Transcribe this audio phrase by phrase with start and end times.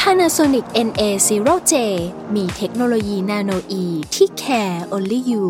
[0.00, 1.74] Panasonic NA0J
[2.34, 5.44] มีเทคโนโลยีนาโนอีที่ care only you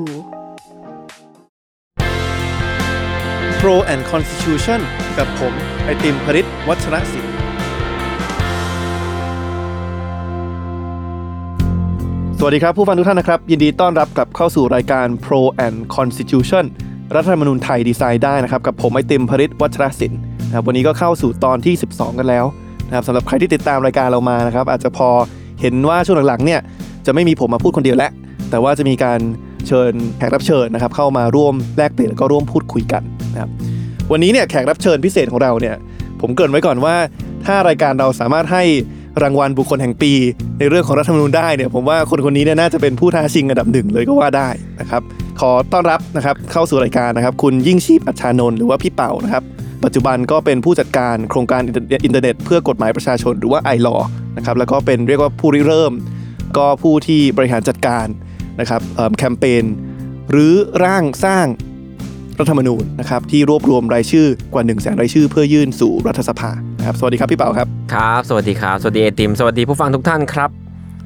[3.60, 4.80] Pro and Constitution
[5.18, 5.52] กับผม
[5.84, 7.34] ไอติมพริตวัชรศิลป์
[12.38, 16.64] สวัสดีครับ ผู้ฟังทุกท่านนะครับ ยินดีต้อนรับกลับเข้าสู่รายการ Pro and Constitution
[17.14, 22.46] รัฐธรรมนูญไทยดีไซน์ได้นะครับ กับผมไอติมพริตวัชรศิลป์นะครับวันนี้ก็เข้าสู่ตอนที่ 12 กันแล้ว
[22.88, 25.08] นะครับสำหรับใครที่ติดตามรายการเรามานะครับ อาจจะพอ
[25.60, 26.60] เห็นว่าช่วงหลังๆเนี่ย
[27.06, 28.10] จะไม่มีผมมาพูดคนเดียวแล้ว
[28.50, 29.20] แต่ว่าจะมีการ
[29.66, 33.50] เชิญแขกรับเชิญนะครับ เข้ามาร่วมแลกเปลี่ยนแล้วก็ร่วมพูดคุยกันนะครับ
[34.12, 35.74] วันนี้เนี่ยแขกรับเชิญพิเศษของเราเนี่ย
[36.20, 36.96] ผมเกริ่นไว้ก่อนว่า
[37.46, 38.64] ถ้ารายการเราสามารถให้
[39.22, 40.12] รางวัลบุคคลแห่งปี
[40.58, 44.48] ในเรื่องของรัฐธรรมนูญได้เนี่ยผมว่าคนคนนี้เนี่ยน่าจะเป็นผู้ท้าชิงอันดับหนึ่งเลยก็ว่าได้
[44.80, 45.02] นะครับ
[45.40, 49.42] ขอต้อนรับนะครับเข้าสู่รายการนะครับ คุณยิ่งชีพอัชชานนท์หรือว่าพี่เป่านะครับ
[49.84, 51.62] ปัจจุบันก็เป็นผู้จัดการโครงการ
[52.04, 53.96] อินเทอร์เน็ต เพื่อกฎหมายประชาชนหรือว่า iLaw
[54.36, 55.92] นะครับแล้วก็เป็นเรียกว่าผู้ริเริ่ม
[56.56, 58.06] ก็ผู้ที่บริหารจัดการ
[58.60, 59.64] นะครับเอิ่มแคมเปญ
[60.30, 60.54] หรือ
[60.84, 61.46] ร่างสร้าง
[62.38, 70.50] รัฐธรรมนูญนะครับที่รวบรวมรายชื่อกว่าหนึ่งแสนรายชื่อเพื่อยื่นสู่รัฐสภานนะครับสวัสดีครับพี่เปาครับครับ สวัสดีครับ สวัสดีไอติม สวัสดีผู้ฟังทุกท่านครับ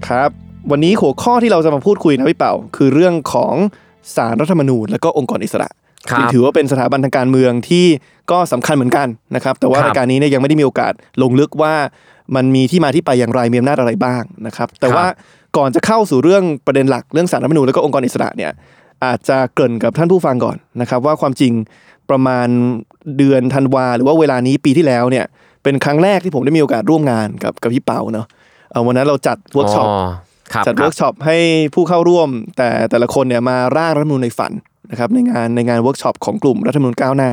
[0.08, 0.30] ครับ
[0.70, 3.54] วันนี้หัวข้อที่เราจะมาพูดคุยนะพี่เปาคือเรื่องของ
[4.16, 5.77] ศาลรัฐธรรมนูญและก็องค์กรอิสระครับซึ่ง
[6.32, 7.86] ถือว่าเป็นสถาบันทางการเมืองที่
[8.30, 11.74] ก็สำคัญเหมือนกันนะครับ แต่ว่าครับรายการนี้เนี่ยยังไม่ได้มีโอกาสลงลึกว่า
[12.36, 15.06] มันมีที่มาที่ไปอย่างไรมีอำนาจอะไรบ้างนะครับ แต่ว่า
[15.56, 18.52] ก่อนจะเข้าสู่เรื่องประเด็นหลักเรื่องศาลรัฐธรรมนูญและก็องค์กรอิสระเนี่ย
[19.04, 21.52] อาจจะเกริ่นกับท่านผู้ฟังก่อนนะครับว่าความจริง
[22.10, 22.48] ประมาณ
[23.18, 25.24] เดือนธันวาหรือว่าเวลานี้ปีที่แล้วเนี่ย
[25.62, 28.26] เป็นครั้งแรกที่ผมได้มีโอกาสร่วมงานกับกับพี่เปาเนาะ
[28.70, 29.86] เอ่อวันนั้นเราจัดเวิร์กช็อป
[30.52, 31.38] ครับจัดครัเวิบร์กช็อปให้
[31.74, 34.52] ผู้เข้าร่วม แต่แต่ละคนเนี่ยมาร่างรัฐธรรมนูญในฝัน
[34.90, 37.30] นะครับในงานในงานเวิร์กช็อปของกลุ่มรัฐธรรมนูญก้าวหน้า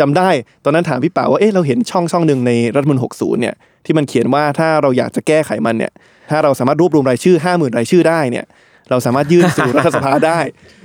[0.00, 0.28] จำได้
[0.64, 5.92] ตอนนั้นถามพี่เปาว่าเอ๊ะเราเห็นช่องช่องหนึ่งในรัฐธรรมนูญ60เนี่ยที่มันเขียนว่าถ้าเราอยากจะแก้ไขมันเนี่ย
[6.30, 8.44] ถ้าเราสามารถรวบรวมรายชื่อ 50,000 รายชื่อได้เนี่ย
[8.90, 10.38] เราสามารถยื่นสู่รัฐสภาได้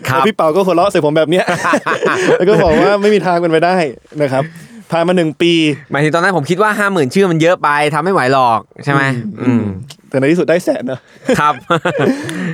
[0.07, 1.45] ครับแล้วพี่เปาก็หัวเราะใส่ผมแบแบบเนี้ย
[2.37, 3.75] แล้วก็บอกว่าไม่มีทางเป็นไปได้
[4.21, 4.43] นะครับ
[4.91, 5.53] ผ่านมาหนึ่งปี
[5.91, 9.01] หมายถึงตอนนั้นผมคิดว่าห้าหมื่นชื่อมันเยอะไปทำไม่ไหวหรอกใช่ไหม
[9.41, 9.63] อืม
[10.11, 10.99] แต่ในที่สุดได้แสนเนอะ
[11.39, 11.53] ครับ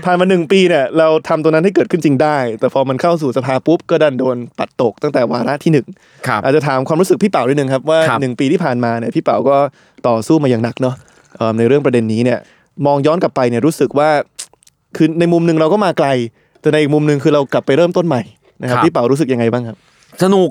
[0.06, 5.88] ผ่านมาหนึ่งปีเนี่ยเราทำตัวนั้นให้เกิดขึ้นจริงได้ แต่พอมันเข้าสู่สภาปุ๊บก็ดันโดนปัดตกตั้งแต่วาระที่หนึ่ง
[6.28, 9.58] ครับอาจจะถามความรู้สึกพี่เป๋าด้วยนึงครับว่าครับหนึ่งปีที่ผ่านมาเนี่ยพี่เป๋าก็
[10.08, 10.96] ต่อสู้มาอย่างหนักเนาะ
[11.38, 12.40] เอ่อในเรื่องประเด็นนี้เนี่ย
[12.86, 14.10] มองย้อนกลับไปเนี่ยรู้สึกว่า
[14.98, 16.08] คือในมุมหนึ่งเราก็มาไกล
[16.62, 18.22] แต่ในอีกมุมหนึ่งคือเรากลับไปเริ่มต้นใหม่
[18.62, 19.78] นะครับพี่เป๋ารู้สึกยังไงบ้างครับ
[20.24, 20.50] สนุก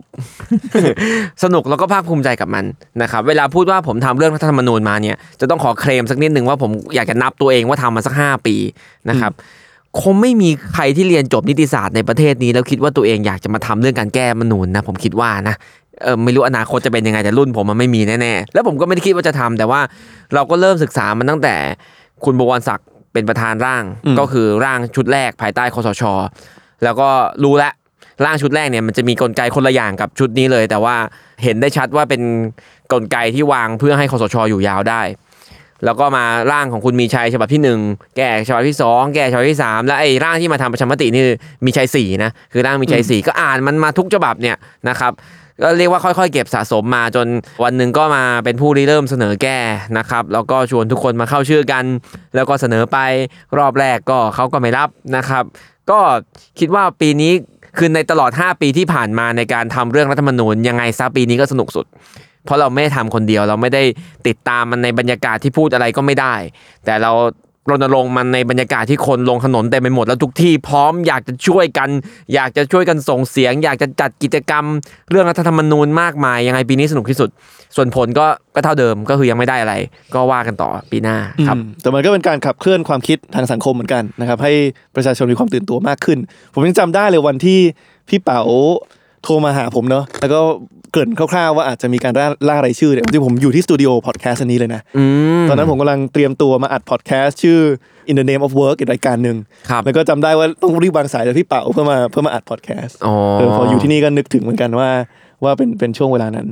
[1.44, 2.64] สนุกแล้วก็ภาคภูมิใจกับมัน
[3.02, 8.56] นะครับ เวลาพูดว่าผมทำเรื่องรัฐธรรมนูญมาเนี่ย จะต้องขอเคลมสักนิดหนึ่งว่าผมอยากจะนับตัวเองว่าทำมาสักห้าปี
[9.10, 9.32] นะครับ
[10.00, 15.54] คงไม่มีใครที่เรียนจบนิติศาสตร์ในประเทศนี้ แล้วคิดว่าตัวเองอยากจะมาทำเรื่องการแก้ธรรมนูญนะผมคิดว่านะ
[16.02, 19.80] เออไม่รู้อนาคตจะเป็นยังไงแต่รุ่นผมมันไม่มีแน่ๆแล้วผมก็ไม่ได้คิดว่าจะทำแต่ว่า
[20.34, 21.54] เราก็เริ่มศึกษามันตั้งแต่
[22.24, 23.84] คุณบวรศักดิ์เป็นประธานร่าง
[24.18, 26.02] ก็คือร่างชุดแรกภายใต้คสช
[26.84, 27.08] แล้วก็
[27.44, 27.72] รู้แล้ว
[28.24, 30.96] ร่างชุดแรกเนี่ยมันจะมีกลไกคนละอย่างกับชุดนี้เลย แต่ว่า
[31.42, 32.22] เห็นได้ชัดว่าเป็น
[32.92, 35.02] กลไกที่วางเพื่อให้คอสชอยู่ยาวได้
[35.84, 37.80] แล้วก็มาร่างของคุณมีชัยฉบับที่หนึ่ง
[38.16, 41.22] แก้ฉบับที่สองแก้ฉบับที่สามแล้วไอ้ร่างที่มาทำประชามตินี่
[41.64, 44.56] มีชัยสี่นะคือร่างมีชัยสี่ก็อ่านมันมาทุกฉบับเนี่ย
[44.88, 45.12] นะครับ
[45.62, 47.26] ก็เรียกว่าค่อยๆ เก็บสะสมมาจน
[47.64, 49.58] วันหนึ่งก็มาเป็นผู้ริเริ่มเสนอแก้
[49.98, 51.84] นะครับแล้วก็ชวนทุกคนมาเข้าชื่อกัน
[52.34, 52.98] แล้วก็เสนอไป
[53.58, 55.44] รอบแรกก็เขาก็ไม่รับนะครับ
[55.90, 56.00] ก็
[56.58, 57.32] คิดว่าปีนี้
[57.78, 61.86] คือในตลอด 5 ปีที่ผ่านมาในการทำเรื่องรัฐธรรมนูญยังไงซะปีนี้ก็สนุกสุด
[62.44, 63.82] เพราะเราไม่ได้ทำคนเดียวเราไม่ได้
[64.26, 66.34] ติดตามมันในบรรยากาศที่พูดอะไรก็ไม่ได้
[66.84, 67.12] แต่เรา
[67.70, 71.88] รณรงค์มันในบรรยากาศที่คนลงถนนเต็มไปหมดแล้วทุกที่พร้อมอยากจะช่วยกัน
[72.34, 74.64] อยากจะช่วยกันส่งเสียง อยากจะจัดกิจกรรม
[75.10, 77.30] เรื่องรัฐธรรมนูญมากมายยังไงปีนี้สนุกที่สุด
[77.76, 79.74] ส่วนผลก็ก็เท่าเดิมก็คือยังไม่ได้อะไร
[80.14, 81.16] ก็ว่ากันต่อปีหน้า
[81.48, 84.52] ครับแต่มันก็เป็นการขับเคลื่อนความคิดทางสังคมเหมือนกันนะครับให้
[84.96, 86.18] ประชาชนมีความตื่นตัวมากขึ้น
[86.54, 87.58] ผมยังจำได้เลยวันที่
[88.08, 88.42] พี่เป๋า
[89.24, 90.40] โทรมาหาผมเนาะแล้วก็
[90.96, 95.04] เกริ่นคร่าวๆว่าอาจจะมีการล่าล่ารายชื่อเนี่ยจริงๆผมอยู่ที่สตูดิโอพอดแคสต์อันนี้เลยนะอื
[95.42, 97.58] มตอนนั้นผมกำลังเตรียมตัวมาอัดพอดแคสต์ชื่อ
[98.10, 99.36] In the Name of Work อีกรายการหนึ่ง
[99.70, 104.88] ครับแล้วก็จำได้ว่าต้องรีบวางสายจากพี่เป๋าเพื่อมาเพื่อมาอัดพอดแคสต์อ๋อเออพออยู่ที่นี่ก็นึกถึงเหมือนกันว่า
[105.44, 106.48] ว่าเป็นเป็นช่วงเวลานั้น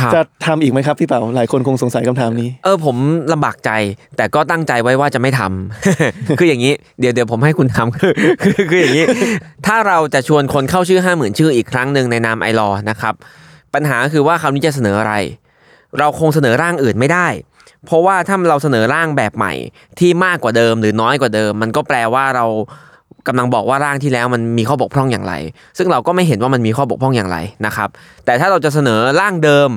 [0.00, 2.96] ครับจะทำอีกไหมครับพี่เป๋าหลายคนคงสงสัยคำถามนี้ เออผม
[3.32, 3.70] ลำบากใจ
[4.16, 8.12] แต่ก็ตั้งใจไว้ว่าจะไม่ทำคืออย่างนี้ เดี๋ยวเดี๋ยวผมให้คุณทำคือ
[8.42, 9.04] คือคืออย่างนี้
[9.66, 13.14] ถ้าเราจะชวนคนเข้าชื่อห้าหมื่นชื่ออีกครั้งหนึ่งในนามไอรอนะครับ
[13.74, 15.14] ปัญหาคือว่าคราวนี้จะเสนออะไร
[15.98, 17.28] เราคงเสนอร่างอื่นไม่ได้
[17.86, 19.52] เพราะว่าถ้าเราเสนอร่างแบบใหม่
[19.98, 22.46] ที่มากกว่าเดิมหรือน้อยกว่าเดิม มันก็แปลว่าเรา
[23.26, 25.34] กำลังบอกว่าร่างที่แล้วมันมีข้อบกพร่องอย่างไร
[25.78, 27.88] ซึ่งเราก็ไม่เห็นว่ามันมีข้อบกพร่องอย่างไรนะครับ
[28.24, 29.68] แต่ถ้าเราจะเสนอร่างเดิม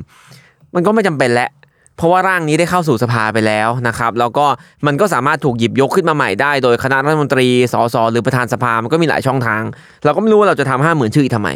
[0.75, 1.49] มันก็ไม่จำเป็นแล้ว
[1.97, 4.45] เพราะว่าร่างนี้ได้เข้าสู่สภาไปแล้วนะครับ แล้วก็
[4.85, 9.61] มันก็สามารถถูกหยิบยกขึ้นมาใหม่ได้ โดยคณะรัฐมนตรี สส หรือประธานสภา มันก็มีหลายช่องทาง
[10.05, 11.49] เราก็ไม่รู้ว่าเราจะทำห้าหมื่นชื่ออีกทำไม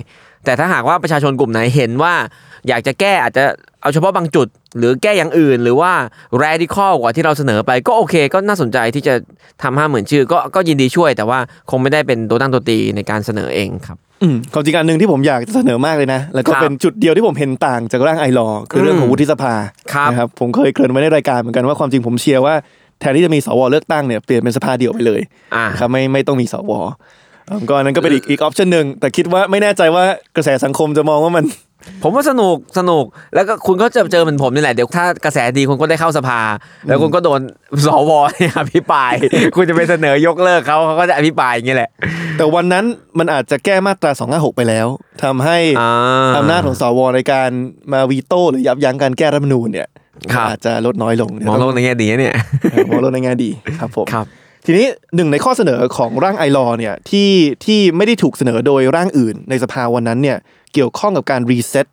[0.46, 2.14] แต่ถ้าหากว่าประชาชนกลุ่มไหนเห็นว่า
[2.68, 3.44] อยากจะแก้อาจจะ
[3.82, 4.48] เอาเฉพาะบางจุด
[4.78, 5.92] หรือแก้อย่างอื่น หรือว่า
[6.44, 9.14] radical กว่าที่เราเสนอไปก็โอเค ก็น่าสนใจที่จะ
[9.64, 11.40] ทำห้าหมื่นชื่อก็ก็ยินดีช่วย แต่ว่า
[11.70, 19.54] คงไม่ได้เป็นตัวตั้งตัวตีในการเสนอเองครับอืมความจริงอันหนึ่งที่ผมอยากจะเสนอมากเลยนะ แล้วก็ครับเป็นจุดเดียวที่ผมเห็นต่างจากร่างไอรอว์คือเรื่องของวุฒิสภา
[19.94, 22.54] ครับนะครับผมเคยเกริ่นไว้ในรายการเหมือนกันว่าความจริงผมเชียร์ว่า
[23.00, 25.22] แทนที่จะมีสวเลือกตั้งเนี่ยเปลี่ยนเป็นสภาเดียวไปเลย
[25.56, 27.25] อ่านะครับไม่ไม่ต้องมีสวเอิ่ม
[27.70, 30.04] ก็อันนั้นก็เป็นอีกอีกออปชันหนึ่งแต่คิดว่าไม่แน่ใจว่า
[30.36, 31.46] กระแสสังคมจะมองว่ามัน
[32.04, 33.06] ผมว่าสนุกสนุก
[33.36, 36.40] แล้วก็คุณก็จะเจอเหมือนผมนี่แหละเดี๋ยวถ้ากระแสดีคุณก็ได้เข้าสภา
[36.88, 37.40] แล้วคุณก็โดน
[37.86, 39.14] สวเนี่ยอภิปราย
[39.56, 41.90] คุณจะไปเสนอยกเลิกเขาเขาก็จะอภิปรายอย่างนี้แหละ
[42.38, 42.86] แต่วันนั้น
[43.20, 44.88] มันอาจจะแก้มาตรา256ไปแล้ว
[45.24, 45.92] ทำให้อ่า
[46.38, 47.50] อำนาจของสวในการ
[47.92, 49.88] มาวีโต้หรือยับยั้งการแก้รัฐธรรมนูญเนี่ย
[50.34, 52.36] ครับอาจจะลดน้อยลงมองโลกในแง่ดีนะเนี่ย
[52.72, 53.50] เออมองโลกในแง่ดี
[53.80, 54.28] ครับผมครับ
[54.66, 57.30] ทีนี้หนึ่งในข้อเสนอของร่าง iLaw เนี่ยที่
[57.66, 60.38] ที่ไม่ได้ถูกเสนอโดยร่างอื่นในสภาวันนั้นเนี่ย
[60.74, 61.88] เกี่ยวข้องกับการรีเซ็ต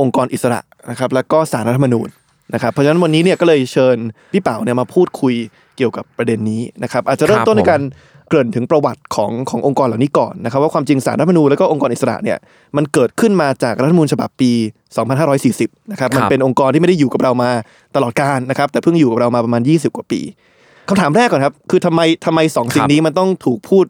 [0.00, 0.60] องค์กรอิสระ
[0.90, 2.08] นะครับแล้วก็สารรัฐธรรมนูญ
[2.54, 3.96] นะครับเพราะฉะนั้นวันนี้เนี่ยก็เลยเชิญ
[4.32, 5.34] พี่เป่าเนี่ยมาพูดคุย
[5.76, 7.82] เกี่ยวกับประเด็นนี้นะครับอาจจะเริ่มครับต้นในผมการ
[8.28, 12.38] เกริ่นถึงประวัติของขององค์กรเหล่านี้ก่อนนะครับว่าความจริงสารรัฐธรรมนูญแล้วก็องค์กรอิสระเนี่ย
[12.76, 14.50] มันเกิดขึ้นมาจากรัฐธรรมนูญฉบับปี
[15.22, 17.50] 2540 นะครับมันเป็นองค์กรที่ไม่ได้อยู่กับเรามา
[17.96, 20.20] ตลอดกาลนะครับแต่เพิ่งอยู่กับเรามาประมาณ 20 กว่าปี
[20.88, 23.84] คำถามแรกก่อนครับ คือทำไมทำไมสองสิ่งนี้มันต้องถูกพูด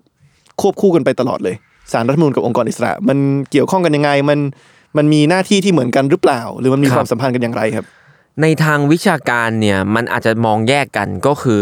[0.61, 1.55] ควบคู่กันไปตลอดเลย
[1.93, 3.19] สารรัฐธรรมนูญกับองค์กรอิสระ มัน
[3.51, 4.39] เกี่ยวข้องกันยังไงมัน
[4.97, 7.87] มันมีหน้าที่ที่เหมือนกันหรือเปล่า หรือมันมีครับความสัมพันธ์กันอย่างไรครับ
[8.43, 11.61] ในทางวิชาการเนี่ยมันอาจจะมองแยกกันก็คือ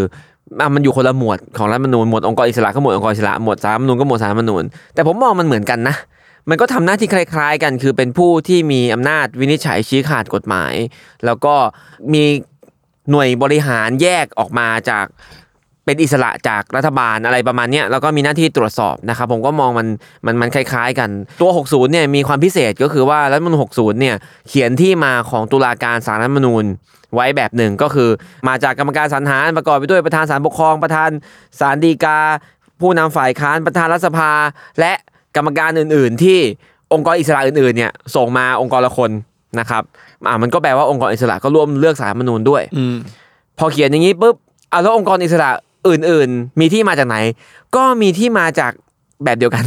[0.61, 5.97] อะมันอยู่คนละหมวดของรัฐธรรมนูญหมวดองค์กรอิสระก็หมวดองค์กรอิสระหมวดสาลรฐธรรมนูญก็หมวดสาลรฐธรรมนูญแต่ผมมองมันเหมือนกันนะ
[6.49, 10.75] มันก็ทำหน้าที่คล้าย ๆ กัน คือเป็นผู้ที่มีอำนาจวินิจฉัยชี้ขาดกฎหมาย
[11.25, 11.55] แล้วก็
[12.12, 12.23] มี
[13.11, 15.06] หน่วยบริหารแยกออกมาจาก
[15.85, 19.88] เป็นอิสระจากรัฐบาลอะไรประมาณนี้แล้วก็มีหน้าที่ตรวจสอบนะครับผมก็มองมัน
[20.26, 21.11] มันมันคล้ายๆ กัน
[21.41, 24.17] ตัว 60เนี่ยมีความพิเศษก็คือว่ารัฐมนูญ60เนี่ย
[24.49, 26.64] เขียนที่มาของตุลาการศาลรัฐมนูญ
[27.14, 28.11] ไว้แบบหนึ่งก็คือ
[28.49, 31.11] มาจากกรรมการสรรหารประกอบไปด้วยประธานศาลปกครองประธาน
[31.61, 32.19] ศาลฎีกา
[32.81, 34.32] ผู้นำฝ่ายค้านประธานรัฐสภา
[34.81, 34.93] และ
[35.37, 36.38] กรรมการอื่น ๆ ที่
[36.93, 39.11] องค์กรอิสระอื่นๆเนี่ยส่งมาองค์กรละคน
[39.61, 39.82] นะครับ
[40.28, 42.96] อ่ามันก็แปลว่าองค์กรอิสระก็ร่วมเลือกสารรัฐธรรมนูญด้วยอืม
[43.58, 44.37] พอเขียนอย่างนี้ปุ๊บ
[44.72, 45.50] อะแล้วองค์กรอิสระ
[45.88, 47.17] อื่น ๆ มีที่มาจากไหน
[47.76, 48.72] ก็มีที่มาจาก
[49.25, 49.64] แบบเดียวกัน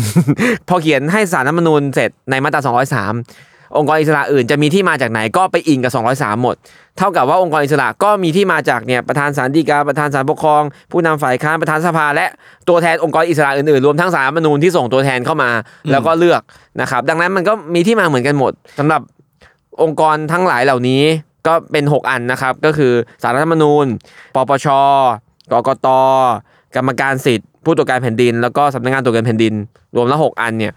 [0.69, 6.55] พอเขียนให้สารรัฐธรรมนูญเสร็จในมาตรา 203 องค์กรอิสระอื่นจะมีที่มาจากไหนก็ไปอิงกับ 203 หมด
[6.97, 12.25] เท่ากับว่าองค์กรอิสระก็มีที่มาจากเนี่ยประธานศาลฎีกาประธานศาลปกครอง ผู้นำฝ่ายค้านประธานสภา และ
[12.69, 15.49] ตัวแทนองค์กรอิสระอื่นๆรวมทั้งสารรัฐธรรมนูญที่ส่งตัวแทนเข้ามา
[15.91, 16.41] แล้วก็เลือก
[16.81, 19.01] นะครับ ดังนั้นมันก็มีที่มาเหมือนกันหมดสำหรับ
[19.81, 21.03] องค์กรทั้งหลายเหล่านี้
[21.47, 22.93] ก็เป็น 6 อันนะครับ ก็คือ
[23.23, 23.85] สารรัฐธรรมนูญ
[24.35, 24.67] ปปช
[25.51, 25.87] กกต
[26.75, 29.53] กรรมการสิทธิ์ ผู้ตรวจการแผ่นดิน แล้วก็สำนักงานตรวจการแผ่นดิน
[29.95, 30.73] รวมแล้ว 6 อันเนี่ย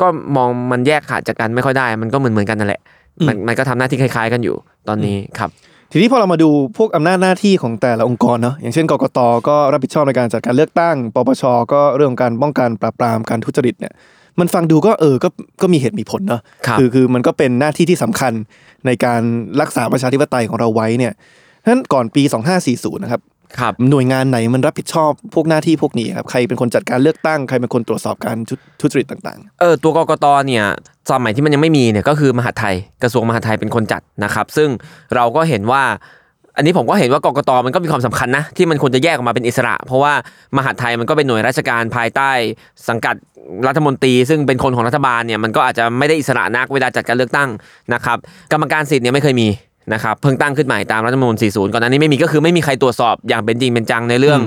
[0.00, 2.80] ก็มองมันแยกขาดจากกันไม่ค่อยได้ มันก็เหมือนเหมือนๆกันนั่นแหละ
[3.26, 4.56] มันมันก็ทำหน้าที่คล้าย ๆ กันอยู่
[4.88, 5.50] ตอนนี้ครับ
[5.92, 13.92] ทีนี้พอเรามาดูพวกอำนาจหน้าที่ของแต่ละองค์กรเนาะ อย่างเช่น กกต ก็รับผิดชอบในการจัดการเลือกตั้ง ปปช ก็เรื่องของการป้องกันปราบปรามการทุจริตเนี่ย
[14.40, 15.28] มันฟังดูก็เออก็
[15.62, 18.32] ก็มีเหตุมีผลเนาะครับอคือมันก็เป็นหน้าที่ที่สำคัญ
[18.86, 19.20] ในการ
[19.60, 21.12] รักษาประชาธิปไตยของเราไว้เนี่ย
[21.62, 22.22] ฉะนั้นก่อนปี
[22.62, 23.20] 2540 นะครับ
[23.58, 30.64] ครับหน่วยงานไหนมันรับผิดชอบพวกหน้าที่พวกนี้ครับใครเป็นคนจัดการเลือกตั้งใครเป็นคนตรวจสอบการทุทุจริตต่างเออตัวกกตเนี่ย
[31.10, 34.68] สมัยที่มันยังไม่มีเนี่ยก็คือมหาดไทยกระทรวงมหาดไทยเป็นคนจัดนะครับ ซึ่ง
[35.14, 35.82] เราก็เห็นว่า
[36.56, 40.12] อันนี้ผมก็เห็นว่ากกตมันก็มีความสำคัญนะที่มันควรจะแยกออกมาเป็นอิสระ เพราะว่า
[40.56, 42.30] มหาดไทยมันก็เป็นหน่วยราชการภายใต้
[42.88, 43.14] สังกัด
[43.66, 47.48] รัฐมนตรี ซึ่งเป็นคนของรัฐบาลเนี่ยมันก็อาจจะไม่ได้อิสระนักเวลาจัดการเลือกตั้ง
[47.94, 48.18] นะครับ
[48.52, 49.48] กรรมการสิทธิ์เนี่ยไม่เคยมี
[49.92, 54.40] นะครับเพิ่งตั้งขึ้นใหม่ตามรัฐธรรมนูญ40 ก่อนหน้านี้ไม่มีก็คือไม่มีใครตรวจสอบอย่างเป็นจริงเป็นจังในเรื่อง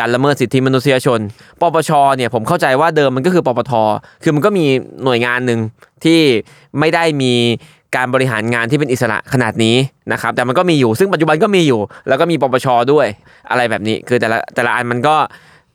[0.00, 1.20] การละเมิดสิทธิมนุษยชน
[1.60, 3.72] ปปช เนี่ยผมเข้าใจว่าเดิมมันก็คือปปท
[4.22, 4.64] คือมันก็มี
[5.04, 5.60] หน่วยงานหนึ่ง
[6.04, 6.20] ที่
[6.78, 7.34] ไม่ได้มี
[7.96, 9.76] การบริหารงานที่เป็นอิสระขนาดนี้
[10.12, 13.06] นะครับแต่มันก็มีอยู่ซึ่งปัจจุบันก็มีอยู่ แล้วก็มีปปชด้วย
[13.50, 15.16] อะไรแบบนี้ คือแต่ละแต่ละอันมันก็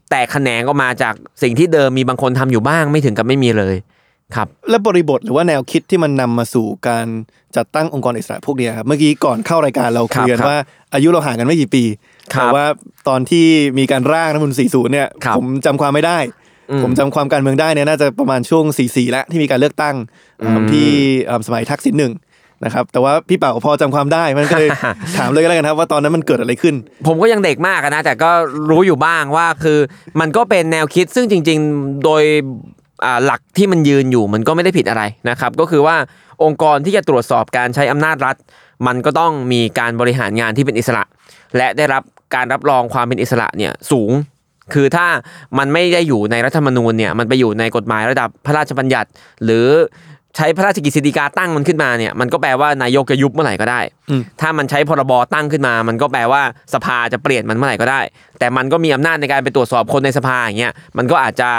[0.10, 3.76] แตกแขนงออกมาจากสิ่งที่เดิมมีบางคนทำอยู่บ้างไม่ถึงกับไม่มีเลย
[4.36, 7.06] ครับและบริบทหรือว่าแนวคิดที่มันนำมาสู่การ
[7.56, 10.60] จัดตั้งองค์กรอิสระพวกเนี้ยครับเมื่อกี้ก่อนเข้ารายการเราคุยกันครับว่า
[10.94, 11.84] อายุเราห่างกันไม่กี่ปี
[12.34, 12.66] ครับแต่ว่า
[13.08, 13.46] ตอนที่
[13.80, 16.45] มีการร่างรัฐธรรมนูล40เนี่ยครับผมจำความไม่ได้อืม
[16.84, 19.96] ผมจำความการเมืองได้เนี่ยน่าจะประมาณช่วง44แล้วที่มีการเลือกตั้ง
[20.42, 20.88] อืมที่
[21.26, 22.14] เอิ่มสมัยทักษิณหนึ่ง
[22.66, 24.70] นะครับแต่ว่าพี่เป่าพอจำความได้มันก็เลย
[25.18, 26.76] ถามเลยก็แล้วกันครับว่าตอนนั้นมันเกิดอะไรขึ้น
[27.08, 28.32] ผมก็ยังเด็กมากอะนะ แต่ก็
[28.70, 29.80] รู้อยู่บ้างว่าคือ
[30.20, 32.24] มันก็เป็นแนวคิดซึ่งจริง ๆ โดย
[33.06, 35.96] อ่าหลักที่มันยืนอยู่มันก็ไม่ได้ผิดอะไรนะครับ ก็คือว่า
[36.44, 38.36] องค์กรที่จะตรวจสอบการใช้อำนาจรัฐ
[38.88, 41.04] มันก็ต้องมีการบริหารงานที่เป็นอิสระ
[41.58, 42.04] และได้รับ
[42.36, 44.12] การรับรองความเป็นอิสระเนี่ยสูง
[44.74, 45.08] คือถ้า
[45.58, 49.10] มันไม่ได้อยู่ในรัฐธรรมนูญเนี่ยมันไปอยู่ในกฎหมายระดับพระราชบัญญัติ
[49.46, 49.68] หรือ
[50.38, 56.42] ใช้พระราชกฤษฎีกาตั้งมันขึ้นมาเนี่ยมันก็แปลว่านายกจะยุบเมื่อไหร่ก็ได้อืมถ้ามันใช้พรบตั้งขึ้นมา มันก็แปลว่า
[56.74, 58.02] สภาจะเปลี่ยนมันเมื่อไหร่ก็ได้
[58.40, 61.50] แต่มันก็มีอำนาจในการไปตรวจสอบคนในสภาอย่างเงี้ยมันก็อาจจะ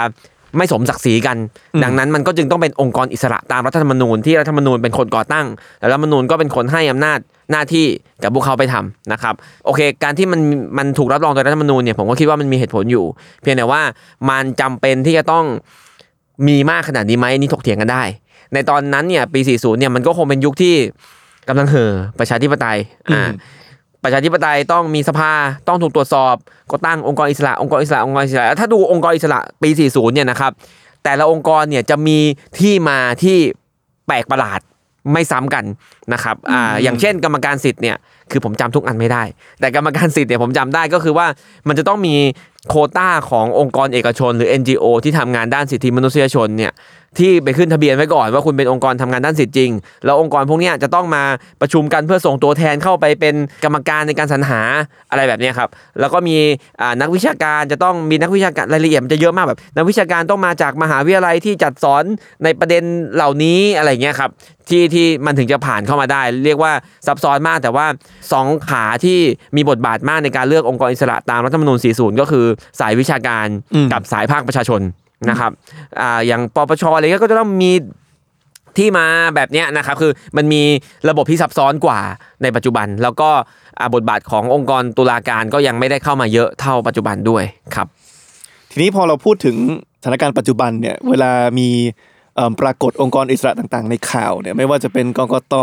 [0.57, 1.37] ไม่สมศักดิ์ศรีกัน
[1.83, 5.47] ดังนั้นมันก็จึงต้องเป็นองค์กรอิสระตามรัฐธรรมนูญที่รัฐธรรมนูญเป็นคนก่อตั้ง
[5.79, 7.19] แล้วรัฐธรรมนูญก็เป็นคนให้อำนาจ
[7.51, 7.85] หน้าที่
[8.23, 9.35] กับพวกเขาไปทำนะครับ
[9.65, 10.41] โอเค การที่มัน
[10.77, 13.05] มันถูกรับรองโดยรัฐธรรมนูญเนี่ยผมก็คิดว่ามันมีเหตุผลอยู่
[13.41, 13.81] เพียงแต่ว่า
[14.29, 15.45] มันจำเป็นที่จะต้อง
[16.47, 18.03] มีมากขนาดนี้ไหมนี่ถกเถียงกันได้
[18.53, 20.75] ในตอนนั้นเนี่ยปี 40 เนี่ยมันก็คงเป็นยุคที่
[21.47, 22.77] กำลังเห่อประชาธิปไตย
[23.13, 23.31] อ่าอืม
[24.07, 25.31] ประชาธิปไตยต้องมีสภา
[25.67, 26.35] ต้องถูกตรวจสอบ
[26.71, 30.51] ก็ตั้งองค์กรอิสระองค์กรอิสระองค์กรอิสระถ้าดูองค์กรอิสระปี 40 เนี่ยนะครับ
[31.03, 32.17] แต่ละองค์กรเนี่ยจะมี
[32.59, 33.37] ที่มาที่
[34.07, 34.59] แปลกประหลาด
[35.13, 35.65] ไม่ซ้ำกัน
[36.13, 37.97] นะครับอ่าอย่างเช่น กรรมการสิทธิ์เนี่ย
[38.31, 39.23] คือผมจำทุกอันไม่ได้
[39.59, 41.27] แต่กรรมการสิทธิ์เนี่ยผมจำได้ก็คือว่า
[41.67, 42.15] มันจะต้องมี
[42.69, 46.71] โควต้าขององค์กรเอกชน หรือ NGO ที่ทำงานด้านสิทธิมนุษยชนเนี่ย
[47.19, 49.71] ที่ไปขึ้นทะเบียนไว้ก่อนว่าคุณเป็นองค์กรทำงานด้านสิทธิจริง
[50.05, 51.23] แล้วองค์กรพวกเนี้ยจะต้องมา
[51.61, 54.61] ประชุมกันเพื่อส่งตัวแทนเข้าไปเป็นกรรมการในการสรรหา
[55.11, 55.69] อะไรแบบเนี้ยครับ
[55.99, 56.37] แล้วก็มี
[56.81, 62.03] อ่านักวิชาการจะต้องมีนักวิชาการรายละเอียดมันจะเยอะมากแบบ นักวิชาการต้องมาจากมหาวิทยาลัยที่จัดสอน
[62.43, 62.83] ในประเด็น
[63.15, 64.29] เหล่านี้อะไรเงี้ยครับ
[64.69, 66.71] ที่ที่มันถึงจะผ่านเข้ามาได้ เรียกว่า
[67.07, 67.85] ซับซ้อนมากแต่ว่า
[68.31, 69.19] สองขาที่
[69.55, 72.45] มีบทบาทมากในการเลือกองค์กรอิสระตามรัฐธรรมนูญ40 ก็คือ
[72.79, 74.81] สายวิชาการอืมกับสายภาคประชาชน
[75.29, 75.51] นะครับ
[75.99, 77.71] อ่าอย่างปปชอะไรเงี้ยก็จะต้องมี
[78.77, 79.05] ที่มา
[79.35, 80.61] แบบเนี้ยนะครับคือมันมี
[81.09, 81.99] ระบบที่ซับซ้อนกว่า
[82.43, 83.29] ในปัจจุบัน แล้วก็
[83.79, 87.43] อ่าบทบาทขององค์กรตุลาการก็ยังไม่ได้เข้ามาเยอะเท่าปัจจุบันด้วย
[87.75, 87.87] ครับ
[88.71, 89.57] ทีนี้พอเราพูดถึง
[90.01, 91.69] สถานการณ์ปัจจุบันเนี่ยเวลามี
[92.35, 95.53] เอิ่มปรากฏองค์กรอิสระต่างๆ ในข่าวเนี่ยไม่ว่าจะเป็นกกต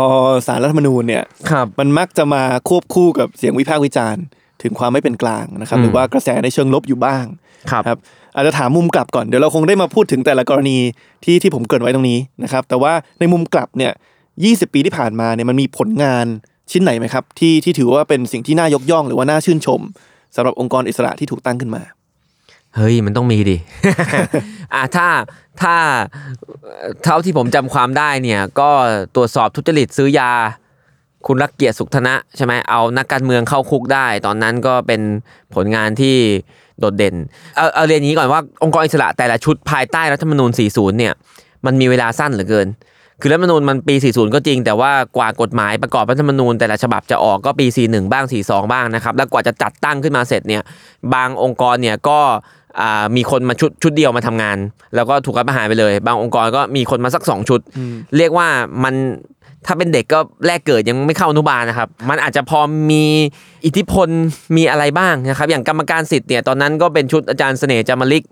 [0.47, 4.23] สารรัฐธรรมนูญเนี่ยครับมันมักจะมาควบคู่กับเสียงวิพากษ์วิจารณ์
[4.61, 7.25] ถึงความไม่เป็นกลางนะครับอืมหรือว่ากระแสในเชิงลบอยู่บ้าง
[7.71, 7.97] ครับครับ
[8.35, 10.77] อาจจะถามมุมกลับก่อนเดี๋ยวเราคงได้มาพูดถึงแต่ละกรณี
[11.23, 13.91] ที่ที่ผมเกิดไว้ตรงนี้นะครับ แต่ว่าในมุมกลับเนี่ย
[14.33, 16.25] 20ปีที่ผ่านมาเนี่ยมันมีผลงาน
[16.71, 19.81] ชิ้นไหนไหมครับ ที่ที่ถือว่าเป็นสิ่งที่น่ายกย่องหรือว่าน่าชื่นชม
[20.35, 21.81] สำหรับองค์กรอิสระที่ถูกตั้งขึ้นมา
[22.75, 23.57] เฮ้ยมันต้องมีดิ
[24.73, 25.07] อะถ้า
[25.61, 25.75] ถ้า
[27.03, 28.69] เท่าที่ผมจำความได้เนี่ย ก็
[29.15, 30.31] ตรวจสอบทุจริตซื้อยา
[31.27, 35.01] คุณรักเกียรติสุขธนะใช่ไหมเอานักการเมืองเข้าคุกได้ ตอนนั้นก็เป็น
[35.55, 36.17] ผลงานที่
[36.79, 37.15] โดดเด่น
[37.55, 41.13] เอาเอาเรียนนี้ก่อนว่าองค์กรอิสระแต่ละชุดภายใต้รัฐธรรมนูญ 40 เนี่ย
[41.65, 42.67] มันมีเวลาสั้นเหลือเกิน
[43.21, 50.63] คือรัฐธรรมนูญมันปี 40 ก็จริง แต่ว่ากว่ากฎหมายประกอบรัฐธรรมนูญแต่ละฉบับจะออกก็ปี 41 บ้าง 42 บ้างนะครับ แล้วกว่าจะจัดตั้งขึ้นมาเสร็จเนี่ย
[51.13, 52.19] บางองค์กรเนี่ยก็
[53.15, 54.57] มีคนมาชุดชุดเดียวมาทำงาน
[54.95, 57.59] แล้วก็ถูกรัฐประหารไปเลย บางองค์กรก็มีคนมาสักสองชุด
[58.17, 58.47] เรียกว่า
[58.83, 58.95] มัน
[59.65, 62.59] ถ้าเป็นเด็กก็แรกเกิดยังไม่เข้าอนุบาลนะครับ มันอาจจะพอ
[62.91, 63.05] มี
[63.65, 64.09] อิทธิพล
[64.57, 68.23] มีอะไรบ้างนะครับ อย่างกรรมการสิทธิ์เนี่ยตอนนั้นก็เป็นชุดอาจารย์เสน่ห์จามาลิก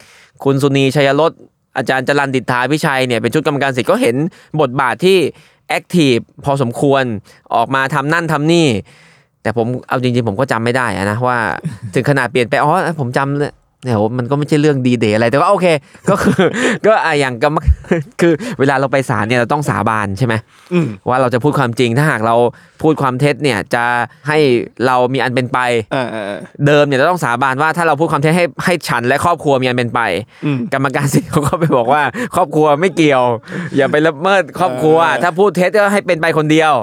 [0.43, 1.31] คุณสุนีชัยรส
[1.77, 4.15] อาจารย์จรันดิษฐาพิชัยเนี่ยเป็นชุดกรรมการสิทธิ์ก็เห็น
[4.61, 5.17] บทบาทที่
[5.69, 7.03] แอคทีฟพอสมควร
[7.55, 8.67] ออกมาทำนั่นทำนี่
[9.41, 11.39] แต่ผมเอาจริงๆผมก็จำไม่ได้อะนะว่า
[11.95, 15.67] ถึงขนาดเปลี่ยนไปอ๋อผมจำ เลยเนี่ยโหมันก็ไม่ใช่เรื่องดีเดย์อะไรแต่ว่าโอเค
[16.09, 16.43] ก็คือ
[16.85, 17.57] ก็อะอย่างกรรม
[18.21, 20.33] คือเวลาเราไปศาลเนี่ยเราต้องสาบานใช่ไหม
[20.73, 22.35] อืมว่าเราจะพูดความจริงถ้าหากเรา
[22.81, 23.83] พูดความเท็จเนี่ยจะ
[24.27, 24.37] ให้
[24.85, 25.59] เรามีอันเป็นไป
[25.95, 29.99] อ่าอ่าอ่าเดิมเนี่ยเราต้องสาบานว่าถ้าเราพูดความเท็จให้ให้ฉันและครอบครัวมีอันเป็นไป
[30.45, 32.03] อืมกรรมการสิทธิ์เขาก็ไปบอกว่า
[32.35, 33.23] ครอบครัวไม่เกี่ยว
[33.75, 36.73] อย่าไปละเมิดครอบครัวเออถ้าพูดเท็จก็ให้เป็นไปคนเดียว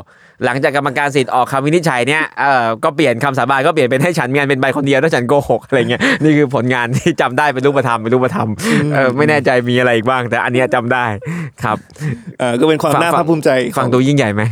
[0.45, 8.49] หลังจากกรรมการสิทธิ์ออกคำวินิจฉัยเนี่ยเออก็เปลี่ยนคำสาบานก็เปลี่ยนเป็นให้ฉันมีอันเป็นไปคนเดียวถ้าฉันโกหกอะไรเงี้ยนี่คือผลงานที่จำได้เป็นรูปธรรมเป็นรูปธรรม
[8.95, 11.05] เออไม่แน่ใจมีอะไรอีกบ้าง แต่อันเนี้ยจำได้
[11.65, 11.77] ครับ
[12.39, 14.43] เอ่อก็เป็นความฟังน่าฟังภาคภูมิใจของฟังดูยิ่งใหญ่ไหม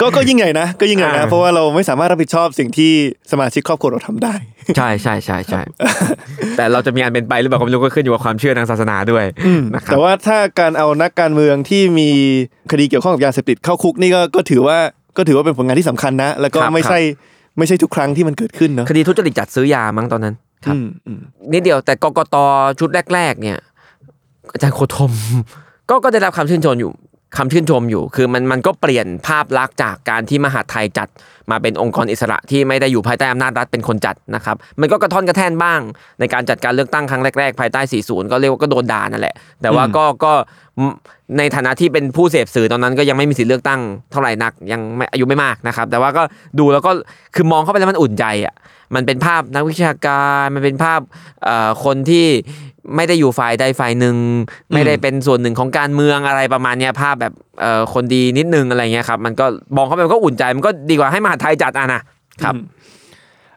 [0.00, 2.92] ก็ก็ยิ่งใหญ่นะก็ยิ่งใหญ่นะอ่าเพราะว่าเราไม่สามารถรับผิดชอบสิ่งที่
[3.32, 4.34] สมาชิกครอบครัวเราทำได้
[4.76, 5.60] ใช่ใช่ใช่ใช่
[6.56, 9.24] แต่เราจะมีอันเป็นไปหรือเปล่าก็ไม่รู้ก็ขึ้นอยู่กับความเชื่อทางศาสนาด้วย
[9.74, 12.10] นะครับแต่ว่าถ้าการเอานักการเมืองที่มี
[12.72, 14.78] คดีเกี่ยวข้องกับยาเสพติดเข้าคุกนี่ก็ก็ถือว่า
[15.16, 17.00] ก็ถือว่าเป็นผลงานที่สำคัญนะ แล้วก็ครับไม่ใช่
[17.58, 21.20] ไม่ใช่ทุกครั้งที่มันเกิดขึ้นเนอะคดีทุจริตจัดซื้อยามั้งตอนนั้นครับอืมอืม
[21.52, 22.36] นิดเดียวแต่กกต
[22.80, 23.58] ชุดแรก ๆ เนี่ย
[24.52, 25.12] อาจารย์โคธม
[25.90, 26.92] ก็ก็ได้รับคำชื่นชมอยู่
[27.36, 31.08] คำชื่นชมอยู่ คือมันมันก็เปลี่ยนภาพลักษณ์จากการที่มหาดไทยจัด
[31.50, 35.80] มาเป็นองค์กรอิสระที่ไม่ได้อยู่ภายใต้อำนาจรัฐเป็นคนจัดนะครับมันก็กระท่อนกระแท่นบ้าง
[36.20, 40.32] ในการจัดการเลือกตั้งครั้งแรกๆภายใต้ 40 ก็เรียกว่าก็โดนด่านั่นแหละ แต่ว่าก็ก็
[41.38, 46.22] ในฐานะที่เป็นผู้เสพสื่อตอนนั้นก็ยังไม่มีสิทธิ์เลือกตั้งเท่าไหร่นักยังไม่อายุไม่มากนะครับ แต่ว่าก็
[46.58, 46.92] ดูแล้วก็
[47.34, 48.54] คือมองเข้าไปแล้วมันอุ่นใจอะ
[48.94, 51.00] มันเป็นภาพนักวิชาการมันเป็นภาพ
[51.44, 52.26] เอ่อคนที่
[52.96, 54.16] ไม่ได้อยู่ฝ่ายใดฝ่ายหนึ่ง
[54.72, 62.02] ไม่ได้เป็นส่วนหนึ่งของการเมืองอะไรประมาณเนี้ยภาพแบบเอ่อคนดีนิดนึงอะไรเงี้ยครับ มันก็มองเข้าไปมันก็อุ่นใจมันก็ดีกว่าให้มหาดไทยจัดอะนะ
[62.42, 62.54] ครับ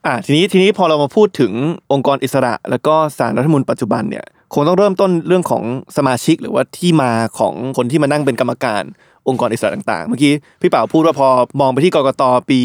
[0.05, 1.51] อ่าทีนี้ทีนี้พอเรามาพูดถึง
[1.91, 5.63] องค์กรอิสระ แล้วก็สารรัฐธรรมนูญปัจจุบันเนี่ยคงต้องเริ่มต้นเรื่องของ
[5.97, 8.83] สมาชิกหรือว่าที่มาของคนที่มานั่งเป็นกรรมการ
[9.27, 11.27] องค์กรอิสระต่างๆ เมื่อกี้พี่เป่าพูดว่าพอ
[11.61, 12.59] มองไปที่กกตปี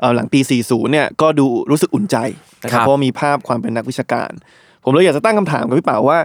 [0.00, 2.16] เอ่อหลังปี 40 เนี่ยก็ดูรู้สึกอุ่นใจ
[2.62, 4.30] นะคครัรับบเพราะว่ามีภาพความเป็นนักวิชาการ
[4.88, 6.18] ผมเลยอยากจะตั้งคำถามกับพี่เป่าว่า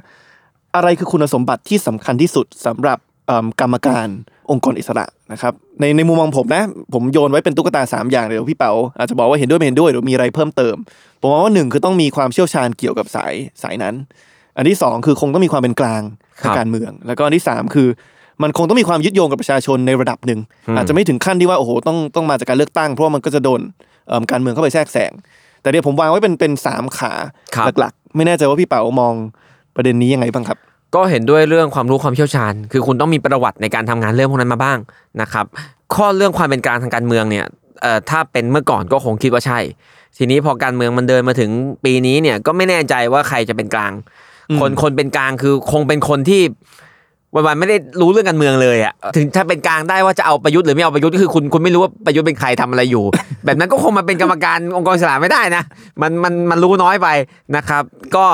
[0.75, 4.07] อะไรคือคุณสมบัติที่สำคัญที่สุดสำหรับเอิ่มกรรมการ
[4.51, 10.75] องค์กรอิสระนะครับในในมุมมองผมนะ ผมโยนไว้เป็นตุ๊กตาสามอย่างเดี๋ยวพี่เป๋าอาจจะบอกว่าเห็นด้วยไม่เห็นด้วยหรือมีอะไรเพิ่มเติม
[11.21, 13.95] ผมมองว่าหนึ่งคือต้องมีความเชี่ยวชาญเกี่ยวกับสายสายนั้น
[14.57, 16.01] อันที่สองคือคงต้องมีความเป็นกลาง
[16.41, 17.87] ครัทางบการเมือง แล้วก็อันที่สามคือ
[18.43, 23.61] มันคงต้องมีความยึดโยงกับประชาชนในระดับหนึ่งอืมอาจจะไม่ถึงขั้นที่ว่าโอ้โหต้องต้องมาจากการเลือกตั้งเพราะว่ามันก็จะโดน
[24.07, 25.11] เอิ่มการเมืองเข้าไปแทรกแซง
[25.61, 27.13] แต่เดี๋ยวผมวางไว้เป็นเป็นสามขา
[27.55, 29.13] ครับหลักๆ ไม่แน่ใจว่าพี่เป๋ามอง
[29.75, 30.57] ประเด็นนี้ยังไงบ้างครับ
[30.95, 34.77] ก็เห็นด้วยเรื่องความรู้ความเชี่ยวชาญ คือคุณต้องมีประวัติในการทำงานเรื่องพวกนั้นมาบ้าง
[35.21, 35.45] นะครับ
[35.95, 37.45] ข้อเรื่องความเป็นกลางทางการเมืองเนี่ย
[38.09, 39.59] ถ้าเป็นเมื่อก่อนก็คงคิดว่าใช่
[40.17, 41.51] ทีนี้พอการเมืองมันเดินมาถึง
[41.85, 43.93] ปีนี้เนี่ยก็ไม่แน่ใจว่าใครจะเป็นกลาง
[44.59, 46.41] คนคนเป็นกลางคือคงเป็นคนที่
[47.35, 53.03] วันๆไม่ได้รู้เรื่องการเมืองเลยอะถึงถ้าเป็นกลางได้ว่าจะเอาประยุทธ์หรือไม่เอาประยุทธ์ก็คือคุณคุณไม่รู้ว่าประยุทธ์เป็นใครทำอะไรอยู่
[53.45, 55.63] แบบนั้นก็คงมาเป็นกรรมการองค์กรอิสระไม่ได้นะ
[56.01, 57.07] มันมันมันรู้น้อยไป
[57.55, 57.83] นะครับ
[58.15, 58.25] ก็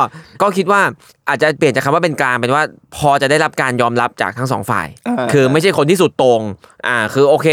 [0.41, 0.81] ก็คิดว่า
[1.29, 2.63] อาจจะเปลี่ยนจากคำว่าเป็นกลางเป็นว่า
[2.97, 6.41] พอจะได้รับการยอมรับจากทั้งสองฝ่ายอ่าคือไม่ใช่คนที่สุดโต่ง
[6.87, 7.47] อ่าคือโอเค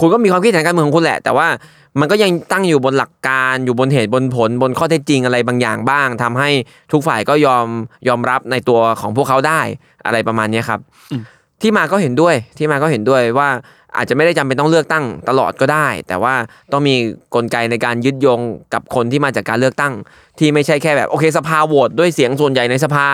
[0.00, 1.46] คุณก็มีความคิดทางการเมืองของคุณแหละ แต่ว่า
[2.00, 6.50] มันก็ยังตั้งอยู่บนหลักการอยู่บนเหตุบนผลบนข้อเท็จจริงอะไรบางอย่างบ้างทำให้
[6.92, 7.66] ทุกฝ่ายก็ยอม
[8.08, 9.60] ยอมรับในตัวของพวกเขาได้
[10.06, 10.80] อะไรประมาณเนี้ยครับ
[11.62, 13.48] ที่มาก็เห็นด้วยที่มาก็เห็นด้วยว่า
[13.96, 16.34] อาจจะไม่ได้จำเป็นต้องเลือกตั้งตลอดก็ได้ แต่ว่า
[16.72, 16.94] ต้องมี
[17.34, 18.40] กลไกในการยึดโยง
[18.74, 19.92] กับคนที่มาจากการเลือกตั้ง
[20.38, 23.06] ที่ไม่ใช่แค่แบบโอเคสภาโหวตด้วยเสียงส่วนใหญ่ในสภา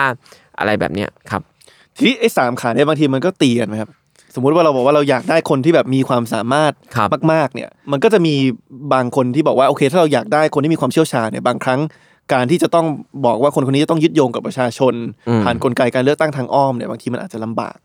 [0.59, 1.41] อะไรแบบเนี้ยครับ
[1.95, 3.89] ทีนี้ไอ้สามขาเนี่ยบางทีมันก็ตีกันไหมครับ
[4.35, 8.35] สมมุติว่าเราบอกว่าเราอยากได้คนที่แบบมีความสามารถครับมาก ๆ เนี่ย มันก็จะมี
[8.93, 11.79] บางคนที่บอกว่าโอเค ถ้าเราอยากได้คนที่มีความเชี่ยวชาญเนี่ยบางครั้ง
[12.33, 12.85] การที่จะต้อง
[13.25, 14.93] บอกว่าคนคนนี้จะต้องยึดโยงกับประชาชน
[15.29, 17.77] อืมผ่านกลไกการเลือกตั้งทางอ้อมเนี่ยบางทีมันอาจจะลำบาก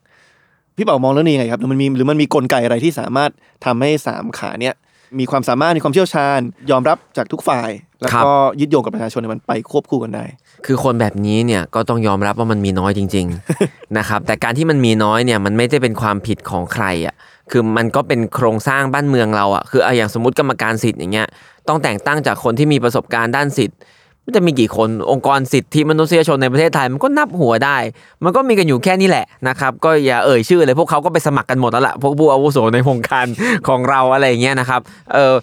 [0.76, 3.30] พี่เป๋ามองเรื่องนี้ยังไงครับหรือมันมีหรือมันมีกลไกอะไรที่สามารถ
[3.64, 4.74] ทำให้สามขาเนี่ย
[5.18, 7.70] มีความสามารถมีความเชี่ยวชาญ ยอมรับจากทุกฝ่าย
[8.02, 10.24] แล้วก็ยึดโยงกับประชาชนเนี่ยมันไปควบคู่กันได้
[10.66, 13.26] คือคนแบบนี้เนี่ยก็ต้องยอมรับว่ามันมีน้อยจริง
[13.60, 17.14] ๆนะครับ แต่การที่มันมีน้อยเนี่ยมันไม่ได้เป็นความผิดของใครอะ
[17.50, 21.28] คือมันก็เป็นโครงสร้างบ้านเมืองเราอะคือเอาอย่างสมมติกรรมการสิทธิ์อย่างเงี้ย
[21.68, 23.78] ต้องแต่งตั้งจากคนที่มีประสบการณ์ด้านสิทธิ์
[24.24, 27.76] มันจะมีกี่คนองค์กรสิทธิมนุษยชนในประเทศไทยมันก็นับหัวได้
[28.24, 33.26] มันก็มีกันอยู่แค่นี้แหละนะครับ ก็อย่าเอ่ยชื่อเลยพวกเขาก็ไปสมัครกันหมดแล้วล่ะพวกผู้อาวุโสในวงการ
[33.68, 34.80] ของเราอะไรอย่างเงี้ยนะครับ
[35.12, 35.34] เออ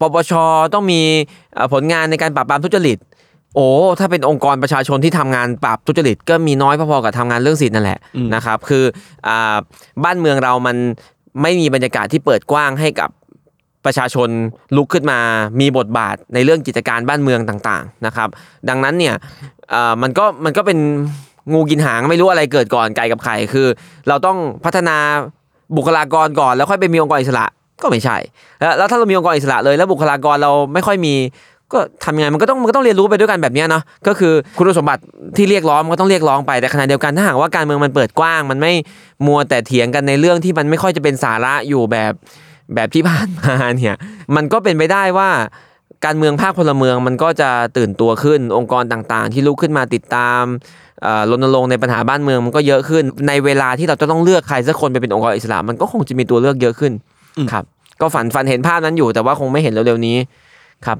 [0.00, 0.32] ปปช
[0.74, 1.00] ต้องมี
[1.54, 2.98] เอ่อผลงานในการปราบปรามทุจริต
[3.54, 8.84] โอ้ถ้าเป็นองค์กรประชาชนที่ทำงานปราบทุจริตก็มีน้อยพอๆกับทำงานเรื่องสิทธิ์นั่นแหละอืมนะครับ คือ
[9.28, 9.56] อ่า
[10.04, 10.76] บ้านเมืองเรามัน
[11.42, 13.10] ไม่มีบรรยากาศที่เปิดกว้างให้กับ
[13.86, 14.28] ประชาชน
[14.76, 15.18] ลุกขึ้นมา
[15.60, 18.28] มีบทบาทในเรื่องกิจการบ้านเมืองต่างๆนะครับ
[18.68, 19.14] ดังนั้นเนี่ย
[20.02, 20.78] มันก็มันก็เป็น
[21.52, 23.66] งูกินหางไม่รู้อะไรเกิดก่อนไก่กับไข่คือ
[24.08, 24.96] เราต้องพัฒนา
[25.76, 27.46] บุคลากรก่อนแล้วค่อยไปมีองค์กรอิสระ
[27.82, 28.16] ก็ไม่ใช่
[28.78, 31.14] แล้วถ้าเรามีองค์กรอิสระเลยแล้วบุคลากรเราไม่ค่อยมี
[31.72, 35.02] ก็ทำยังไงมันก็ต้องมันก็ต้องเรียนรู้ไปด้วยกันแบบนี้เนาะก็คือคุณสมบัติ
[35.36, 38.72] ที่เรียกร้องมันก็ต้องเรียกร้องไปแต่ขณะเดียวกันถ้าหากว่าการเมืองมันเปิดกว้าง มันไม่
[39.26, 42.12] มัวแต่เถียงกันในเรื่องที่มันไม่ค่อยจะเป็นสาระอยู่แบบ
[42.74, 43.94] แบบที่ผ่านมาเนี่ย
[44.36, 45.30] มันก็เป็นไปได้ว่า
[46.04, 50.42] การเมืองภาคพลเมืองมันก็จะตื่นตัวขึ้นองค์กรต่างๆ ที่ลุกขึ้นมาติดตาม
[51.02, 56.92] เอ่อรณรงค์ในปัญหาบ้านเมืองมันก็เยอะขึ้น ในเวลาที่เราจะต้องเลือกใครสักคนไปเป็นองค์กรอิสระมันก็คงจะมีตัวเลือกเยอะขึ้น
[57.52, 57.64] ครับ
[58.00, 60.16] ก็ฝันฝันเห็นภาพนั้นอยู่ แต่ว่าคงไม่เห็นเร็วๆนี้
[60.86, 60.98] ครับ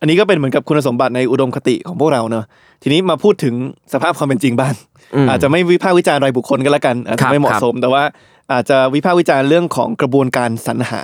[0.00, 2.44] อันนี้ก็เป็นเหมือนกับคุณสมบัติในอุดมคติของพวกเราเนอะ
[2.82, 3.54] ทีนี้มาพูดถึง
[3.92, 4.74] สภาพความเป็นจริงบ้าง
[5.14, 8.02] อืมอาจจะไม่วิพากษ์วิจารณ์รายบุคคลกันละกันอาจครัจะบไม่เหมาะสมแต่ว่า
[8.52, 11.00] อาจจะวิพากษ์วิจารณ์เรื่องของกระบวนการสรรหา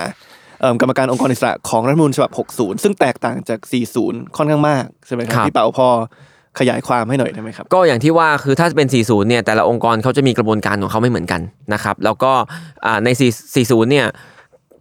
[0.61, 3.59] เอิ่มกรรมการองค์กรอิสระของรัฐธรรมนูญฉบับ 60 ซึ่งแตกต่างจาก
[3.97, 5.87] 40 ค่อนข้างมากใช่ไหมครับครับพี่เป๋าพอ
[6.59, 11.41] ขยายความให้หน่อยได้ไหมครับ ก็อย่างที่ว่าคือถ้าเป็น 40 เนี่ยแต่ละองค์กรเขาจะมีกระบวนการของเขาไม่เหมือนกัน
[11.73, 12.31] นะครับ แล้วก็
[12.85, 13.09] อ่าใน
[13.49, 14.07] 40 เนี่ย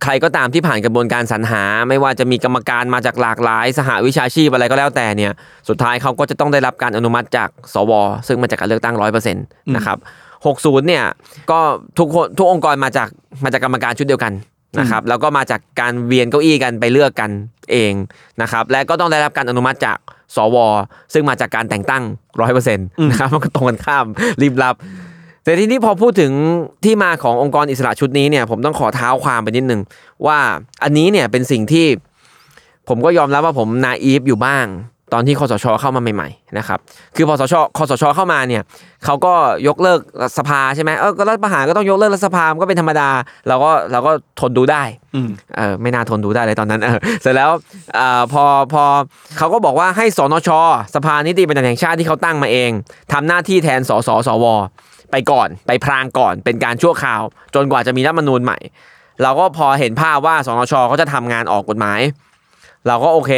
[0.03, 5.33] ใครก็ตามที่ผ่านกระบวนการสรรหา ไม่ว่าจะมีกรรมการมาจากหลากหลาย สหวิชาชีพอะไรก็แล้วแต่เนี่ย
[5.69, 7.93] สุดท้ายเขาก็จะต้องได้รับการอนุมัติจากสว
[8.27, 9.99] ซึ่งมาจากการเลือกตั้ง100%นะครับ
[10.45, 11.05] 60เนี่ย
[11.51, 11.61] ก็
[11.99, 13.09] ทุกคนทุกองค์กรมาจาก
[13.45, 14.33] มาจากกรรมการชุดเดียวกัน
[14.81, 17.31] นะครับแล้วก็มาจากการเวียนเก้าอี้กันไปเลือกกัน
[17.71, 17.93] เอง
[18.43, 19.99] นะครับและก็ต้องได้รับการอนุมัติจาก
[20.37, 20.57] สว
[21.13, 22.03] ซึ่งมาจากการแต่งตั้ง
[22.41, 24.07] ร้อยเปอร์เซ็นต์นะครับมันก็ตรงกันข้าม
[24.43, 24.75] รีบรับ
[25.45, 26.33] แต่ทีนี้พอพูดถึง
[26.85, 29.81] ที่มาขององค์กรอิสระชุดนี้เนี่ยผมต้องขอเท้าความไปนิดนึง
[30.27, 30.39] ว่า
[30.83, 31.87] อันนี้เนี่ยเป็นสิ่งที่
[32.89, 34.67] ผมก็ยอมรับว่าผมนาอีฟอยู่บ้าง
[35.13, 36.79] ตอนที่คอสชเข้ามาใหม่ๆนะครับ
[37.17, 38.63] คือพอสชคอสชเข้ามาเนี่ย
[39.05, 39.35] เขาก็
[39.69, 40.01] ยกเลิก
[40.39, 43.11] สภาใช่ไหมเออก็รัฐประหารก็ต้องยกเลิกรัฐสภามันก็เป็นธรรมดา
[43.49, 44.83] เราก็เราก็ทนดูได้
[45.15, 47.51] อืมเออไม่น่าทนดูได้เลยตอนนั้นเออเสร็จแล้ว
[47.95, 48.85] เอ่อพอพอ
[49.39, 50.51] เขาก็บอกว่าให้สนช
[50.95, 52.71] สภานิติบัญญัติแห่งชาติที่เขาตั้งมาเอง
[53.13, 54.47] ทำหน้าที่แทนสสสว
[55.11, 57.23] ไปก่อนไปพรางก่อนเป็นการชั่วคราว
[57.55, 58.59] จนกว่าจะมีรัฐธรรมนูญใหม่
[59.23, 62.01] เราก็พอเห็นภาพว่าสนชเขาจะทำงานออกกฎหมาย
[62.87, 63.33] เราก็โอเค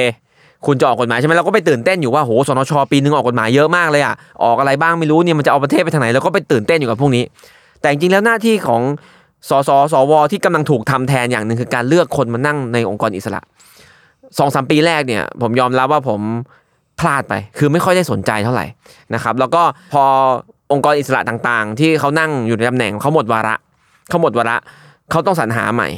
[0.66, 7.24] คุณจะออกกฎหมายใช่ไหมเราก็ไปตื่นเต้นอยู่ว่าโหสนชปีนึงออกกฎหมายเยอะมากเลยอะออกอะไรบ้างไม่รู้เนี่ยมันจะเอาประเทศไปทางไหนเราก็ไปตื่นเต้นอยู่กับพวกนี้
[7.80, 8.82] แต่จริงแล้วหน้าที่ของ
[9.48, 13.40] สสสวที่กำลังถูกทำแทนอย่างหนึ่งคือการเลือกคนมานั่งในองค์กรอิสระ
[14.38, 16.20] สองสามปีแรกเนี่ยผมยอมรับว่าผม
[17.00, 18.66] พลาดไป คือไม่ค่อยได้สนใจเท่าไหร่
[19.14, 20.04] นะครับแล้วก็พอ
[20.72, 23.54] องค์กรอิสระต่างๆ ที่เขานั่งอยู่ในตำแหน่งเขาหมดวาระ
[24.08, 24.56] เขาหมดวาระ
[25.10, 25.88] เขาต้องสรรหาใหม่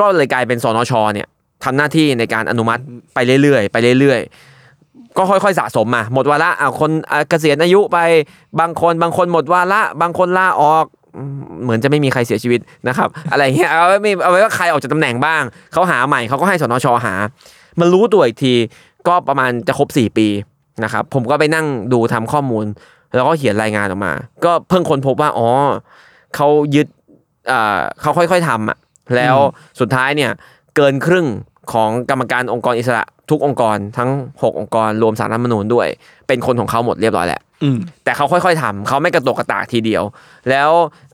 [0.00, 1.28] ก็เลยกลายเป็นสนชเนี่ย
[1.64, 2.82] ทำหน้าที่ในการอนุมัติ
[3.14, 7.98] ไปเรื่อยๆไปเรื่อยๆ ก็ค่อยๆสะสมมา หมดวาระอะคนอะเกษียณอายุไป
[8.60, 10.84] บางคนบางคนหมดวาระบางคนลาออก
[11.16, 15.42] อืมเหมือนจะไม่มีใครเสียชีวิตนะครับ อะไรเงี้ยเอาไว้มีเอาไว้ว่าใครออกจากตำแหน่งบ้าง
[15.72, 17.14] เขาหาใหม่เขาก็ให้สนชหา
[17.80, 18.54] มันรู้ตัวอีกที
[19.08, 20.28] ก็ประมาณจะครบ 4 ปี
[20.84, 22.64] นะครับ ผมก็ไปนั่งดูทำข้อมูล
[23.14, 24.12] แล้วก็เขียนรายงานออกมา
[24.44, 25.48] ก็เพิ่งค้นพบว่าอ๋อ
[26.34, 26.86] เขายึด
[27.50, 28.78] อ่าเขาค่อยๆทำอะ
[29.16, 29.36] แล้ว
[29.80, 30.30] สุดท้ายเนี่ย
[30.78, 31.26] เกินครึ่ง
[31.72, 35.86] ของกรรมการองค์กรอิสระทุกองค์กรทั้ง 6 องค์กรรวมสารรัฐธรรมนูญด้วย
[36.26, 40.02] เป็นคนของเขาหมดเรียบร้อยแล้วอืมแต่เขาค่อยๆทำเขาไม่กระตกกระตากทีเดียว
[40.50, 40.70] แล้ว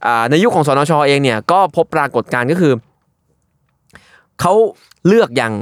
[0.07, 2.73] อ่าในยุคของสนชเองเนี่ยก็พบปรากฏการณ์ก็คือ
[4.41, 4.53] เขา
[5.07, 5.53] เลือกอย่าง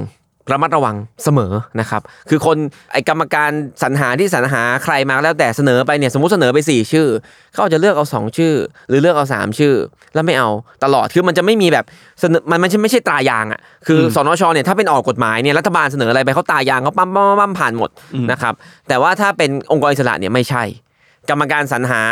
[0.50, 2.56] ระมัดระวังเสมอนะครับ คือคน
[2.92, 3.50] ไอกรรมการ
[3.82, 7.08] สรรหาที่สรรหาใครมาแล้วแต่เสนอไปเนี่ยสมมติเสนอไปสี่ชื่อ
[7.52, 8.54] เขาอาจจะเลือกเอาสองชื่อ
[8.88, 9.74] หรือเลือกเอาสามชื่อ
[10.14, 10.50] แล้วไม่เอา
[10.84, 11.84] ตลอดคือมันจะไม่มีแบบ
[12.20, 17.90] เสนอมันไม่ใช่ไม่ใช่ตรายางอะคืออสนชเนี่ยถ้าเป็นออกกฎหมายเนี่ยรัฐบาลเสนออะไรไปเขาตายางเขาปั๊มปั๊มปั๊มปั๊มผ่านหมด
[18.30, 18.54] นะครับ
[18.88, 20.62] แต่ว่าถ้าเป็นองค์กรอิสระเนี่ยไม่ใช่
[21.30, 22.02] กรรมการสรรหา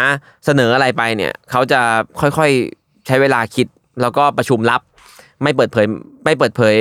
[0.47, 1.81] เสนออะไรไปเนี่ยเขาจะ
[2.21, 3.67] ค่อยๆใช้เวลาคิด
[4.03, 4.81] แล้วก็ประชุมลับ
[5.43, 5.87] ไม่เปิดเผย
[6.25, 6.75] ไม่เปิดเผย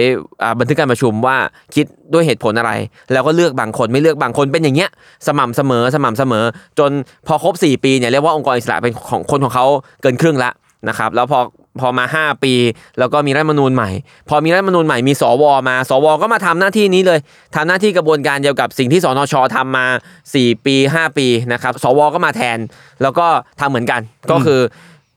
[0.59, 1.37] บันทึกการประชุมว่า
[1.75, 2.71] คิดด้วยเหตุผลอะไร
[3.11, 4.89] แล้วก็เลือกบางคนไม่เลือกบางคนเป็นอย่างเงี้ย
[5.27, 6.45] สม่ำเสมอสม่ำเสมอ
[6.79, 6.91] จน
[7.27, 9.65] พอครบ 4 ปีเนี่ยเรียกว่าองค์กรอิสระเป็นของคนของเขา
[10.01, 10.51] เกินครึ่งละ
[10.89, 11.39] นะครับแล้วพอ
[11.81, 12.53] พอมา 5 ปี
[12.99, 13.89] แล้วก็มีรัฐมนูญใหม่
[14.29, 17.19] พอมีรัฐมนูญใหม่มีสวมา สวก็มาทำหน้าที่นี้เลย
[17.55, 19.85] ทำหน้าที่กระบวนการเดียวกับสิ่งที่สนชทำมา
[20.25, 22.57] 4 ปี 5 ปีนะครับสวก็มาแทน
[23.01, 23.27] แล้วก็
[23.59, 24.59] ทำเหมือนกัน ก็คือ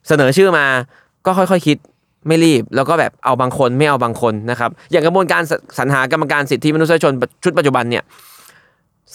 [0.08, 0.66] เสนอชื่อมา
[1.26, 1.76] ก็ค่อยๆคิด
[2.26, 7.12] ไม่รีบ แล้วก็แบบเอาบางคนไม่เอาบางคนนะครับ อย่างกระบวนการสสรรหากรรมการสิทธิมนุษยชน
[7.44, 8.02] ชุดปัจจุบันเนี่ย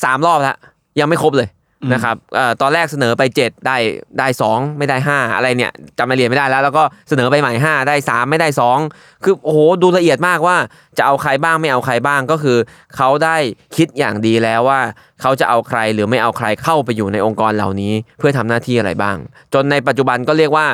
[0.04, 0.58] สามรอบแล้ว
[1.00, 1.50] ยังไม่ครบเลย
[1.94, 3.78] นะครับเอ่อตอนแรกเสนอไป 7 ได้
[4.20, 8.48] ได้สองไม่ได้ 5 อะไรเนี่ยจำรายละเอียดไม่ได้แล้ว แล้วก็เสนอไปใหม่ 5 ได้ 3 ไม่ได้
[8.86, 10.58] 2 คือโอ้โหดูละเอียดมากว่า
[10.98, 12.58] จะเอาใครบ้างไม่เอาใครบ้างก็คือ
[12.96, 13.38] เขาได้
[13.76, 14.80] คิดอย่างดีแล้วว่า
[15.22, 19.18] เขาจะเอาใครหรือไม่เอาใครเข้าไปอยู่ในองค์กรเหล่านี้ เพื่อทำหน้าที่อะไรบ้าง
[19.54, 20.68] จนในปัจจุบันก็เรียกว่า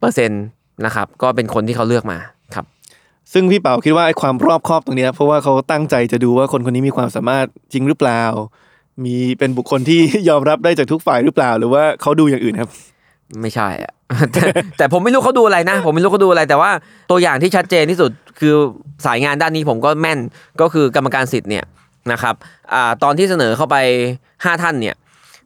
[0.00, 2.18] 90% นะครับ ก็เป็นคนที่เขาเลือกมา
[2.54, 2.64] ครับ
[3.32, 8.22] ซึ่งพี่เป๋าคิดว่าไอ้ความรอบคอบตรงเนี้ยเพราะว่าเขาตั้งใจจะดูว่าคนคนนี้มีความสามารถจริงหรือเปล่า
[9.04, 12.70] มีเป็นบุคคลที่ยอมรับได้จากทุกฝ่ายหรือเปล่า หรือว่าเขาดูอย่างอื่นครับ
[13.40, 13.92] ไม่ใช่อะ
[14.32, 14.42] แต่
[14.78, 16.70] แต่ผมไม่รู้เขาดูอะไรนะ ผมไม่รู้เขาดูอะไร แต่ว่า
[17.10, 18.54] ตัวอย่างที่ชัดเจนที่สุดคือ
[19.06, 20.18] สายงานด้านนี้ผมก็แม่น
[20.60, 21.64] ก็คือกรรมการสิทธิ์เนี่ย
[22.12, 22.34] นะครับ
[22.72, 23.76] อ่าตอนที่เสนอเข้าไป
[24.24, 24.96] 5 ท่านเนี่ย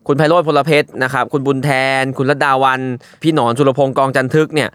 [0.07, 1.71] คุณไพโรธพลเพชรนะครับ คุณบุญแท
[2.01, 2.81] น คุณรัตดาวัน
[3.23, 4.69] พี่หนอนสุรพงศ์กองจันทึกเนี่ย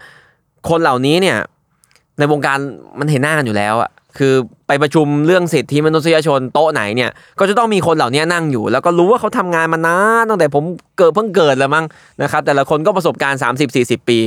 [0.68, 1.38] คนเหล่านี้เนี่ย
[2.18, 2.58] ในวงการ
[2.98, 4.34] มันเห็นหน้ากันอยู่แล้วอะคือ
[4.66, 10.64] ไปประชุมเรื่องสิทธิมนุษยชนโต๊ะไหนเนี่ย ก็จะต้องมีคนเหล่านี้นั่งอยู่ แล้วก็รู้ว่าเขาทำงานมานานตั้งแต่ผม
[10.98, 11.84] เกิดเพิ่งเกิดแล้วมั้ง
[12.22, 13.40] นะครับ แต่ละคนก็ประสบการณ์
[13.74, 14.18] 30-40 ปี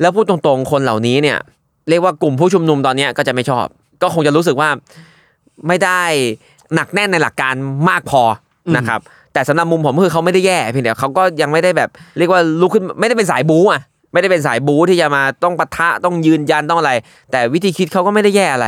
[0.00, 1.38] แล้วพูดตรงๆคนเหล่านี้เนี่ย
[1.88, 3.66] เรียกว่ากลุ่มผู้ชุมนุมตอนนี้ก็จะไม่ชอบ
[4.02, 4.68] ก็คงจะรู้สึกว่า
[5.66, 6.00] ไม่ได้
[6.74, 7.54] หนักแน่นในหลักการ
[7.88, 8.22] มากพอ
[8.76, 9.00] นะครับ
[9.32, 16.92] แต่สำหรับมุมผมคือเขาไม่ได้แย่เพียงแต่เขาก็ยังไม่ได้แบบ เรียกว่าลุกขึ้นไม่ได้เป็นสายบู๊อะ ไม่ได้เป็นสายบู๊ที่จะมาต้องปะทะต้องยืนยันต้องอะไร
[17.30, 18.66] แต่วิธีคิดเขาก็ไม่ได้แย่อะไร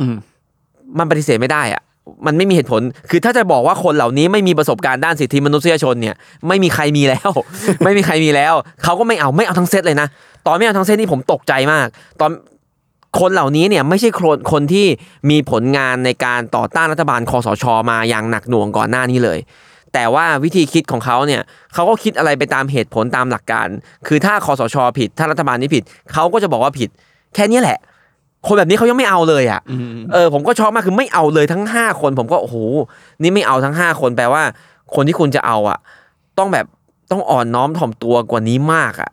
[0.00, 0.14] อืม
[0.98, 1.82] มันปฏิเสธไม่ได้อะ
[2.26, 6.14] มันไม่มีเหตุผล คือถ้าจะบอกว่าคนเหล่านี้ไม่มีประสบการณ์ด้านสิทธิมนุษยชนเนี่ย
[6.48, 7.30] ไม่มีใครมีแล้ว
[7.84, 10.08] ไม่มีใครมีแล้ว เขาก็ไม่เอาไม่เอาทั้งเซตเลยนะ
[10.46, 11.86] ตอนไม่เอาทั้งเซตนี่ผมตกใจมาก
[12.20, 12.30] ตอน
[13.20, 14.86] คนเหล่านี้เนี่ยไม่ใช่คนคนที่
[15.30, 19.38] มีผลงานในการต่อต้านรัฐบาลคอสชมาอย่างหนักหน่วงก่อนหน้านี้เลย
[19.94, 21.42] แต่ว่าวิธีคิดของเขาเนี่ย
[21.74, 23.68] เขาก็คิดอะไรไปตามเหตุผลตามหลักการ
[24.06, 26.88] คือถ้าคอสชผิด ถ้ารัฐบาลนี้ผิดเขาก็จะบอกว่าผิด
[27.34, 27.78] แค่นี้แหละ
[28.46, 32.56] คนแบบนี้เขายังไม่เอาเลยอะอืมเออผมก็ชอบมากคือไม่เอาเลยทั้งห้าคน ผมก็โอ้โห
[33.22, 34.42] นี่ไม่เอาทั้งห้าคนแปลว่า
[34.94, 35.78] คนที่คุณจะเอาอะ
[36.38, 36.66] ต้องแบบ
[37.10, 39.10] ต้องอ่อนน้อมถ่อมตัวกว่านี้มากอะ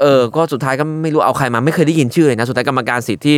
[0.00, 3.36] เออ ก็สุดท้ายก็ไม่รู้เอาใครมาไม่เคยได้ยินชื่อเลยนะ สุดท้ายกรรมการสิทธิ์ที่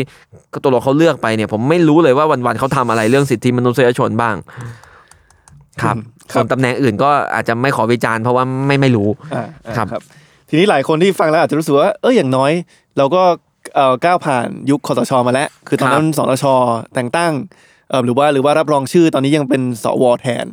[0.62, 4.36] ตัวเราเขาเลือกไปเนี่ย ผมไม่รู้เลยว่าวันๆเขาทำอะไรเรื่องสิทธิมนุษยชนบ้าง
[5.82, 10.02] ครับอืมครับส่วนตำแหน่งอื่นก็อาจจะไม่ขอวิจารณ์เพราะว่าไม่ไม่รู้อ่าอ่าครับครับ
[10.48, 12.52] ทีนี้หลายคนที่ฟังแล้วอาจจะรู้สึกว่าเอออย่างน้อย
[12.98, 13.22] เราก็
[13.74, 16.44] เอ่อก้าวผ่านยุคคอสชมาแล้ว คือตอนนั้นสนช
[16.94, 17.32] แต่งตั้ง
[17.90, 20.46] เอ่อหรือว่าหรือว่ารับรองชื่อตอนนี้ยังเป็นสวแทน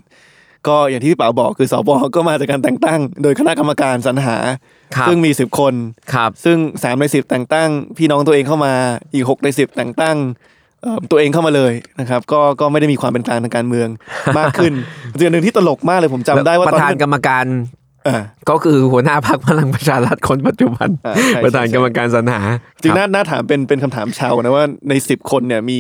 [0.68, 4.38] ก็อย่างที่พี่ป๋าบอกคือสวก็มาจากการแต่งตั้ง โดยคณะกรรมการสรรหา
[4.96, 5.74] ครับซึ่งมีสิบคน
[6.14, 8.74] ครับซึ่งสามในสิบแต่งตั้ง พี่น้องตัวเองเข้ามา
[9.14, 10.51] อีกหกในสิบแต่งตั้งเอ่อ
[11.12, 13.88] ตัวเองเข้ามาเลยนะครับก็ก็ไม่ได้มีความเป็นกลางทางการเมือง
[14.38, 14.74] มากขึ้น
[15.20, 17.46] ส่วนหนึ่งที่ตลกมากเลยผมจำได้ว่าปตอนระธานที่กรรมการ
[18.08, 18.18] อ่า
[18.50, 22.42] ก็คือหัวหน้าพรรคพลังประชารัฐคนปัจจุบันอ่าใช่ใช่ประธานกรรมการสรรหา
[22.82, 25.78] จริงคน่าบน่าถามเป็นเป็นคำถามชาวนะว่าในสิบคนเนี่ยมี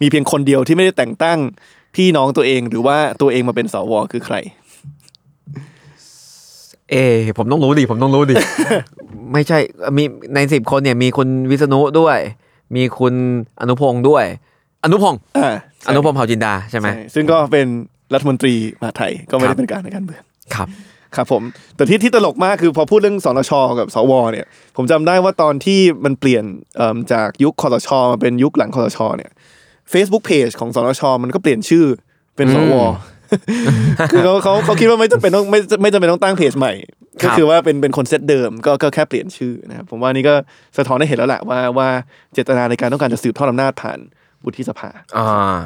[0.00, 1.38] มีเพียงคนเดียวที่ไม่ได้แต่งตั้ง
[1.94, 4.36] พี่น้องตัวเองหรือว่าตัวเองมาเป็นสวคือใคร
[6.90, 6.96] เอ
[7.38, 8.34] ผมต้องรู้ดิผมต้องรู้ดิ
[9.32, 9.58] ไม่ใช่
[9.96, 12.18] มีในสิบคนเนี่ยมีคุณวิษณุด้วย
[12.76, 13.14] มีคุณ
[13.60, 14.24] อนุพงศ์ด้วย
[14.84, 15.54] อนุพงศ์อ่า
[15.88, 17.66] อนุพงศ์เผ่าจินดาใช่ไหมใช่ซึ่งก็เป็น
[18.14, 20.22] รัฐมนตรีมหาดไทยก็ไม่ครัได้บเป็นการในการเมือง
[20.54, 20.68] ครับ
[21.16, 21.42] ครับผม
[21.76, 26.44] แต่ที่ที่ตลกมากคือพอพูดเรื่องสนชกับสวเนี่ย ผมจำได้ว่าตอนที่มันเปลี่ยน
[26.76, 29.30] เอิ่มจากยุคคอสชมาเป็นยุคหลังคอสชเนี่ย
[29.92, 31.84] Facebook Page ของสนชมันก็เปลี่ยนชื่อ
[32.36, 32.74] เป็นสว
[34.12, 40.34] คือเขาเขาเขาคิดว่าไม่จำเป็นต้องไม่ไม่จำเป็นต้องตั้งเพจใหม่ครั ก็บคือว่าเป็นเป็นคนเซตเดิมก็ก็แค่เปลี่ยนชื่อนะครับผมว่านี่ก็
[40.76, 41.88] สะท้อนให้เห็นแล้วแหละว่าว่า
[42.32, 43.98] เจตนาในการต้องการจะสืบทอดอำนาจผ่าน
[44.44, 45.60] วุฒิสภาอ่า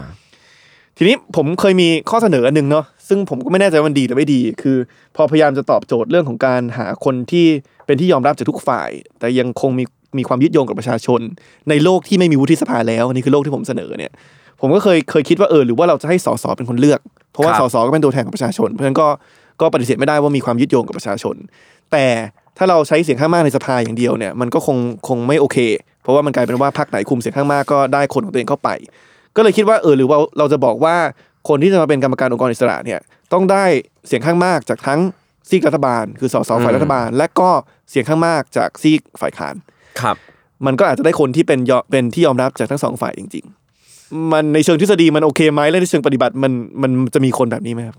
[0.96, 4.76] ทีนี้ผมเคยมีข้อเสนออันหนึ่งเนาะซึ่งผมก็ไม่แน่ใจว่ามันดีหรือไม่ดี คือ
[5.16, 7.46] พอพยายามจะตอบโจทย์เรื่องของการหาคนที่
[7.86, 9.84] เป็นที่ยอมรับจากทุกฝ่าย แต่ยังคงมี
[10.18, 11.20] มีความยึดโยงกับประชาชน
[11.68, 14.12] ในโลกที่ไม่มีวุฒิสภาแล้วอันนี่คือโลกที่ผมเสนอเนี่ย
[14.60, 17.00] ผมก็เคยเคยคิดว่าเออหรือว่าเราจะให้สสเป็นคนเลือก
[17.32, 19.08] เพราะว่าครับสสก็เป็นตัวแทนของประชาชน เพราะฉะนั้นก็
[19.60, 21.36] ก็ปฏิเสธไม่ได้ว่ามีความยึดโยงกับประชาชน
[21.92, 22.06] แต่
[22.58, 25.58] ถ้าเราใช้เสียงข้างมากในสภาอย่างเดียวเนี่ยมันก็คงคงไม่โอเค
[26.02, 28.68] เพราะว่ามันกลายเป็นว่าพรรคไหนคุมเสียงข้างมากก็ได้คนของตัวเองเข้าไป
[29.36, 30.96] ก็เลยคิดว่าเออหรือว่าเราจะบอกว่า
[31.48, 33.00] คนที่จะมาเป็นกรรมการองค์กรอิสระเนี่ย
[33.32, 33.64] ต้องได้
[34.06, 35.00] เสียงข้างมากจากทั้ง
[35.48, 37.50] ซีกรัฐบาล คือสสฝ่ายรัฐบาล และก็
[37.90, 39.54] เสียงข้างมากจากซีกฝ่ายค้าน
[40.00, 40.16] ครับ
[40.66, 43.44] มันก็อาจจะได้คนที่เป็นยอเป็นที่ยอมรับจากทั้งสองฝ่ายจริง
[43.84, 47.96] ๆ มันในเชิงทฤษฎีมันโอเคไหมและในเชิงปฏิบัติมันมันจะมีคนแบบนี้ไหมครับ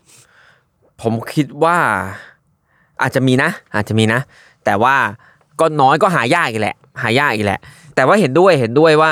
[1.02, 1.78] ผมคิดว่า
[3.02, 4.20] อาจจะมีนะ อาจจะมีนะ
[4.66, 4.96] แต่ว่า
[5.60, 7.60] ก็น้อยก็หายากอีกแหละ หายากอีกแหละ
[7.96, 9.12] แต่ว่าเห็นด้วยเห็นด้วยว่า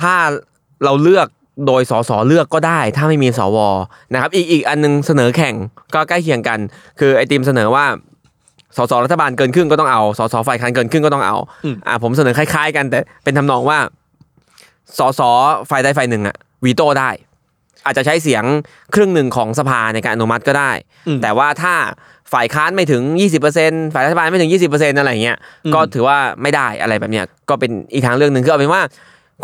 [0.00, 0.14] ถ้า
[0.84, 1.26] เราเลือก
[1.66, 3.58] โดยสสเลือกก็ได้ ถ้าไม่มีสว
[4.12, 5.54] นะครับอีกอีกอันนึงเสนอแข่ง
[5.94, 6.58] ก็ใกล้เคียงกัน
[7.00, 7.84] คือไอติมเสนอว่า
[8.76, 13.78] สสรัฐบาลเกินครึ่งก็ต้องเอาสสฝ่ายค้านเกินครึ่งก็ต้องเอาอืมอ่าผมเสนอคล้ายๆ กันแต่เป็นทำนองว่า
[14.98, 15.20] สส
[15.70, 17.10] ฝ่ายใดฝ่ายหนึ่งอะวีโต้ได้
[17.84, 18.44] อาจจะใช้เสียง
[18.94, 20.70] ครึ่งหนึ่งของสภาในการอนุมัติก็ได้
[21.06, 21.74] อืมแต่ว่าถ้า
[22.32, 23.02] ฝ่ายค้านไม่ถึง
[23.50, 28.82] 20%ฝ่ายรัฐบาลไม่ถึง 20%อะไรเงี้ยอืมก็ถือว่าไม่ได้อะไรแบบเนี้ยก็เป็นอีกทางเรื่องหนึ่งคือเอาเป็นว่า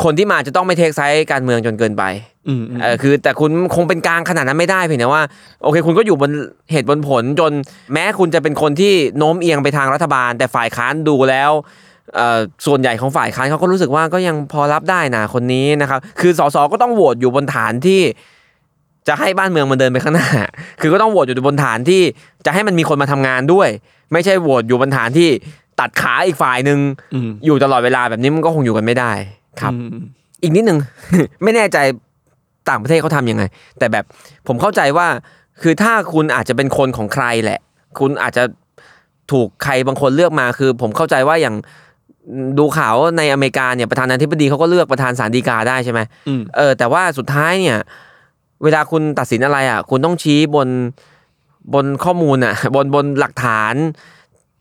[0.04, 2.04] คนที่มาจะต้องไม่เทคไซส์การเมืองจนเกินไป
[2.48, 5.22] อืมอืมเออคือแต่คุณคงเป็นกลางขนาดนั้นไม่ได้เพียงแต่ว่า
[5.62, 6.30] โอเคคุณก็อยู่บน
[6.70, 7.52] เหตุบนผลจน
[7.92, 11.64] แม้คุณจะเป็นคนที่โน้มเอียงไปทางรัฐบาล แต่ฝ่ายค้านดูแล้วเอ่อ
[12.66, 18.00] ส่วนใหญ่ของฝ่ายค้านเขาก็รู้สึกว่าก็ยังพอรับได้นะคนนี้นะครับ คือสสก็ต้องโหวตอยู่บนฐานที่
[19.08, 20.28] จะให้บ้านเมืองมันเดินไปข้างหน้า
[20.80, 22.02] คือก็ต้องโหวตอยู่บนฐานที่
[22.46, 23.68] จะให้มันมีคนมาทำงานด้วย
[24.12, 25.28] ไม่ใช่โหวตอยู่บนฐานที่
[25.80, 26.78] ตัดขาอีกฝ่ายหนึ่ง
[27.14, 29.12] อืมอยู่ตลอดเวลาแบบนี้มันก็คงอยู่กันไม่ได้
[29.60, 30.04] ครับอืม
[30.42, 30.78] อีกนิดนึง
[31.42, 31.78] ไม่แน่ใจ
[32.68, 33.42] ต่างประเทศเขาทำยังไง
[33.78, 34.04] แต่แบบ
[34.46, 35.06] ผมเข้าใจว่า
[35.62, 37.60] คือถ้าคุณอาจจะเป็นคนของใครแหละ
[37.98, 38.44] คุณอาจจะ
[39.32, 41.54] ถูกใครบางคนเลือกมาคือ ผมเข้าใจว่าอย่าง
[42.58, 47.78] ดูข่าวในอเมริกาเนี่ยประธานาธิบดีเขาก็เลือกประธานศาลฎีกาได้ใช่ไหมอืมเออแต่ว่าสุดท้ายเนี่ย
[48.64, 50.68] เวลาคุณตัดสินอะไรอะ คุณต้องชี้บน
[51.74, 53.74] บนข้อมูลอะ บนบนหลักฐาน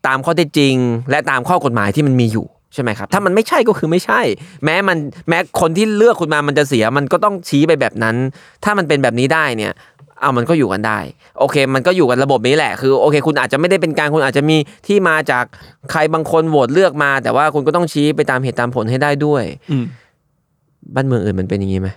[0.06, 0.74] ตามข้อเท็จจริง
[1.10, 4.20] และตามข้อกฎหมายที่มันมีอยู่ใช่ไหมครับถ้ามันไม่ใช่ก็คือไม่ใช่
[4.64, 4.98] แม้มัน
[5.28, 8.16] แม้คนที่เลือกคุณมามันจะเสีย มันก็ต้องชี้ไปแบบนั้น
[8.64, 9.72] ถ้ามันเป็นแบบนี้ได้เนี่ย
[10.20, 10.98] เอามันก็อยู่กันได้
[11.38, 15.44] โอเค มันก็อยู่กันระบบนี้แหละคือโอเค คุณอาจจะไม่ได้เป็นกลารคุณอาจจะมีที่มาจาก
[15.90, 19.84] ใครบางคนโหวตเลือกมา แต่ว่าคุณก็ต้องชี้ไปตามเหตุตามผลให้ได้ด้วยอืม
[20.94, 21.88] บ้านเมืองอื่นมันเป็นอย่างนี้ไหม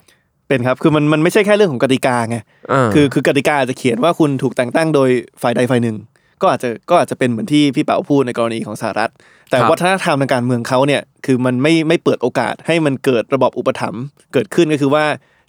[0.48, 5.10] เป็นครับ คือมันมันไม่ใช่แค่เรื่องของกติกาไงาคือคือกติกาอาจจะเขียนว่าคุณถูกแต่งตั้งโดย
[5.42, 5.96] ฝ่ายใดฝ่ายหนึ่ง
[6.42, 9.12] ก็อาจจะก็อาจจะเป็นเหมือนที่พี่เป๋าพูดในกรณีของสหรัฐ
[9.50, 14.04] แต่ครับวัฒนธรรมทางการเมืองเขาเนี่ย คือมันไม่ไม่เปิดโอกาสให้มันเกิดระบอบอุปถัมภ์
[14.34, 15.06] เกิดขึ้นก็คือว่า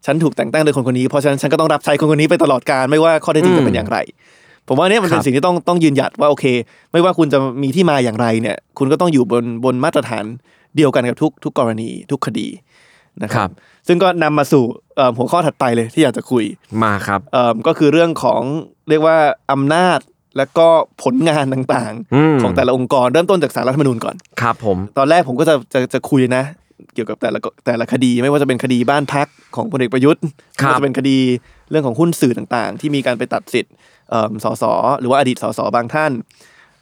[0.06, 3.98] ฉันถูกแต่งตั้งโดยคนคนนี้เพราะฉะนั้นฉันก็ต้องรับใช้คนคนนี้ไปตลอดกาลไม่ว่าข้อเท็จจริงจะเป็นอย่างไร
[4.68, 6.44] ผมว่าเนี่ยมันเป็คนรับสิ่งที่ต้องต้องยืนหยัดว่าโอเค
[6.92, 10.24] ไม่ว่าคุณจะมีที่มาอย่างไรเนี่ย คุณก็ต้องอยู่บนบนมาตรฐาน
[10.76, 12.48] เดียวกันกับทุกทุกกรณีทุกคดี
[13.22, 13.52] นะคครัรับบ
[13.88, 14.64] ซึ่งก็นำมาสู่
[14.96, 16.44] เอ่อหัวข้อถัดไปเลยที่อยากจะคุย
[16.82, 18.42] มาครับเอ่อก็คือเรื่องของ
[18.88, 19.16] เรียกว่า
[19.52, 20.00] อำนาจ
[20.36, 20.66] และก็
[21.02, 26.44] ผลงานต่างอืมๆของแต่ละองค์กรเริ่มต้นจากสารรัฐธรรมนูญก่อนครับผมตอนแรกผมก็จะจะจะคุยนะ
[26.94, 30.22] เกี่ยวกับแต่ละแต่ละคดีไม่ว่าจะเป็นคดีบ้านพักของพลเอกประยุทธ์
[30.62, 31.18] ครัไม่บว่าจะเป็นคดี
[31.70, 33.72] เรื่องของหุ้นสื่อต่างๆ ที่มีการไปตัดสิทธิ์
[34.10, 34.64] เอิ่มสส
[35.00, 36.12] หรือว่าอดีตสสบางท่าน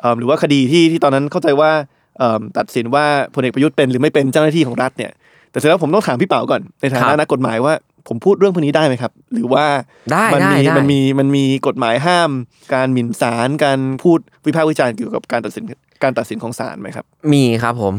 [0.01, 1.71] เอิ่มหรือว่าคดีที่ที่ตอนนั้นเข้าใจว่า
[2.19, 5.13] เอิ่มตัดสินว่าพลเอกประยุทธ์เป็นหรือไม่เป็นเจ้าหน้าที่ของรัฐเนี่ย
[5.51, 7.75] แต่เสร็จแล้วผมต้องถามพี่เป๋าก่อนในฐาครันะบนักกฎหมายว่า
[8.09, 9.65] ผมพูดเรื่องพวกนี้ได้ไหมครับ หรือว่า
[10.13, 12.31] ได้มัได้มีได้มันมีมันมีกฎหมายห้าม
[12.75, 15.65] การหมิ่นศาลการพูดวิพากษ์วิจารณ์เกี่ยวกับการตัดสิน
[16.03, 17.95] การตัดสินของศาลไหมครับ มีครับผม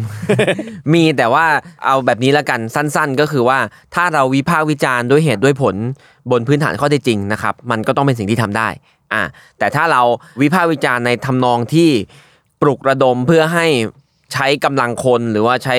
[0.94, 1.46] มีแต่ว่า
[1.86, 3.60] เอาแบบนี้ละกันสั้น ๆ ก็คือว่า
[3.96, 5.76] ถ้าเราวิพากษ์วิจารณ์ด้วยเหตุด้วยผล
[6.32, 8.68] บนพื้นฐานข้อเท็จจริงนะครับ มันก็ต้องเป็นสิ่งที่ทำได้
[9.14, 9.24] อ่า
[9.60, 10.02] แต่ถ้าเรา
[10.42, 11.90] วิพากษ์วิจารณ์ในทำนองที่
[12.62, 13.66] ปลุกระดมเพื่อให้
[14.34, 15.76] ใช้กำลังคนหรือว่าใช้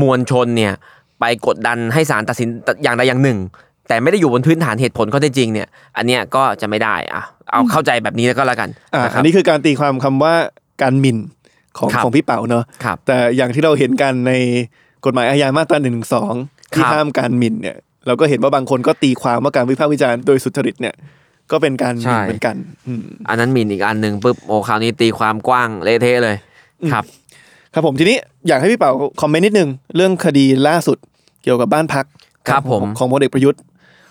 [0.00, 0.72] มวลชนเนี่ย
[1.20, 2.48] ไปกดดันให้ศาลตัดสิน
[2.82, 3.38] อย่างใดอย่างหนึ่ง
[3.88, 10.34] แต่ไม่ได้อยู่บนพื้นฐานเหตุผลข้อเท็จจริงเนี่ย อันเนี้ยก็จะไม่ได้อะเอาเข้าใจแบบนี้แล้วก็แล้วกันอ่านะคอัรับนนี้คือการตีความคำว่า
[10.82, 11.18] การหมิ่น
[11.78, 14.32] ของครับของพี่เป๋าเนอะครับแต่อย่างที่เราเห็นกันใน
[15.04, 16.34] กฎหมายอาญามาตราหนึ่งสอง
[16.74, 20.94] ที่ครับห้ามการหมิ่นเนี่ย เราก็เห็นว่าบางคนก็ตีความว่าการวิพากษ์วิจารณ์โดยสุจริตเนี่ย
[21.50, 22.56] ก็เป็นการหมิ่นเหมือนกัน
[22.86, 26.36] อืมอันนั้นหมินอีกอันหนึ่งปุ๊บโอ้คราวนี้ตีความกว้างเละเทะเลย
[26.92, 27.04] ครับ
[27.74, 28.16] ครับผมทีนี้
[28.48, 30.98] อยากให้พี่เป๋าคอมเมนต์นิดนึงเรื่องคดีล่าสุด
[31.42, 32.04] เกี่ยวกับบ้านพัก
[32.48, 33.60] ครับผมของพลเอกประยุทธ์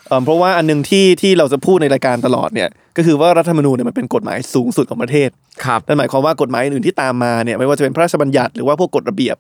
[0.07, 5.29] เอิ่มเพราะว่าอันหนึงที่ที่เราจะพูดในรายการตลอดเนี่ย ก็คือว่ารัฐธรรมนูญเนี่ยมันเป็นกฎหมายสูงสุดของประเทศ
[5.65, 9.35] ครับนั่นหมายความว่ากฎหมายอื่นที่ตามมาเนี่ยไม่ว่าจะเป็นพระราชบัญญัติหรือว่าพวกกฎระเบียบ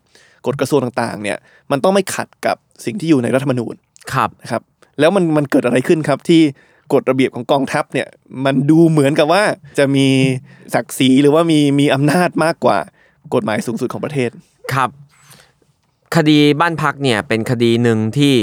[0.47, 1.37] กฎกระทรวงต่างๆ เนี่ย
[1.71, 3.75] มันต้องไม่ขัดกับสิ่งที่อยู่ในรัฐธรรมนูญ
[4.13, 4.61] ครับนะครับ
[4.99, 6.41] แล้วมันมันเกิดอะไรขึ้นครับที่
[6.93, 8.07] กฎระเบียบของกองทัพเนี่ย
[8.45, 9.43] มันดูเหมือนกับว่า
[9.77, 10.07] จะมี
[10.73, 12.77] ศักดิ์ศรีหรือว่ามีมีอำนาจมากกว่า
[13.33, 14.29] กฎหมายสูงสุดของประเทศ
[14.73, 14.89] ครับ
[16.15, 18.35] คดีบ้านพักเนี่ยเป็นคดีหนึ่งที่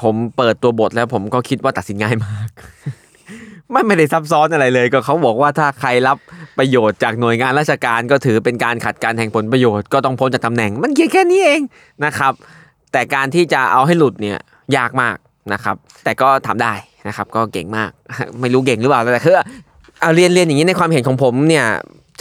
[0.00, 2.48] ผมเปิดตัวบทแล้วผมก็คิดว่าตัดสินง่ายมาก
[3.74, 6.16] มันไม่ได้ซับซ้อนอะไรเลย ก็เขาบอกว่าถ้าใครรับ
[6.58, 11.60] ประโยชน์จากหน่วยงานราชการก็ถือเป็นการขัดการแห่งผลประโยชน์ก็ต้องพ้นจากตำแหน่ง มันเขียนแค่นี้เอง
[12.04, 12.32] นะครับ
[12.92, 14.38] แต่การที่จะเอาให้หลุดเนี่ย
[14.76, 15.16] ยากมาก
[15.52, 16.74] นะครับ แต่ก็ทำได้
[17.08, 17.90] นะครับ ก็เก่งมาก
[18.40, 19.34] ไม่รู้เก่งหรือเปล่าแต่คือ
[20.00, 21.66] เอาเรียนเรียนอย่างนี้ในความเห็นของผมเนี่ย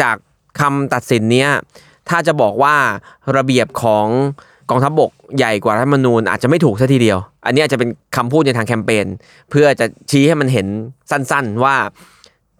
[0.02, 0.16] จาก
[0.60, 1.50] คำตัดสินเนี้ย
[2.10, 2.76] ถ้าจะบอกว่า
[3.38, 4.08] ระเบียบของ
[4.70, 9.06] กองทัพบกใหญ่กว่ารัฐธรรมนูญอาจจะไม่ถูกซะทีเดียว อันนี้อาจจะเป็นคำพูดในทางแคมเปญ
[9.50, 10.68] เพื่อจะชี้ให้มันเห็น
[11.12, 11.76] สั้น ๆ ว่า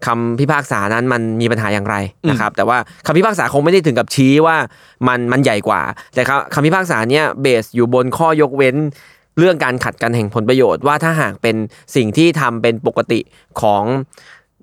[0.06, 1.96] คำพิพากษานั้นมันมีปัญหาอย่างไร
[2.30, 4.56] นะครับ แต่ว่าคำพิพากษาคงไม่ได้ถึงกับชี้ว่า
[5.08, 5.80] มันมันใหญ่กว่า
[6.14, 8.76] แต่คำคำพิพากษาเนี้ยเบสอยู่บนข้อยกเว้น
[9.38, 11.56] เรื่องการขัดกันแห่งผลประโยชน์ว่าถ้าหากเป็น
[11.96, 13.20] สิ่งที่ทำเป็นปกติ
[13.60, 13.82] ของ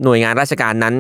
[0.04, 0.96] หน่วยงานราชการนั้น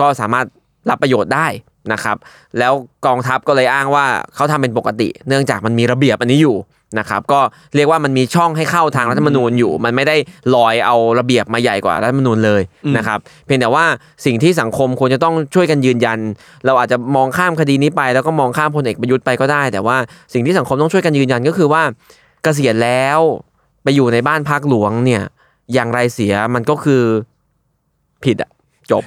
[0.00, 0.46] ก็สามารถ
[0.90, 1.46] รับประโยชน์ได้
[1.92, 2.16] นะครับ
[2.58, 2.72] แล้ว
[3.06, 6.56] กองทัพก็เลยอ้างว่าเขาทำเป็นปกติ เนื่องจากมันมีระเบียบอันนี้อยู่
[6.98, 7.40] นะครับก็
[7.76, 10.16] เรียกว่ามันมีช่องให้เข้าทางรัฐธรรมนูญอยู่ มันไม่ได้
[10.54, 12.62] ลอยเอาระเบียบมาใหญ่กว่ารัฐธรรมนูญเลย
[12.96, 13.84] นะครับเพียงแต่ว่า
[14.24, 16.18] สิ่งที่สังคมควรจะต้องช่วยกันยืนยัน
[16.66, 19.96] เราอาจจะมองข้ามคดีนี้ไป แล้วก็มองข้ามพลเอกประยุทธ์ไปก็ได้ แต่ว่า
[20.32, 21.82] สิ่งที่สังคมต้องช่วยกันยืนยันก็คือว่า
[22.42, 23.20] เกษียณแล้ว
[23.82, 25.22] ไปอยู่ในบ้านพักหลวงเนี่ย
[25.74, 27.02] อย่างไรเสียมันก็คือ
[28.24, 28.50] ผิดอะ
[28.92, 29.04] จบ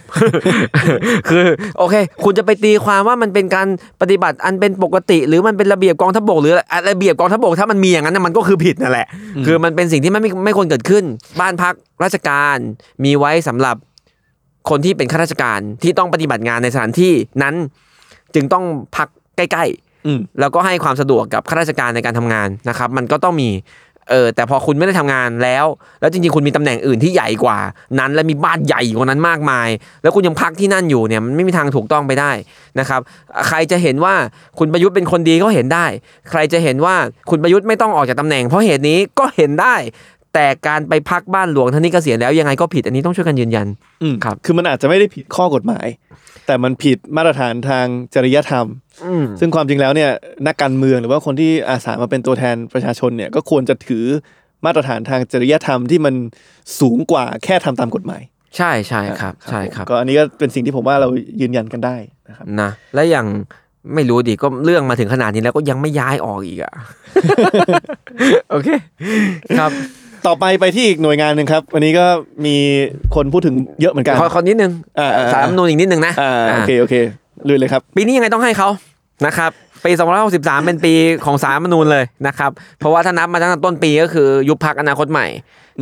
[1.29, 1.45] คือ
[1.77, 3.67] โอเค คุณจะไปตีความว่ามันเป็นการ
[4.01, 9.07] ปฏิบัติอันเป็นปกติ หรือมันเป็นระเบียบกองทัพบกหรืออะไรระเบียบกองทัพบกถ้ามันมีอย่างนั้นน่ะมันก็คือผิดนั่นแหละ
[9.45, 11.03] คือมันเป็นสิ่งที่ไม่ไม่ไม่ควรเกิดขึ้น
[11.39, 12.57] บ้านพักราชการ
[13.03, 13.75] มีไว้สำหรับ
[14.69, 17.13] คนที่เป็นข้าราชการที่ต้องปฏิบัติงานในสถานที่
[17.43, 17.55] นั้น
[18.35, 18.63] จึงต้อง
[18.95, 23.49] พักใกล้ๆอืมแล้วก็ให้ความสะดวกกับข้าราชการในการทำงานนะครับ มันก็ต้องมี
[24.09, 25.65] เออแต่พอคุณไม่ได้ทำงานแล้ว
[26.01, 27.57] แล้วจริงๆคุณมีตำแหน่งอื่นที่ใหญ่กว่า
[27.99, 29.69] นั้นและมีบ้านใหญ่กว่านั้นมากมาย
[30.03, 32.31] แล้วคุณยังพักที่นั่นอยู่เนี่ยมันไม่มีทางถูกต้องไปได้
[32.79, 33.01] นะครับ
[33.47, 34.13] ใครจะเห็นว่า
[34.59, 35.85] คุณประยุทธ์เป็นคนดีก็เห็นได้
[36.29, 36.95] ใครจะเห็นว่า
[37.29, 39.75] คุณประยุทธ์ไม่ต้องออกจากตำแหน่ง เพราะเหตุนี้ก็เห็นได้
[40.33, 43.67] แต่การไปพักบ้านหลวงท่านนี้เกษียณแล้วยังไงก็ผิดอันนี้ต้องช่วยกันยืนยัน
[44.03, 45.87] อืมครับ คือมันอาจจะไม่ได้ผิดข้อกฎหมาย
[46.45, 48.65] แต่มันผิดมาตรฐานทางจริยธรรม
[49.05, 50.11] อืมซึ่งความจริงแล้วเนี่ย
[50.47, 54.05] นักการเมืองหรือว่าคนที่อาสามาเป็นตัวแทนประชาชนเนี่ยก็ควรจะถือ
[54.65, 56.15] มาตรฐานทางจริยธรรมที่มัน
[56.79, 58.21] สูงกว่าแค่ทำตามกฎหมาย
[58.57, 61.07] ใช่ใช่ครับ ใช่ผมครับ ก็อันนี้ก็เป็นสิ่งที่ผมว่าเรา
[61.41, 61.95] ยืนยันกันได้
[62.29, 63.27] นะครับนะและอย่าง
[63.95, 66.73] ไม่รู้ดิก็เรื่องมาถึงขนาดนี้แล้วก็ยังไม่ย้ายออกอีกอะ
[68.49, 68.67] โอเค
[69.59, 69.71] ครับ
[70.27, 72.05] ต่อไปไปที่อีกหน่วยงานหนึ่งครับ วันนี้ก็
[72.45, 72.55] มี
[73.15, 76.95] คนพูดถึงเยอะเหมือนกันขอขอนิดนึงอ่าอ่าสารรัฐธรรมนูนอีกนิดนึงนะอ่าอ่าโอเคโอเค
[77.47, 78.69] ลุยเลยครับ ปีนี้ยังไงต้องให้เขา
[79.25, 79.51] นะครับ
[79.85, 79.91] ปี
[80.29, 80.93] 2563 เป็นปี
[81.25, 85.27] ของสารรัฐธรรมนูญเลยนะครับ เพราะว่าถ้านับมาตั้งแต่ต้นปีก็คือยุบพักอนาคตใหม่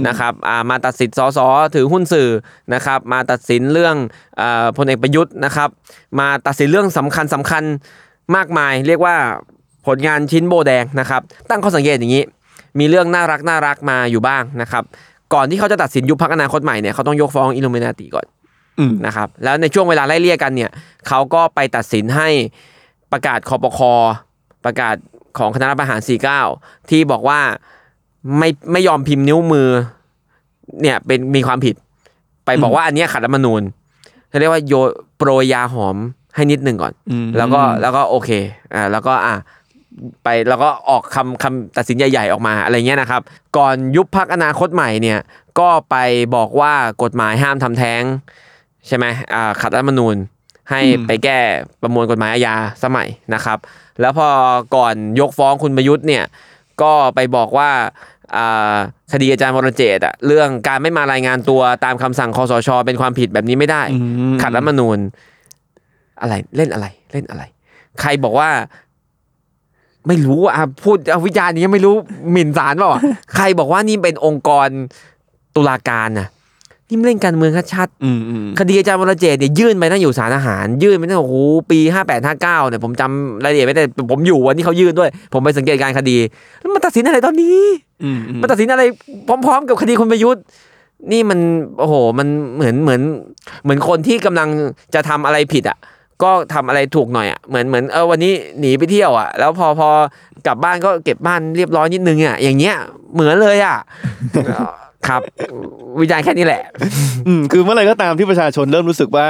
[0.08, 1.40] นะครับอ่ามาตัดสิทธิ์สส
[1.76, 2.30] ถือหุ้นสื่อ
[2.74, 3.96] นะครับ มาตัดสินเรื่อง
[4.42, 5.70] อ่าพลเอกประยุทธ์นะครับ
[6.20, 7.64] มาตัดสินเรื่องสำคัญสำคัญ
[8.36, 9.16] มากมาย เรียกว่า
[9.88, 12.24] ผลงานชิ้นโบแดงนะครับ ตั้งข้อสังเกตอย่างนี้
[12.80, 14.84] มีเรื่องน่ารักน่ารักมาอยู่บ้างนะครับ
[15.34, 18.26] ก่อนที่เขาจะตัดสินยุบพักอนาคตใหม่เนี่ยเขาต้องยกฟ้องอิลูเมนาติก่อน
[18.80, 20.72] อืมนะครับ แล้วในช่วงเวลาไล่เลี่ยกันเนี่ย
[21.08, 22.30] เขาก็ไปตัดสินให้
[23.12, 23.94] ประกาศคอปคอ
[24.66, 24.96] ประกาศ
[25.38, 26.00] ของคณะรัฐประหาร
[26.46, 27.40] 49 ที่บอกว่า
[28.38, 29.70] ไม่ไม่ยอมพิมพ์นิ้วมือ
[30.82, 31.76] เนี่ยเป็นมีความผิด
[32.46, 33.62] ไปบอกว่าอันเนี้ยขัดรัฐธรรมนูญ
[34.30, 34.74] เขาเรียกว่าโย
[35.18, 35.96] โปรยยาหอม
[36.36, 38.30] ให้นิดหนึ่งก่อนอืมแล้วก็แล้วก็โอเค
[38.74, 39.36] อ่าแล้วก็อะ
[40.24, 43.22] ไปแล้วก็ออกคำคำตัดสินใหญ่ๆออกมาอะไรเงี้ยนะครับ
[43.58, 45.20] ก่อนยุบพักอนาคตใหม่เนี่ย
[45.60, 45.96] ก็ไป
[46.36, 46.74] บอกว่า
[47.04, 48.04] กฎหมายห้ามทำแท้ง
[48.88, 50.16] ใช่ไหมอ่าขัดรัฐธรรมนูญ
[50.70, 51.40] ให้อืมไปแก้
[51.82, 53.58] ประมวลกฎหมายอาญาสมัยนะครับ
[54.02, 54.28] แล้วพอ
[54.76, 56.24] ก่อนยกฟ้องคุณประยุทธ์เนี่ย
[56.82, 57.72] ก็ไปบอกว่า
[58.36, 58.76] อ่า
[59.12, 63.98] คดีอาจารย์วรเจตน์อะเรื่องการไม่มารายงานตัวตามคำสั่งคอสช เป็นความผิดแบบนี้ไม่ได้อื
[64.34, 64.98] มขัดรัฐธรรมนูญ
[66.22, 67.44] อะไรเล่นอะไรเล่นอะไร
[68.02, 68.50] ใครบอกว่า
[70.08, 71.96] ไม่รู้อะพูดเอาวิจารณ์นี้ไม่รู้
[72.32, 73.02] หมิ่นศาลเปล่าอะ
[73.36, 74.68] ใครบอกว่านี่เป็นองค์กร
[75.56, 76.28] ตุลาการน่ะ
[76.90, 81.36] นี่มันเล่นการเมืองชัดอืมอืมๆคดีอาจารย์วรเจตน์เนี่ยยื่นไปตั้งอยู่ศาลทหาร ยื่นไปตั้งโอ้โห
[81.72, 86.18] ปีห้าแปดห้าเก้าเนี่ยผมจำรายละเอียดไม่ได้ผมอยู่วันที่เขายื่นด้วย ผมไปสังเกตการณ์คดี
[86.60, 87.60] แล้วมันตัดสินอะไรตอนนี้
[88.04, 88.84] อืมอืมมันตัดสินอะไร
[89.46, 90.44] พร้อม ๆ กับคดีคุณประยุทธ์
[91.12, 91.40] นี่มัน
[91.80, 93.02] โอ้โห มันเหมือนเหมือน
[93.64, 94.50] เหมือนคนที่กำลัง
[94.94, 95.78] จะทำอะไรผิดอะ
[96.24, 99.90] ก็ทำอะไรถูกหน่อยอะเหมือนเหมือนเออวันนี้หนีไปเที่ยวอะ แล้วพอพอ
[100.48, 102.76] กลับบ้านก็เก็บบ้านเรียบร้อยนิดนึงอะอย่างเงี้ย
[103.14, 103.78] เหมือนเลยอะ
[105.08, 105.22] ครับ
[106.00, 106.64] วิจารณ์แค่นี้แหละ
[107.28, 109.28] อืมคือเมื่อไหร่ก็ตามที่ประชาชนเริ่มรู้สึกว่า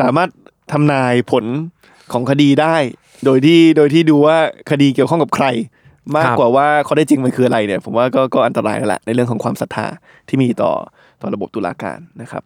[0.00, 0.28] สามารถ
[0.72, 1.44] ทำนายผล
[2.12, 2.76] ของคดีได้
[3.24, 4.36] โดยที่โดยที่ดูว่า
[4.70, 5.46] คดีเกี่ยวข้องกับใคร
[6.14, 9.86] มากครับกว่าว่าเขาได้จริงมันคืออะไรเนี่ย ผมว่าก็ก็อันตรายแล้วแหละในเรื่องของความศรัทธา
[10.28, 10.72] ที่มีต่อ
[11.20, 12.42] ต่อระบบตุลาการนะครับ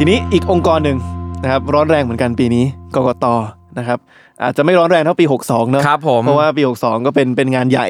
[0.00, 0.98] ทีนี้อีกองค์กรหนึ่ง
[1.42, 3.26] นะครับร้อนแรงเหมือนกันปีนี้กกต
[3.78, 3.98] นะครับ
[4.42, 7.88] อาจจะไม่ร้อนแรงเท่าปี 62เนอะครับผมเพราะว่าปี 62 ก็เป็นเป็นงานใหญ่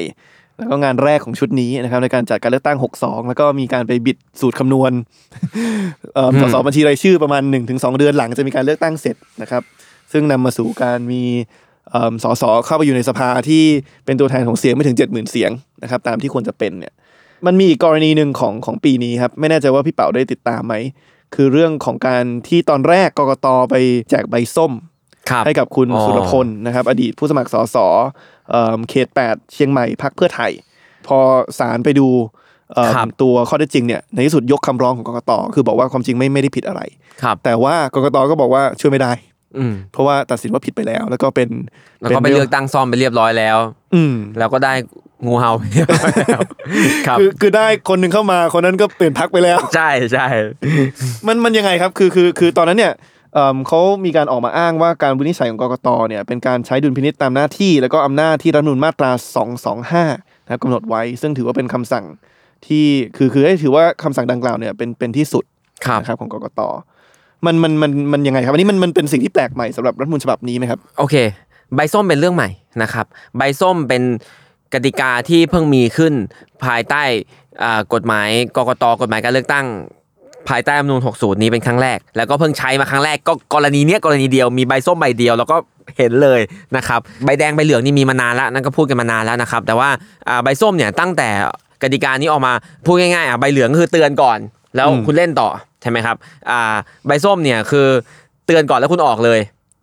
[0.58, 4.92] แล้วก็งานแรกของชุดนี้นะครับในการจัดการเลือกตั้ง 62 แล้วก็มีการไปบิดสูตรคำนวณ
[6.14, 9.62] เอ่อสสบัญชีรายชื่อประมาณ 1-2 เดือนหลังจะมีการเลือกตั้งเสร็จนะครับ
[10.12, 11.22] ซึ่งนำมาสู่การมี
[11.90, 13.64] เอิ่มสสเข้าไปอยู่ในสภาที่
[14.04, 15.50] เป็นตัวแทนของเสียงไม่ถึง 70,000 เสียง
[15.82, 16.92] นะครับตามที่ควรจะเป็นเนี่ย
[17.46, 20.74] มันมีอีกกรณีหนึ่งของของปีนี้ครับไม่แน่ใจว่าพี่เป๋าได้ติดตามไหม
[21.34, 23.74] คือเรื่องของการที่ตอนแรกกกตไป
[24.10, 24.72] แจกใบส้ม
[25.30, 27.76] ครับให้กับคุณอ๋อสุรพลนะครับ อดีตผู้สมัครสส
[28.50, 30.52] เอิ่มเขต 8 เชียงใหม่พักเพื่อไทย
[31.06, 31.18] พอ
[31.58, 32.08] ศาลไปดู
[32.74, 36.82] เอิ่มครับตัวข้อเท็จจริงเนี่ยในที่สุดยกคำร้องของกกตคือบอกว่าความจริงไม่ไม่ได้ผิดอะไร
[37.22, 39.27] ครับแต่ว่ากกตก็บอกว่าช่วยไม่ได้อืม
[39.92, 41.48] เพราะว่าตัดสินว่าผิดไปแล้ว แล้วก็เป็น
[42.00, 43.58] แล้วก็ไปนเลือกตั้งซ่อมไปเรียบร้อยแล้ว
[43.94, 44.74] อืมแล้วก็ได้
[45.26, 46.40] งูเห่าไปเรียบร้อยแล้ว
[47.06, 50.26] ครับคือคือได้คนหนึ่งเข้ามาคนนั้นก็เปลี่ยนพักไปแล้ว ใช่ใช่
[51.26, 52.94] มันมันยังไงครับคือคือคือตอนนั้นเนี่ย
[53.34, 59.10] เอิ่มเขามีการออกมาอ้างว่าการวินิจฉัยของกกตเนี่ยเป็นการใช้ดุลพินิจตามหน้าที่ แล้วก็อำนาจที่รัฐธรรมนูญมาตรา
[59.78, 62.04] 225นะครับกำหนดไว้ ซึ่งถือว่าเป็นคำสั่ง
[62.66, 62.86] ที่
[63.16, 65.44] คือคือให้ถือว่าคำสั่งดังกล่าวเนี่ยเป็นเป็นที่สุด
[65.86, 66.60] ครับนะครับของกกต
[67.46, 71.14] มันมันมันมันยังไงครับอันนี้มันมันเป็นสิ่งที่แปลกใหม่สำหรับรัฐมนูญฉบับนี้ไหมครับโอเค
[71.74, 72.48] ใบส้มเป็นเรื่องใหม่
[72.82, 74.02] นะครับ ใบส้มเป็น
[74.74, 76.12] กติกาที่เพิ่งมีขึ้น
[76.64, 77.02] ภายใต้
[77.62, 79.66] อ่ากฎหมายกกตกฎหมายการเลือกตั้ง
[80.48, 85.56] ภายใต้รัฐธรรมนูญ60 นี้เป็นครั้งแรก แล้วก็เพิ่งใช้มาครั้งแรกก็กรณีเนี้ยกรณีเดียวมีใบส้มใบเดียวแล้วก็
[85.98, 86.40] เห็นเลย
[86.76, 89.88] นะครับใบแดงใบเหลืองนี่มีมานานแล้วนั่นก็พูดกันมานานแล้วนะครับ แต่ว่า
[90.28, 91.28] อ่าใบส้มเนี่ยตั้งแต่
[91.82, 92.52] กติกานี้ออกมา
[92.86, 94.38] พูดง่ายๆอะใบเหลืองคือเตือนก่อน
[94.76, 95.48] แล้วคุณเล่นต่อ
[95.82, 96.16] ใช่ไหมครับ
[96.50, 96.60] อ่า
[97.06, 97.86] ใบส้มเนี่ยคือ
[98.46, 99.40] เตือนก่อนแล้วคุณออกเลย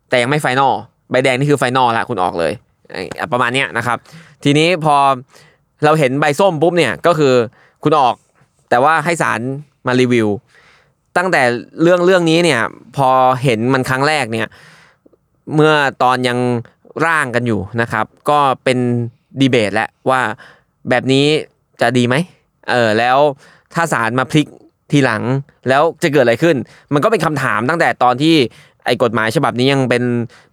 [0.08, 0.74] แต่ยังไม่ไฟนอล
[1.10, 2.52] ใบแดงนี่คือไฟนอลละคุณออกเลย
[3.32, 3.98] ประมาณนี้นะครับ
[4.44, 4.96] ทีนี้พอ
[5.84, 7.34] เราเห็นใบส้มปุ๊บเนี่ยก็คือ
[7.82, 8.14] คุณออก
[8.70, 9.40] แต่ว่าให้ศาล
[9.86, 10.28] มารีวิว
[11.16, 11.42] ตั้งแต่
[11.82, 12.60] เรื่องเรื่องนี้เนี่ย
[12.96, 13.08] พอ
[13.42, 14.48] เห็นมันครั้งแรกเนี่ย
[15.54, 15.72] เมื่อ
[16.02, 16.38] ตอนยัง
[17.06, 18.78] ร่างกันอยู่นะครับ ก็เป็น
[19.40, 20.20] ดีเบตแหล้วว่า
[20.90, 21.26] แบบนี้
[21.80, 22.14] จะดีไหม
[22.70, 23.18] เออแล้ว
[23.74, 24.46] ถ้าศาลมาพลิก
[24.90, 25.22] ทีหลัง
[25.68, 26.56] แล้วจะเกิดอะไรขึ้น
[26.92, 28.34] มันก็เป็นคำถามตั้งแต่ตอนที่
[28.86, 30.02] ไอ้กฎหมายฉบับนี้ยังเป็น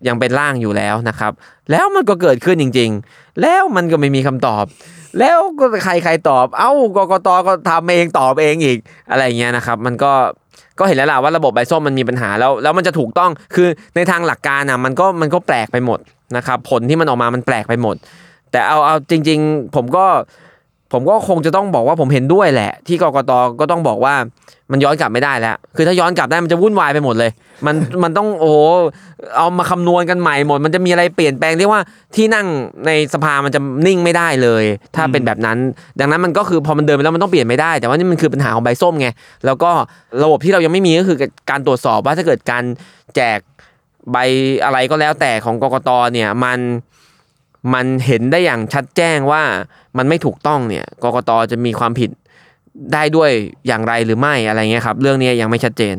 [0.07, 1.31] ยังเป็นร่างอยู่แล้วนะครับ
[1.71, 4.65] แล้วมันก็เกิดขึ้นจริง ๆ แล้วมันก็ไม่มีคำตอบ
[5.19, 8.77] แล้วก็ใครใครตอบ เอ้ากกตก็ทำเองตอบเองอีก
[9.09, 10.11] อะไรเงี้ยนะครับ มันก็
[10.79, 15.99] ก็เห็นแล้วล่ะว่าระบบใบส้มมันมีปัญหาแล้วแล้วมันจะถูกต้องคือในทางหลักการอะมันก็มันก็แปลกไปหมด
[16.37, 17.95] นะครับ ผลที่มันออกมามันแปลกไปหมด
[18.51, 20.05] แต่เอาเอาจริง ๆ ผมก็
[20.93, 24.15] ผมก็คงจะต้องบอกว่าผมเห็นด้วยแหละ ที่กกตก็ต้องบอกว่า
[24.71, 27.31] มันย้อนกลับไม่ได้แล้ว คือถ้าย้อนกลับได้มันจะวุ่นวายไปหมดเลย
[27.65, 28.57] มันมันต้องโอ้โห
[29.37, 31.81] เอามาคำนวณกันใหม่หมด มันจะมีอะไรเปลี่ยนแปลงเรียกว่า
[32.15, 32.47] ที่นั่ง
[32.85, 34.63] ในสภามันจะนิ่งไม่ได้เลย
[34.95, 35.57] ถ้าเป็นแบบนั้น
[35.99, 39.07] ดังนั้นมันก็คือพอมันเดินไปแล้วมันต้องเปลี่ยนไม่ได้ แต่ว่านี่มันคือปัญหาของใบส้มไง
[39.45, 39.71] แล้วก็
[40.23, 41.17] ระบบที่เรายังไม่มีก็คือ
[41.49, 42.63] การตรวจสอบว่าถ้าเกิดการ
[43.15, 43.39] แจก
[44.11, 44.17] ใบ
[44.63, 46.59] อะไรก็แล้วแต่ของกกตเนี่ยมัน
[47.73, 49.43] มันเห็นได้อย่างชัดแจ้งว่า
[49.97, 52.09] มันไม่ถูกต้องเนี่ยกกตจะมีความผิด
[52.93, 53.29] ได้ด้วย
[53.67, 55.95] อย่างไรหรือไม่อะไรเงี้ยครับ เรื่องนี้ยังไม่ชัดเจน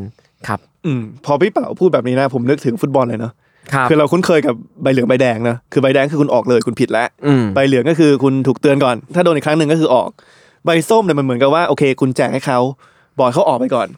[0.49, 3.33] ครับ อืมพอพี่เป๋าพูดแบบนี้นะ ผมนึกถึงฟุตบอลเลยเนาะ
[3.73, 10.09] ครับคือเราคุ้นเคยกับใบเหลืองใบแดงนะคือใบแดงคือคุณออกเลยคุณผิดแล้วอืมใบเหลืองก็คือคุณถูกเตือนก่อน ถ้าโดนอีกครั้งหนึ่งก็คือออก
[10.65, 12.59] ใบส้มเนี่ยมันเหมือนกับว่าโอเค คุณแจกให้เขา
[13.19, 13.89] บอยเขาออกไปก่อน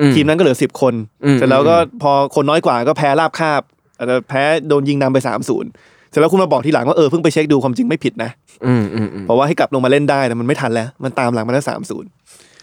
[0.00, 0.94] อืมทีมนั้นก็เหลือสิบคน
[1.24, 3.62] อืมเสร็จแล้วก็อืมพอคนน้อยกว่าก็แพ้ราบคาบ
[3.96, 5.70] อาจจะแพ้โดนยิงนำไปสามศูนย์
[6.12, 8.30] เสร็จแล้วคุณมาบอกทีหลังว่าเออเพิ่งไปเช็คดูความจริงไม่ผิดนะ
[8.66, 12.10] อืมอืมอืมเพราะว่าให้กลับลงมาเล่นได้แต่มันไม่ทันแล้ว มันตามหลังมาแล้วสามศูนย์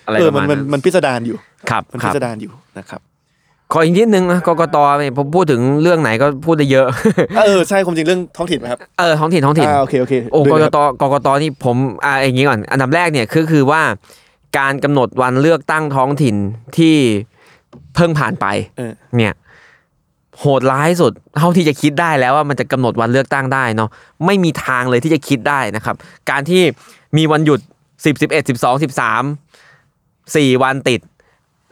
[0.06, 1.38] อะไรเอปอระมันมาณมันนั้นมันพิสดารอยู่
[1.70, 3.02] ครับมันคพิรับสดารอยู่นะครับ
[3.74, 6.88] ขออีกนิดนึงนะกกตเนี่ยผมพูดถึงเรื่องไหนก็พูดได้เยอะ
[7.46, 11.76] เออใช่ความจริงเรื่องท้องถิ่นไหมครับเออท้องถิ่นท้องถิ่นอ่าโอเคโอเคโอ้เรื่กงกนี้ตครับกกตนี่ผม
[12.06, 13.82] อ่าอย่างนี้ก่อน อันดับแรกเนี่ยคือคือว่า
[14.60, 16.36] การกำหนดวันเลือกตั้งท้องถิ่น
[16.78, 16.96] ที่
[17.96, 18.46] เพิ่งผ่านไป
[18.78, 19.34] เออเนี่ย
[20.40, 23.90] โหดร้ายสุดเท่าที่จะคิดได้แล้วว่ามันจะกำหนดวันเลือกตั้งได้เนาะ
[24.26, 25.96] ไม่มีทางเลยที่จะคิดได้นะครับ
[26.30, 26.62] การที่
[27.18, 27.60] มีวันหยุด
[28.06, 29.24] สิบสิบเอ็ดสิบสองสิบสาม
[30.36, 31.00] สี่วันติด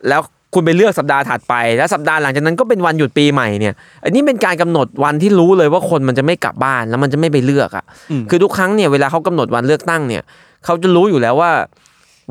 [0.09, 0.21] แล้ว
[0.53, 10.21] คุณไปเลือกสัปดาห์ถัดไป แล้วสัปดาห์หลังจากนั้นก็เป็นวันหยุดปีใหม่เนี่ย อันนี้เป็นการกำหนดวันที่รู้เลยว่าคนมันจะไม่กลับบ้านแล้วมันจะไม่ไปเลือกอะอืมคือทุกครั้งเนี่ยเวลาเขากำหนดวันเลือกตั้งเนี่ย
[10.65, 11.51] เขาจะรู้อยู่แล้วว่า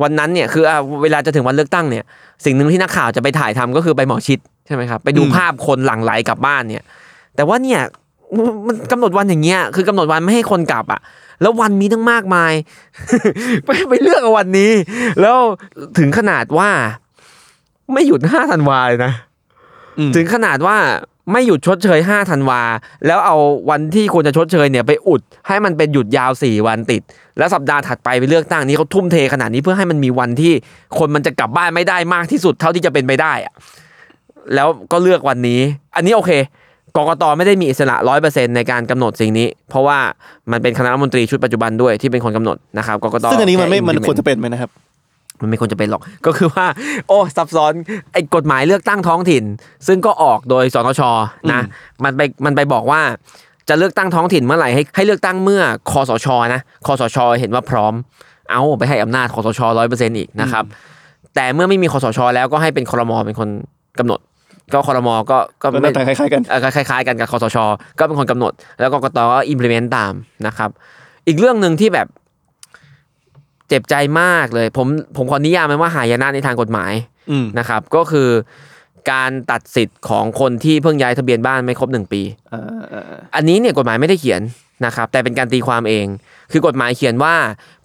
[0.02, 2.04] วันนั้นเนี่ยคืออะเวลาจะถึงวันเลือกตั้งเนี่ย
[2.44, 6.84] สิ่งหนึ่งที่นักข่าวจะไปถ่ายทำก็คือไปหมอชิด ใช่ไหมครับไปดูอืมภาพคนหลั่งไหลกลับบ้านเนี่ย
[7.36, 7.80] แต่ว่าเนี่ย
[8.66, 11.00] มันกำหนดวันอย่างเงี้ยคือกำหนดวันไม่ให้คนกลับอะ
[11.42, 12.52] แล้ววันมีตั้งมากมาย
[13.64, 14.72] ไปไปเลือกเอาวันนี้
[15.20, 15.36] แล้ว
[15.98, 16.70] ถึงขนาดว่า
[17.92, 19.12] ไม่หยุดห้าธันวาเลยนะ
[19.98, 20.76] อืมถึงขนาดว่า
[21.32, 22.60] ไม่หยุดชดเชย5ธันวา
[23.06, 23.36] แล้วเอา
[23.70, 27.02] วันที่ควรจะชดเชยเนี่ยไปอุด ให้มันเป็นหยุดยาว4วันติด
[27.38, 30.52] แล้วสัปดาห์ถัดไปไปเลือกตั้งนี้เขาทุ่มเทขนาดนี้เพื่อให้มันมีวันที่
[30.98, 33.52] คนมันจะกลับบ้านไม่ได้มากที่สุดเท่าที่จะเป็นไปได้อะ
[34.54, 35.60] แล้วก็เลือกวันนี้
[35.96, 36.32] อันนี้โอเค
[36.96, 39.98] กกตไม่ได้มีอิสระร้อยเปอร์เซ็นในการกำหนดสิ่งนี้ เพราะว่า
[40.52, 44.70] มันเป็นคณะรัฐมนตรีชุดปัจจุบันด้วยที่เป็นคนกำหนดนะครับกกตซึ่งอันนี้มันไม่แค่มัน implement ควรจะเป็นไหมนะครับ
[45.40, 46.66] มันไม่ควรจะเป็นหรอก ก็คือว่า
[47.08, 47.72] โอ้ซับซ้อน
[48.12, 49.44] ไอ้กฎหมายเลือกตั้งท้องถิ่น
[49.86, 51.02] ซึ่งก็ออกโดยสนช
[51.52, 51.62] นะ
[52.04, 53.00] มันไปมันไปบอกว่า
[53.68, 57.94] จะเลือกตั้งท้องถิ่นเมื่อไหร่ให้ให้เลือกตั้งเมื่อคอสชนะคอสช เห็นว่าพร้อม
[58.50, 60.64] เอาไปให้อำนาจคอสชร้อยเปอร์เซ็นต์อีกนะครับ
[61.34, 63.48] แต่เมื่อไม่มีคอสช แล้วก็ให้เป็นครมเป็นคน
[63.98, 64.20] กำหนด
[64.72, 67.56] ก็ครมก็ก็ก็หน้าตาคล้ายๆกันเออคล้ายๆกันกับคอสช
[67.98, 70.12] ก็เป็นคนกำหนด แล้วกกตก็ implement ตาม
[70.46, 70.70] นะครับ
[71.26, 72.08] อีกเรื่องหนึ่งที่แบบ
[73.68, 74.86] เจ็บใจมากเลย ผม
[75.16, 76.92] ผมขอนิยามมันว่าหายนะในทางกฎหมาย
[77.30, 78.28] อืมนะครับ ก็คือ
[79.10, 82.62] การตัดสิทธิ์ของคนที่เพิ่งย้ายทะเบียนบ้านไม่ครบหนึ่งปีอ่า
[82.92, 84.42] อ่าอ่าอันนี้เนี่ยกฎหมายไม่ได้เขียน
[84.86, 86.06] นะครับ แต่เป็นการตีความเอง
[86.52, 87.34] คือกฎหมายเขียนว่า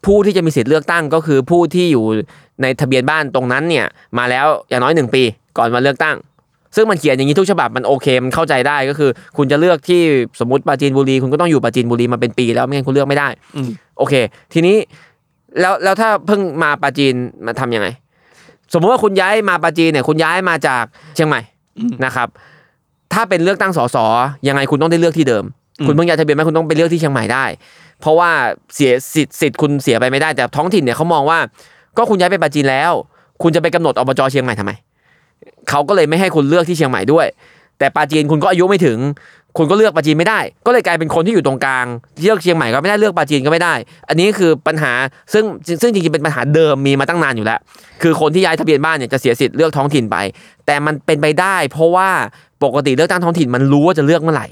[0.05, 2.05] ผู้ที่จะมีสิทธิ์เลือกตั้งก็คือผู้ที่อยู่
[2.61, 3.85] ในทะเบียนบ้านตรงนั้นเนี่ย
[4.17, 5.23] มาแล้วอย่างน้อยหนึ่งปี
[5.57, 6.15] ก่อนวันเลือกตั้ง
[6.75, 10.01] ซึ่งมันเขียนอย่างนี้ทุกฉบับมันโอเคมันเข้าใจได้ก็คือ คุณจะเลือกที่
[10.39, 14.13] สมมติปราจีนบุรีคุณก็ต้องอยู่ปราจีนบุรีมาเป็นปีแล้วไม่งั้นคุณเลือกไม่ได้อืมโอเค
[14.53, 14.75] ทีนี้
[15.59, 17.13] แล้วแล้วถ้าเพิ่งมาปราจีน
[17.45, 17.87] มาทำยังไง
[18.73, 20.83] สมมติว่าคุณย้ายมาปราจีนเนี่ยคุณย้ายมาจาก
[21.15, 21.41] เชียงใหม่
[22.05, 22.27] นะครับ
[23.13, 23.97] ถ้าเป็นเลือกตั้งสส
[24.47, 25.43] ยังไงคุณต้องได้เลือกที่เดิม
[25.85, 27.45] คุณเพิ่งย้ายทะเบียนมาคุณต้องไปเลือกที่เชียงใหม่ได้
[28.01, 28.29] เพราะว่า
[28.75, 31.39] เสียสิทธิ์สิทธิ์คุณเสียไปไม่ได้แต่ท้องถิ่นเนี่ยเขามองว่า
[31.97, 32.91] ก็คุณย้ายไปปราจีนแล้ว
[33.43, 34.71] คุณจะไปกำหนดอบจเชียงใหม่ทำไม
[35.69, 37.27] เขาก็เลยไม่ให้คุณเลือกที่เชียงใหม่ด้วย
[37.79, 38.97] แต่ปาจีนคุณก็อายุไม่ถึง
[39.57, 41.85] คุณก็เลือกปาจีนไม่ได้ ก็เลยกลายเป็นคนที่อยู่ตรงกลาง
[42.21, 43.73] เลือกเชียงใหม่ก็ไม่ได้เลือกปาจีนก็ไม่ได้
[44.09, 44.91] อันนี้คือปัญหา
[45.33, 45.43] ซึ่ง
[45.81, 47.59] ซึ่งจริงๆเป็นปัญหาเดิมมีมาตั้งนานอยู่แล้ว
[48.01, 50.17] คือคนที่ย้ายทะเบียนบ้านเนี่ยจะเสียสิทธิ์เลือกท้องถิ่นไป
[50.65, 52.09] แต่มันเป็นไปได้ เพราะว่า
[52.63, 54.47] ปกติเลือกตั้งท้องถิ่นมันรู้ว่าจะเลือกเมื่อไหร่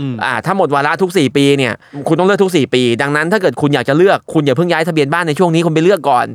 [0.00, 1.72] อืมอ่าถ้าหมดวาระทุก 4 ปีเนี่ย
[2.08, 6.26] คุณต้องเลือกทุก 4 ปี ดังนั้นถ้าเกิดคุณอยากจะเลือกคุณอย่าเพิ่งย้ายทะเบียนบ้านในช่วงนี้คุณไปเลือกก่อน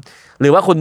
[0.41, 0.78] หรือว่าคุณ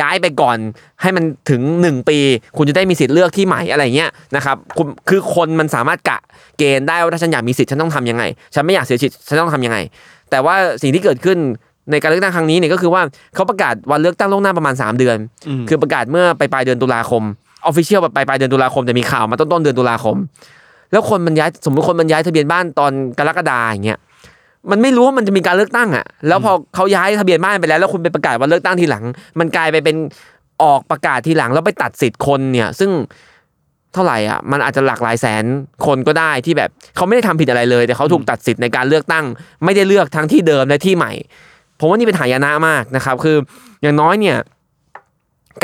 [0.00, 0.56] ย้ายไปก่อน
[1.02, 2.18] ให้มันถึง 1 ปี
[2.56, 6.18] คุณจะได้มีสิทธิ์เลือกที่ใหม่อะไรเงี้ยนะครับคุณคือคนมันสามารถกะ
[6.58, 8.22] เกณฑ์ได้ว่าถ้าฉันอยากมีสิทธิ์ฉันต้องทำยังไง
[8.54, 9.78] ฉันไม่อยากเสียสิทธิ์ฉันต้องทำยังไง
[10.30, 11.38] แต่ว่าสิ่งที่เกิดขึ้น
[11.90, 13.02] ในการเลือกตั้งครั้งนี้เนี่ยก็คือว่า
[13.34, 15.16] เขาประกาศวันเลือกตั้งล่วงหน้าประมาณ 3 เดือน
[15.48, 17.22] อืมคือประกาศเมื่อปลายปลายเดือนตุลาคม
[17.64, 20.16] ออฟฟิเชียลปลายปลายเดือนตุลาคมแต่มีข่าวมาต้นต้นเดือนตุลาคม
[20.92, 23.98] แล้วคนมันย้ายสมมติคนมันย้ายทะเบียนบ้านตอนกรกฎาอย่างเงี้ย
[24.70, 29.04] มันไม่รู้ว่ามันจะมีการเลือกตั้งอะ แล้วพอเขาย้ายทะเบียนบ้านไปแล้ว แล้วคุณไปประกาศวันเลือกตั้งทีหลัง
[29.38, 29.96] มันกลายไปเป็น
[30.62, 32.90] ออกประกาศทีหลังแล้วไปตัดสิทธิ์คนเนี่ย ซึ่ง
[33.94, 35.44] เท่าไหร่อะ มันอาจจะหลากหลายแสน
[35.86, 39.24] คนก็ได้ที่แบบเขาไม่ได้ทำผิดอะไรเลย แต่เขาถูกตัดสิทธิ์ในการเลือกตั้ง
[39.64, 41.12] ไม่ได้เลือกทั้งที่เดิมและที่ใหม่
[41.80, 43.36] ผมว่านี่เป็นหายนะมากนะครับ คือ
[43.82, 44.36] อย่างน้อยเนี่ย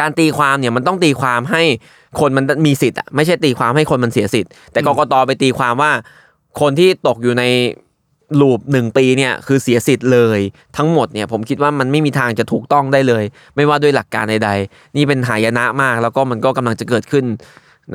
[0.00, 1.62] การตีความเนี่ยมันต้องตีความให้
[2.20, 5.92] คนมันมีสิทธิ์อะไม่ใช่ตีความให้คนมันเสียสิทธิ์แต่กกตไปตีความว่า
[6.60, 7.44] คนที่ตกอยู่ใน
[8.40, 10.38] ลูปหนึ่งปีเนี่ยคือเสียสิทธิ์เลย
[10.76, 13.24] ทั้งหมดเนี่ยผมคิดว่ามันไม่มีทางจะถูกต้องได้เลย
[13.56, 17.24] ไม่ว่าด้วยหลักการใดๆ นี่เป็นหายนะมากแล้วก็มันก็กำลังจะเกิดขึ้น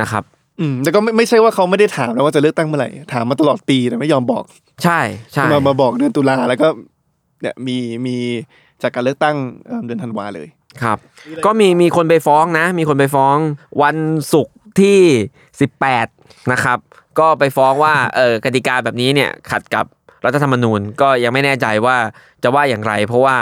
[0.02, 0.24] นะครับ
[0.60, 4.44] อืมแต่ก็ไม่ไม่ใช่ว่าเขาไม่ได้ถามนะว่าจะเลือกตั้งเมื่อไหร่ถามมาตลอดปีแต่ไม่ยอมบอก
[4.84, 5.00] ใช่
[5.34, 6.68] ใช่มามาบอกเดือนตุลาแล้วก็
[7.42, 8.16] เนี่ยมีมี
[8.82, 9.36] จากการเลือกตั้ง
[9.68, 10.48] เอิ่มเดือนธันวาเลย
[10.84, 10.98] ครับ
[11.46, 13.36] ก็มีมีคนไปฟ้องนะ มีคนไปฟ้อง
[13.84, 13.98] วัน
[14.34, 15.00] ศุกร์ที่
[15.74, 16.78] 18 นะครับ
[17.20, 19.86] ก็ไปฟ้องว่าเออกติกาแบบนี้เนี่ยขัดกับ
[20.26, 21.98] รัฐธรรมนูญก็ยังไม่แน่ใจว่า
[22.44, 23.36] จะว่าอย่างไร เพราะว่า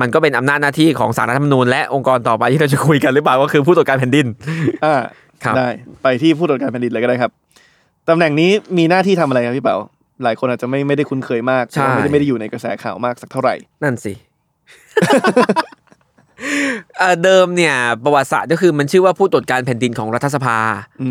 [0.00, 4.26] มันก็เป็นอำนาจหน้าที่ของสารรัฐธรรมนูญและองค์กรต่อไปที่เราจะคุยกันหรือเปล่าก็คือผู้ตรวจการแผ่นดิน
[4.84, 4.94] อ่า
[5.44, 5.68] ครับได้
[6.02, 7.30] ไปที่ผู้ตรวจการแผ่นดินเลยก็ได้ครับ
[8.08, 9.76] ตำแหน่งนี้มีหน้าที่ทำอะไรครับพี่เป๋า
[10.24, 14.12] หลายคนอาจจะไม่ไม่ได้คุ้นเคยมากใช่ไม่ได้ไม่ได้อยู่ในกระแสข่าวมากสักเท่าไหร่ นั่นสิ
[17.24, 17.74] เดิมเนี่ย
[18.04, 20.58] ประวัติศาสตร์ก็คือมันชื่อว่าผู้ตรวจการแผ่นดินของรัฐสภา
[21.02, 21.10] อื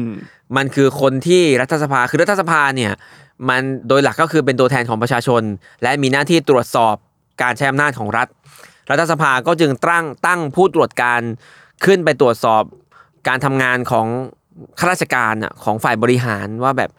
[0.58, 2.92] มันคือคนที่รัฐสภาคือรัฐสภาเนี่ย
[3.50, 5.42] มันโดยหลักก็คือเป็นตัวแทนของประชาชน
[5.82, 6.96] และมีหน้าที่ตรวจสอบ
[7.42, 8.28] การใช้อำนาจของรัฐ
[8.90, 11.22] รัฐสภาก็จึงตั้งตั้งผู้ตรวจการ
[11.86, 12.64] ขึ้นไปตรวจสอบ
[13.28, 14.08] การทำงานของ
[14.80, 16.92] ข้าราชการของฝ่ายบริหารว่าแบบ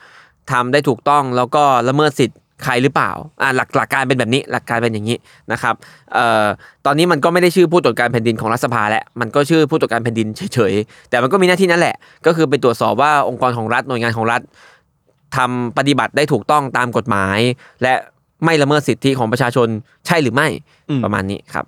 [0.53, 3.11] ทำได้ถูกต้องแล้วก็ละเมิดสิทธิ์ ใครหรือเปล่า
[3.43, 5.17] อ่าหลักหลักการเป็นแบบนี้หลักการเป็นอย่างนี้
[5.53, 5.75] นะครับ
[6.13, 6.47] เอ่อ
[6.87, 11.97] ตอนนี้มันก็ไม่ได้ชื่อผู้ตรวจการแผ่นดินของรัฐสภาแล้วมันก็ชื่อผู้ตรวจการแผ่นดินเฉยๆแต่มันก็มีหน้าที่นั่นแหละ
[12.27, 14.41] ก็คือไปตรวจสอบว่าองค์กรของรัฐหน่วยงานของรัฐ
[15.37, 17.39] ทำปฏิบัติได้ถูกต้องตามกฎหมาย
[17.83, 17.95] และ
[18.45, 19.69] ไม่ละเมิดสิทธิของประชาชน
[20.07, 20.49] ใช่หรือไม่
[20.91, 21.65] อืมประมาณนี้ครับ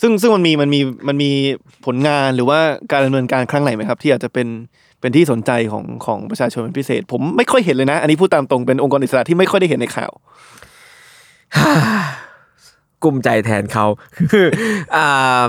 [0.00, 1.30] ซึ่งซึ่งมันมีมันมีมันมี
[1.86, 2.58] ผลงานหรือว่า
[2.92, 4.46] การดำเนินการครั้งไหนไหมครับ ที่อาจจะเป็น
[5.00, 10.12] เป็นที่สนใจของของประชาชนเป็นพิเศษ ผมไม่ค่อยเห็นเลยนะ อันนี้พูดตามตรงเป็นองค์กรอิสระที่ไม่ค่อยได้เห็นในข่าว
[13.02, 13.86] กุ้มใจแทนเขา
[14.32, 14.46] คือ
[14.96, 15.44] อ่า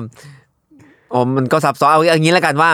[1.13, 2.69] อ๋อมันก็ซับซ้อนเอาอย่างนี้แล้วกันว่า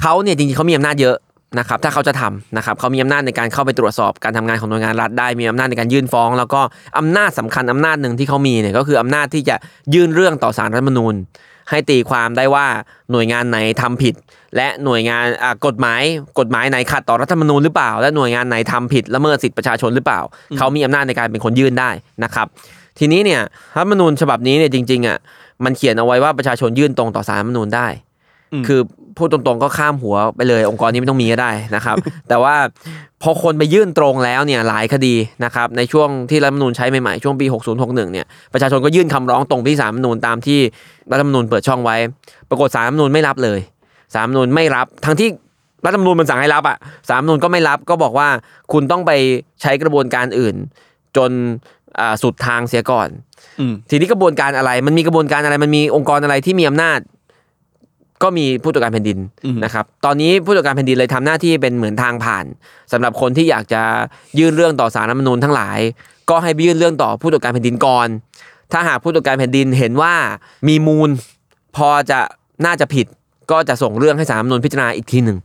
[0.00, 1.16] เขาเนี่ยจริงๆเขามีอำนาจเยอะ
[1.58, 6.60] นะครับถ้าเขาจะทำนะครับเขามีอำนาจในการเข้าไปตรวจสอบการทำงานของหน่วยงานรัฐได้มีอำนาจในการยื่นฟ้อง แล้วก็
[6.98, 9.56] อำนาจสำคัญอำนาจหนึ่งที่เขามีเนี่ยก็คืออำนาจที่จะ
[9.94, 11.14] ยื่นเรื่องต่อศาลรัฐมนูญ
[11.70, 12.66] ให้ตีความได้ว่า
[13.12, 14.14] หน่วยงานไหนทำผิด
[14.56, 16.02] และหน่วยงานอ่ากฎหมาย
[16.38, 20.20] กฎหมายไหนขัดต่อรัฐธรรมนูญหรือเปล่า และหน่วยงานไหนทำผิดละเมิดสิทธิประชาชนหรือเปล่า
[20.58, 21.90] เขามีอำนาจในการเป็นคนยื่นได้
[22.24, 22.46] นะครับ
[22.98, 23.40] ทีนี้เนี่ย
[23.76, 25.18] รัฐธรรมนูญฉบับนี้เนี่ยจริงๆอะ
[25.64, 28.07] มันเขียนเอาไว้ว่าประชาชนยื่นตรงต่อสารรัฐธรรมนูญได้อืม
[28.66, 28.80] คือ
[29.16, 31.96] พูดตรงๆก็ข้ามหัวไปเลย องค์กรนี้ไม่ต้องมีก็ได้นะครับ
[32.28, 32.54] แต่ว่า
[33.22, 40.58] พอคนไปยื่นตรงแล้วเนี่ยหลายคดีนะครับในช่วงที่รัฐธรรมนูญใช้ใหม่ๆช่วงปี 6061เนี่ยประชาชนก็ยื่นคำร้องตรงที่สารรัฐธรรมนูญตามที่
[41.12, 41.96] รัฐธรรมนูญเปิดช่องไว้
[42.50, 43.60] ปรากฏสารรัฐธรรมนูญไม่รับเลย
[44.14, 45.28] สารรัฐธรรมนูญไม่รับ ทั้งที่
[45.84, 46.76] รัฐธรรมนูญมันสั่งให้รับอะ
[47.08, 48.28] สารรัฐธรรมนูญก็ไม่รับก็บอกว่า
[48.72, 49.12] คุณต้องไป
[49.62, 50.56] ใช้กระบวนการอื่น
[51.16, 51.30] จน
[52.00, 53.08] อ่าสุดทางเสียก่อน
[53.60, 56.98] อืมทีนี้กระบวนการอะไร มันมีกระบวนการอะไร มันมีองค์กรอะไรที่มีอำนาจ
[58.22, 62.44] ก็มีผู้ตรวจการแผ่นดินอืมนะครับ ตอนนี้ผู้ตรวจการแผ่นดินเลยทำหน้าที่เป็นเหมือนทางผ่าน
[62.92, 63.82] สำหรับคนที่อยากจะ
[64.38, 65.78] ยื่นเรื่องต่อสารรัฐธรรมนูญทั้งหลาย
[66.30, 68.08] ก็ให้ไปยื่นเรื่องต่อผู้ตรวจการแผ่นดินก่อน
[68.72, 70.14] ถ้าหากผู้ตรวจการแผ่นดินเห็นว่า
[70.68, 71.10] มีมูล
[71.76, 72.18] พอจะ
[72.66, 73.06] น่าจะผิด
[73.50, 75.38] ก็จะส่งเรื่องให้สารรัฐธรรมนูญพิจารณาอีกทีหนึ่ง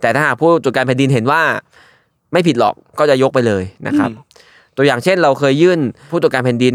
[0.00, 1.42] แต่ถ้าหากผู้ตรวจการแผ่นดินเห็นว่า
[2.32, 4.10] ไม่ผิดหรอกก็จะยกไปเลยนะครับ
[4.76, 6.74] ตัวอย่างเช่น เราเคยยื่นผู้ตรวจการแผ่นดิน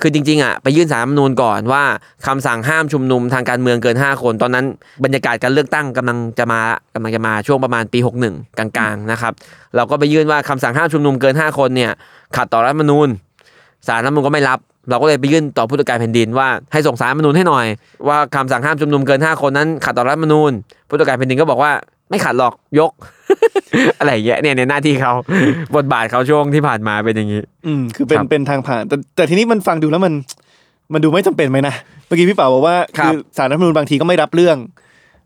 [0.00, 1.82] คือจริงๆอะไปยื่นสารรัฐมนูญก่อนว่า
[2.26, 4.64] คำสั่งห้ามชุมนุมทางการเมืองเกิน 5 คน ตอนนั้น
[5.04, 6.60] บรรยากาศการเลือกตั้งกำลังจะมา
[6.94, 9.32] กำลังจะมาช่วงประมาณปี 61 กลางๆนะครับ
[9.76, 11.92] เราก็ไปยื่นว่าคำสั่งห้ามชุมนุมเกิน 5 คนเนี่ย
[12.36, 13.08] ขัดต่อรัฐมนูญ
[13.86, 14.58] สารรัฐมนูญก็ไม่รับ
[14.90, 17.66] เราก็เลยไปยื่นต่อผู้ตรวจการแผ่นดินว่าให้ส่งสารรัฐมนูญให้หน่อย
[18.08, 20.50] ว่าคำสั่งห้ามชุมนุมเกิน 5 คนนั้นขัดต่อรัฐมนูญ
[20.88, 21.72] ผู้ตรวจการแผ่นดินก็บอกว่า
[22.10, 22.92] ไม่ขัดหรอกยก
[23.98, 25.12] อะไรอย่างเงี้ยเนี่ยในหน้าที่เขา
[25.76, 30.14] บทบาทเขาช่วงที่ผ่านมาเป็นอย่างนี้ อืมคือเป็นครับเป็นทางผ่าน แต่แต่ทีนี้มันฟังดูแล้วมัน
[30.92, 31.74] มันดูไม่จำเป็นไหมนะ
[32.06, 34.56] เมื่อกี้พี่เป๋าบอกว่าครับคือสารรัฐธรรมนูญบางทีก็ไม่รับเรื่อง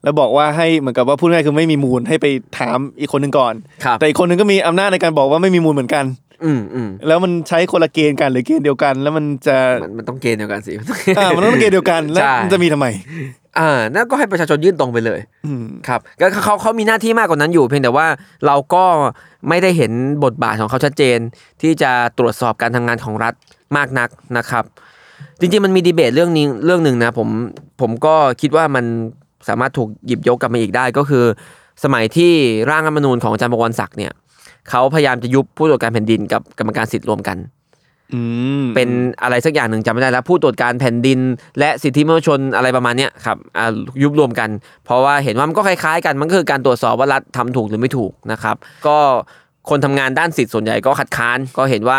[0.04, 2.26] แล้วบอกว่าให้เหมือนกับว่าพูดง่ายๆคือไม่มีมูลให้ไป
[2.58, 3.54] ถามอีกคนหนึ่งก่อน
[3.84, 6.04] ครับแต่อีกคนหนึ่งก็มีอำนาจในการบอกว่าไม่มีมูลเหมือนกัน
[6.44, 10.72] อืมอืมแล้วมันใช้คนละเกณฑ์กันหรือเกณฑ์เดียวกัน แล้วมันจะมันมันต้องเกณฑ์เดียวกันสิ
[11.18, 12.86] อ่ามันต้องเกณฑ์เดียวกันแล้วใช่มันจะมีทำไม
[13.58, 18.06] อ่านั่นก็ให้ประชาชนยื่นตรงไปเลยอืมครับก็เขาเขาเขามีหน้าที่มากกว่านั้นอยู่ เพียงแต่ว่า
[18.46, 18.84] เราก็
[19.48, 19.92] ไม่ได้เห็น
[20.24, 21.18] บทบาทของเขาชัดเจน
[21.62, 23.34] ที่จะตรวจสอบการทำงานของรัฐ
[23.76, 24.64] มากนักนะครับ
[25.40, 27.28] จริงๆมันมีดีเบตเรื่องนี้เรื่องหนึ่งนะผม
[27.80, 28.84] ผมก็คิดว่ามัน
[29.48, 31.24] สามารถถูกหยิบยกกลับมาอีกได้ก็คือ
[31.84, 32.32] สมัยที่
[32.70, 34.12] ร่างรัฐธรรมนูญของอาจารย์บวรศักดิ์เนี่ย
[34.70, 37.57] เขาพยายามจะยุบผู้ตรวจการแผ่นดินกับกรรมการสิทธิ์รวมกันอืม
[38.74, 38.88] เป็น
[39.22, 41.20] อะไรสักอย่างหนึ่งจำไม่ได้แล้ว ผู้ตรวจการแผ่นดิน
[41.58, 43.66] และสิทธิมนุษยชนอะไรประมาณเนี้ยครับอ่า
[44.02, 44.48] ยุบรวมกัน
[44.84, 48.56] เพราะว่าเห็นว่ามันก็คล้ายๆกันมันก็คือการตรวจสอบว่ารัฐทำถูกหรือไม่ถูกนะครับ
[48.86, 48.98] ก็
[49.70, 51.98] คนทำงานด้านสิทธิ์ส่วนใหญ่ก็คัดค้าน ก็เห็นว่า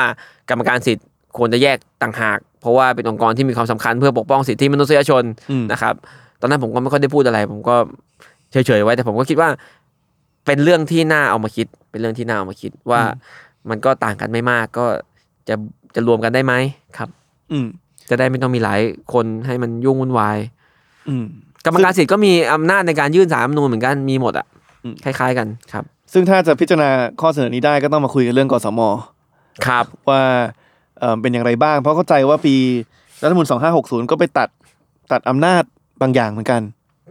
[0.50, 1.06] กรรมการสิทธิ์
[1.38, 5.96] ควรจะแยกต่างหาก เพราะว่าเป็นองค์กรที่มีความสำคัญเพื่อปกป้องสิทธิมนุษยชนอืมนะครับ
[6.42, 7.76] ตอนนั้นผมก็ไม่ค่อยได้พูดอะไร ผมก็
[8.52, 9.50] เฉยๆไว้ แต่ผมก็คิดว่า
[10.46, 13.02] เป็นเรื่องที่น่าเอามาคิด เป็นเรื่องที่น่าเอามาคิดว่า
[13.70, 14.86] มันก็ต่างกันไม่มากก็
[15.50, 15.56] จะ
[15.96, 16.54] จะรวมกันได้ไหม
[16.98, 17.10] ครับ
[17.52, 17.68] อืม
[18.10, 18.80] จะได้ไม่ต้องมีหลาย
[19.14, 20.38] คนให้มันยุ่งวุ่นวาย
[21.08, 21.26] อืม
[21.66, 24.46] กรรมการสิทธิ์ก็มีอำนาจในการยื่นสารรัฐธรรมนูญเหมือนกันมีหมดอะ
[24.84, 25.84] อืมคล้ายๆกันครับ
[26.14, 26.90] ซึ่งถ้าจะพิจารณา
[27.22, 28.82] ข้อเสนอนี้ได้ก็ต้องมาคุยกันเรื่องกสม
[29.66, 30.22] ครับ ว่า
[31.00, 32.56] เอ่อเป็นอย่างไรบ้าง เพราะเข้าใจว่าปี
[33.22, 33.48] รัฐธรรมนูญ
[33.80, 34.50] 2560ก็ไปตัด
[35.12, 35.64] ตัดอำนาจ
[36.02, 36.62] บางอย่างเหมือนกัน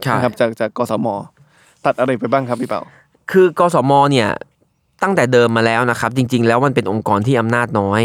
[0.03, 1.07] ใช่นะครับจากจากกสม
[1.85, 2.81] ตัดอะไรไปบ้างครับพี่เปา
[3.31, 4.29] คือกสมเนี่ย
[5.03, 8.01] ตั้งแต่เดิมมาแล้วนะครับ จริง ๆ แล้วมันเป็นองค์กรที่อำนาจน้อย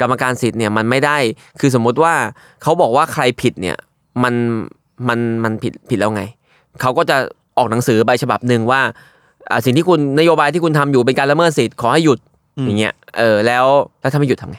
[0.00, 1.16] กรรมการสิทธิ์เนี่ยมันไม่ได้
[1.60, 2.14] คือสมมุติว่า
[2.62, 3.76] เขาบอกว่าใครผิดเนี่ย
[4.22, 4.34] มัน
[5.08, 6.22] มันมันผิดผิดแล้วไง
[6.80, 7.16] เขาก็จะ
[7.58, 8.80] ออกหนังสือใบฉบับหนึ่งว่า
[9.50, 12.18] อ่าสิ่งที่คุณนโยบายที่คุณทำอยู่เป็นการละเมิดสิทธิ์ขอให้หยุด
[12.66, 13.64] อย่างเงี้ยเออแล้ว
[14.00, 14.58] แล้วถ้าไม่หยุดทำไง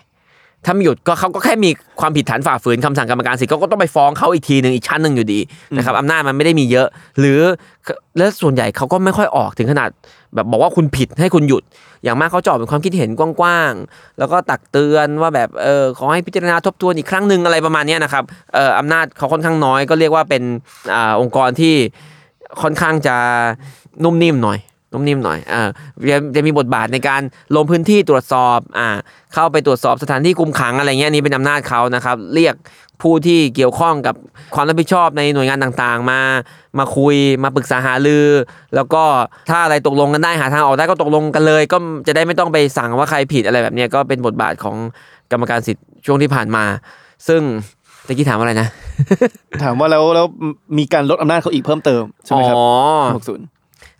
[0.66, 5.40] ถ้าไม่หยุดก็เขาก็แค่มีความผิดฐานฝ่าฝืนคำสั่งกรรมการสิทธิ์เขาก็ต้องไปฟ้องเขาอีกทีหนึ่งอีกชั้นหนึ่งอยู่ดี
[5.78, 6.88] นะครับอำนาจมันไม่ได้มีเยอะ
[7.20, 7.40] หรือ
[8.18, 9.90] และส่วนใหญ่เขาก็ไม่ค่อยออกถึงขนาด
[10.36, 11.64] แบบบอกว่าคุณผิดให้คุณหยุด
[12.04, 20.44] อย่างมากเขาจะออกเป็นความคิดเห็นกว้างๆ แล้วก็ตักเตือนว่าแบบเออขอให้พิจารณาทบทวนอีกครั้งหนึ่งอะไรประมาณเนี้ยนะครับเอออำนาจเขาค่อนข้างน้อยก็เรียกว่าเป็น
[20.94, 21.74] อ่าองค์กรที่
[22.62, 23.16] ค่อนข้างจะ
[24.04, 24.60] นุ่มนิ่มหน่อย
[24.96, 25.62] นุ่มนิ่มหน่อยอ่า
[26.12, 27.22] จะจะมีบทบาทในการ
[27.56, 28.88] ลงพื้นที่ตรวจสอบอ่า
[29.34, 32.56] เข้าไปตรวจสอบสถานที่คุมขังอะไรเงี้ยอันนี่เป็นอำนาจเขานะครับ เรียก
[33.02, 34.16] ผู้ที่เกี่ยวข้องกับ
[34.56, 36.20] ความรับผิดชอบในหน่วยงานต่างๆ มา
[36.80, 38.28] มาคุยมาปรึกษาหารือ
[38.76, 39.04] แล้วก็
[39.50, 41.78] ถ้าอะไรตกลงกันได้หาทางออกได้ก็ตกลงกันเลย ก็
[42.08, 44.76] จะได้ไม่ต้องไปสั่งว่าใครผิดอะไรแบบเนี้ยก็เป็นบทบาทของ
[45.32, 46.64] กรรมการสิทธิ์ช่วงที่ผ่านมา
[47.28, 47.42] ซึ่ง
[48.08, 48.68] ตะกี้ถามอะไรนะ
[49.64, 50.26] ถามว่าแล้วแล้ว
[50.78, 52.66] มีการลดอำนาจเขาอีกเพิ่มเติมใช่ไหมครับอ๋อ
[53.28, 53.55] 60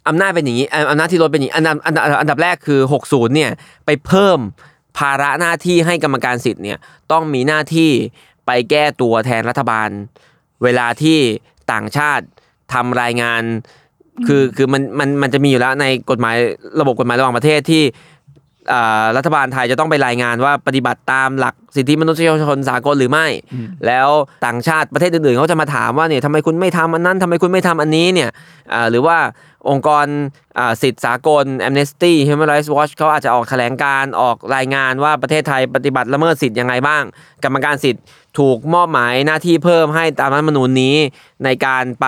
[0.08, 3.52] อำนาจเป็นอย่างนี้อ่าอำนาจที่ลดเป็นอย่างนี้อันดับอันดับอันดับแรกคือ 60เนี่ย
[3.86, 4.40] ไปเพิ่ม
[4.98, 6.78] ภาระหน้าที่ให้กรรมการสิทธิ์เนี่ย
[7.12, 7.92] ต้องมีหน้าที่
[8.46, 9.90] ไปแก้ตัวแทนรัฐบาล
[10.64, 11.20] เวลาที่
[11.72, 12.26] ต่างชาติ
[12.74, 13.42] ทำรายงาน
[14.28, 16.36] คือคือมันมันมันจะมีอยู่แล้วในกฎหมาย
[16.80, 17.84] ระบบกฎหมายระหว่างประเทศที่
[19.18, 23.28] รัฐบาลไทยจะต้องไปรายงานว่าปฏิบัติตามหลักสิทธิมนุษยชนสากลหรือไม่
[23.88, 24.10] แล้ว
[24.46, 28.30] ต่างชาติประเทศอื่นๆเขาจะมาถามว่าเนี่ยทำไมคุณไม่ทำอันนั้นทำไมคุณไม่ทำอันนี้เนี่ย
[28.74, 29.18] อ่าหรือว่า
[29.70, 30.06] องค์กร
[30.58, 37.04] อ่าสิทธิสากล Amnesty Human Rights Watch เขาอาจจะออกแถลงการออกรายงานว่าประเทศไทยปฏิบัติละเมิดสิทธิ์ยังไงบ้าง
[37.44, 38.04] กรรมการสิทธิ์
[38.40, 40.96] ถูกมอบหมายหน้าที่เพิ่มให้ตามรัฐธรรมนูญนี้
[41.44, 42.08] ในการไป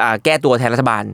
[0.00, 1.04] อ่าแก้ตัวแทนรัฐบาล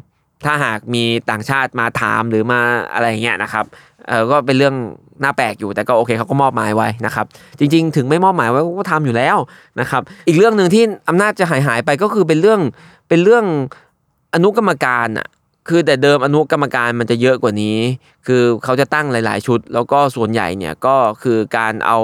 [0.44, 2.60] ถ้าหากมีต่างชาติมาถามหรือมา
[2.92, 3.64] อะไรอย่างเงี้ยนะครับ
[4.08, 4.74] เออก็เป็นเรื่อง
[5.22, 7.26] น่าแปลกอยู่แต่ก็โอเคเขาก็มอบหมายไว้นะครับ
[7.58, 9.36] จริง ๆ ถึงไม่มอบหมายไว้ก็ทำอยู่แล้ว
[9.80, 12.60] นะครับ อีกเรื่องหนึ่งที่อำนาจจะหายหายไปก็คือเป็นเรื่อง
[13.08, 13.44] เป็นเรื่อง
[14.34, 15.28] อนุกรรมการอะ
[15.68, 17.78] คือแต่เดิมอนุกรรมการมันจะเยอะกว่านี้
[18.26, 21.98] คือเขาจะตั้งหลาย ๆ ชุด แล้วก็ส่วนใหญ่เนี่ยก็คือการเอา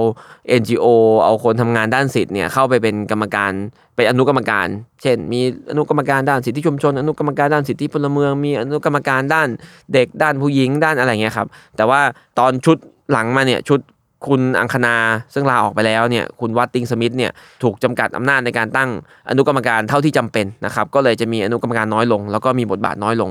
[0.60, 0.86] NGO
[1.24, 3.52] เอาคนทำงานด้านสิทธิ์เนี่ยเข้าไปเป็นกรรมการ
[3.98, 4.68] เป็นอนุกรรมการ
[5.02, 5.40] เช่น มี
[5.70, 9.48] อนุกรรมการด้านสิทธิชุมชน อนุกรรมการด้านสิทธิพลเมือง มีอนุกรรมการด้าน
[9.92, 12.00] เด็กด้านผู้หญิงด้านอะไรเงี้ยครับ แต่ว่า
[12.38, 12.76] ตอนชุด
[13.12, 13.80] หลังมาเนี่ยชุด
[14.26, 14.96] คุณอังคณา
[15.34, 17.30] ซึ่งลาออกไปแล้วเนี่ยคุณวัตติงสมิธเนี่ย
[17.62, 18.90] ถูกจำกัดอำนาจในการตั้ง
[19.30, 23.30] อนุกรรมการเท่าที่จำเป็นนะครับก็เลยจะมีอนุกรรมการน้อยลง แล้วก็มีบทบาทน้อยลง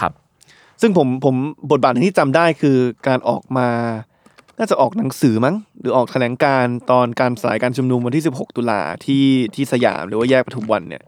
[0.00, 0.12] ครับ
[0.80, 1.34] ซึ่งผมผม
[1.70, 3.68] บทบาทหนึ่งที่จำได้คือการออกมา
[4.58, 11.02] น่าจะออกหนังสือมั้ง หรือออกแถลงการณ์ตอนการสลายการชุมนุมวันที่ 16 ตุลาที่ที่สยามหรือว่าแยกปทุมวันเนี่ย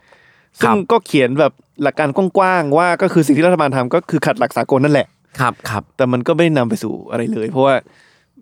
[0.60, 5.06] ซึ่งก็เขียนแบบหลักการกว้างๆว่าก็คือสิ่งที่รัฐบาลทำก็คือขัดหลักสากลนั่นแหละ
[5.40, 7.74] ครับครับแต่มันก็ไม่ได้นำไปสู่อะไรเลย เพราะว่า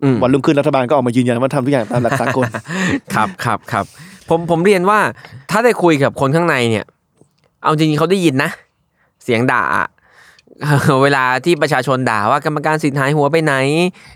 [0.03, 2.43] อืมวันรุ่งขึ้นรัฐบาลก็ออกมายืนยันว่าทำทุกอย่างตามหลักสากล
[3.15, 3.85] ครับครับครับ
[4.29, 4.99] ผมผมเรียนว่า
[5.51, 6.85] ถ้าได้คุยกับคนข้างในเนี่ย
[7.63, 8.49] เอาจริงๆเขาได้ยินนะ
[9.23, 9.87] เสียงด่าอะ
[11.03, 13.53] เวลาที่ประชาชนด่าว่ากรรมการสิทธิ์หายหัวไปไหน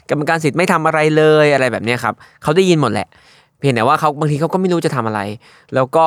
[0.09, 2.13] กรรมการสิทธิ์ไม่ทำอะไรเลยอะไรแบบนี้ครับ
[2.43, 3.07] เขาได้ยินหมดแหละ
[3.59, 5.21] เพียงแต่ว่าเขาบางทีเขาก็ไม่รู้จะทำอะไร
[5.75, 6.05] แล้วก็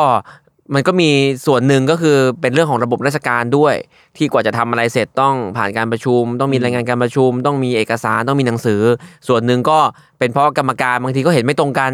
[0.74, 1.10] มันก็มี
[1.46, 3.74] ส่วนหนึ่งก็คือเป็นเรื่องของระบบราชการด้วย
[4.16, 8.80] ที่กว่าจะทำอะไรเสร็จต้องผ่านการประชุม ต้องมีรายงานการประชุม ต้องมีเอกสารต้องมีหนังสือ
[9.28, 9.78] ส่วนหนึ่งก็
[10.18, 11.92] เป็นเพราะกรรมการบางทีก็เห็นไม่ตรงกัน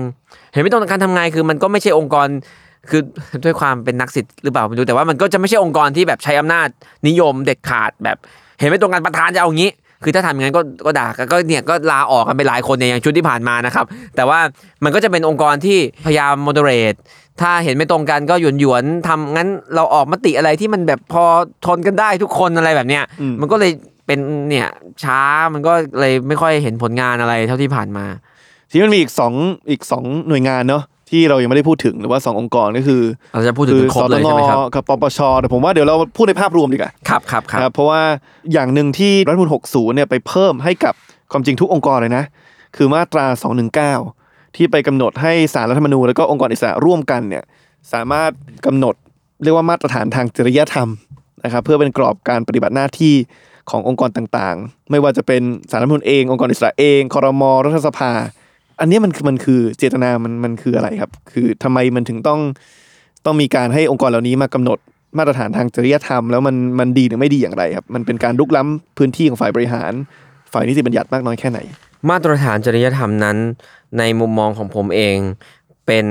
[0.52, 2.28] เห็นไม่ตรงกันทำไงคือ มันก็ไม่ใช่องค์กร
[2.88, 3.02] คือ
[3.44, 6.68] ด้วยความเป็นนักสิทธิ์หรือเปล่าไม่รู้แต่ว่ามันก็จะไม่ใช่องค์กรที่แบบใช้อำนาจ
[7.08, 8.16] นิยมเด็ดขาดแบบ
[8.58, 9.72] เห็นไม่ตรงกันประธานจะเอาอย่างนี้
[10.04, 14.40] คือถ้าทำอย่างนั้นก็ก็ด่าก็ก็เนี่ยก็ลาออกกันไปหลายคนเนี่ยอย่างชุดที่ผ่านมานะครับ แต่ว่า
[14.84, 16.98] มันก็จะเป็นองค์กรที่พยายาม moderate
[17.40, 21.24] ถ้าเห็นไม่ตรงกันก็หยวนหยวนๆทำงั้นเราออกมติอะไรที่มันแบบพอ
[21.66, 23.72] ทนกันได้ทุกคนอะไรแบบเนี้ยอืมมันก็เลย
[24.06, 24.18] เป็น
[24.48, 24.68] เนี่ย
[25.02, 25.20] ช้า
[25.54, 28.04] มันก็เลยไม่ค่อยเห็นผลงานอะไรเท่าที่ผ่านมา
[28.70, 29.32] ทีนี้มันมีอีกสอง
[29.70, 33.02] อีกสองหน่วยงานเนาะ ที่เรายังไม่ได้พูดถึงหรือว่าสององค์กรก็คือ
[33.34, 38.00] เราจะพูดถึงคือครบเลยใช่ไหมครับกับปปชแต่ผมว่าเดี๋ยวเราพูดในภาพรวมดีกว่าครับครับครับนะครับเพราะว่า
[38.52, 40.94] อย่างหนึ่งที่รัฐธรรมนูล60 เนี่ยไปเพิ่มให้กับ
[41.32, 42.24] ความจริงทุกองค์กรเลยนะ
[42.76, 43.26] คือมาตรา
[43.90, 47.44] 219 ที่ไปกำหนดให้สารรัฐธรรมนูญแล้วก็องค์กรอิสระร่วมกันเนี่ย
[47.92, 48.30] สามารถ
[48.66, 48.94] กำหนด
[49.42, 50.88] เรียกว่ามาตรฐานทางจริยธรรม
[51.44, 53.14] นะครับเพื่อเป็นกรอบการปฏิบัติหน้าที่
[53.70, 58.12] ขององค์กรต่างๆ ไม่ว่าจะเป็นสารรัฐธรรมนูญเอง องค์กรอิสระเองคอรมอรัฐสภา
[58.80, 62.40] อันเนี้ยมันมันคือเจตนามันมันคืออะไรครับ คือทำไมมันถึงต้อง
[63.24, 64.78] ต้องมีการให้องค์กรเหล่านี้มากำหนด
[65.18, 69.92] มาตรฐานทางจริยธรรม แล้วมันมันดีหรือไม่ดีอย่างไรครับ มันเป็นการลุกล้ำพื้นที่ของฝ่ายบริหาร
[70.52, 71.58] ฝ่ายนิติบัญญัติมากน้อยแค่ไหน
[72.10, 73.36] มาตรฐานจริยธรรมนั้น
[73.98, 75.16] ในมุมมองของผมเอง
[75.86, 76.06] เป็น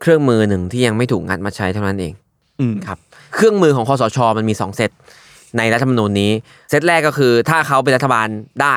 [0.00, 2.12] เครื่องมือหนึ่งที่ยังไม่ถูกงัดมาใช้เท่านั้นเอง
[2.60, 2.98] อืมครับ
[3.34, 4.90] เครื่องมือของคอสชมันมี 2 เซต
[5.58, 6.32] ในรัฐธรรมนูญนี้
[6.70, 8.28] เซตแรกก็คือถ้าเขาเป็นรัฐบาล
[8.62, 8.76] ได้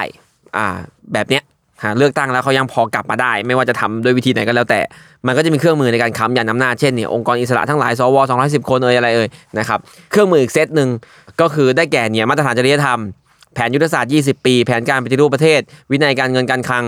[0.57, 0.67] อ่า
[1.13, 1.43] แบบเนี้ย
[1.83, 4.79] หาเลือกตั้งแล้วเขายังพอกลับมาได้ ไม่ว่าจะทำด้วยวิธีไหนก็แล้วแต่
[5.27, 9.27] มันก็จะมีเครื่องมือในการค้ำยันอำนาจเช่นเนี่ยองค์กรอิสระทั้งหลายสว210คนเอ่ยอะไรเอ่ย
[9.59, 9.79] นะครับ
[10.11, 10.89] เครื่องมืออีกเซตหนึ่ง
[11.41, 12.99] ก็คือได้แก่เนี่ยมาตรฐานจริยธรรม
[13.53, 15.61] แผนยุทธศาสตร์ 20 ปี แผนการปฏิรูปประเทศ
[15.91, 16.85] วินัยการเงินการคลัง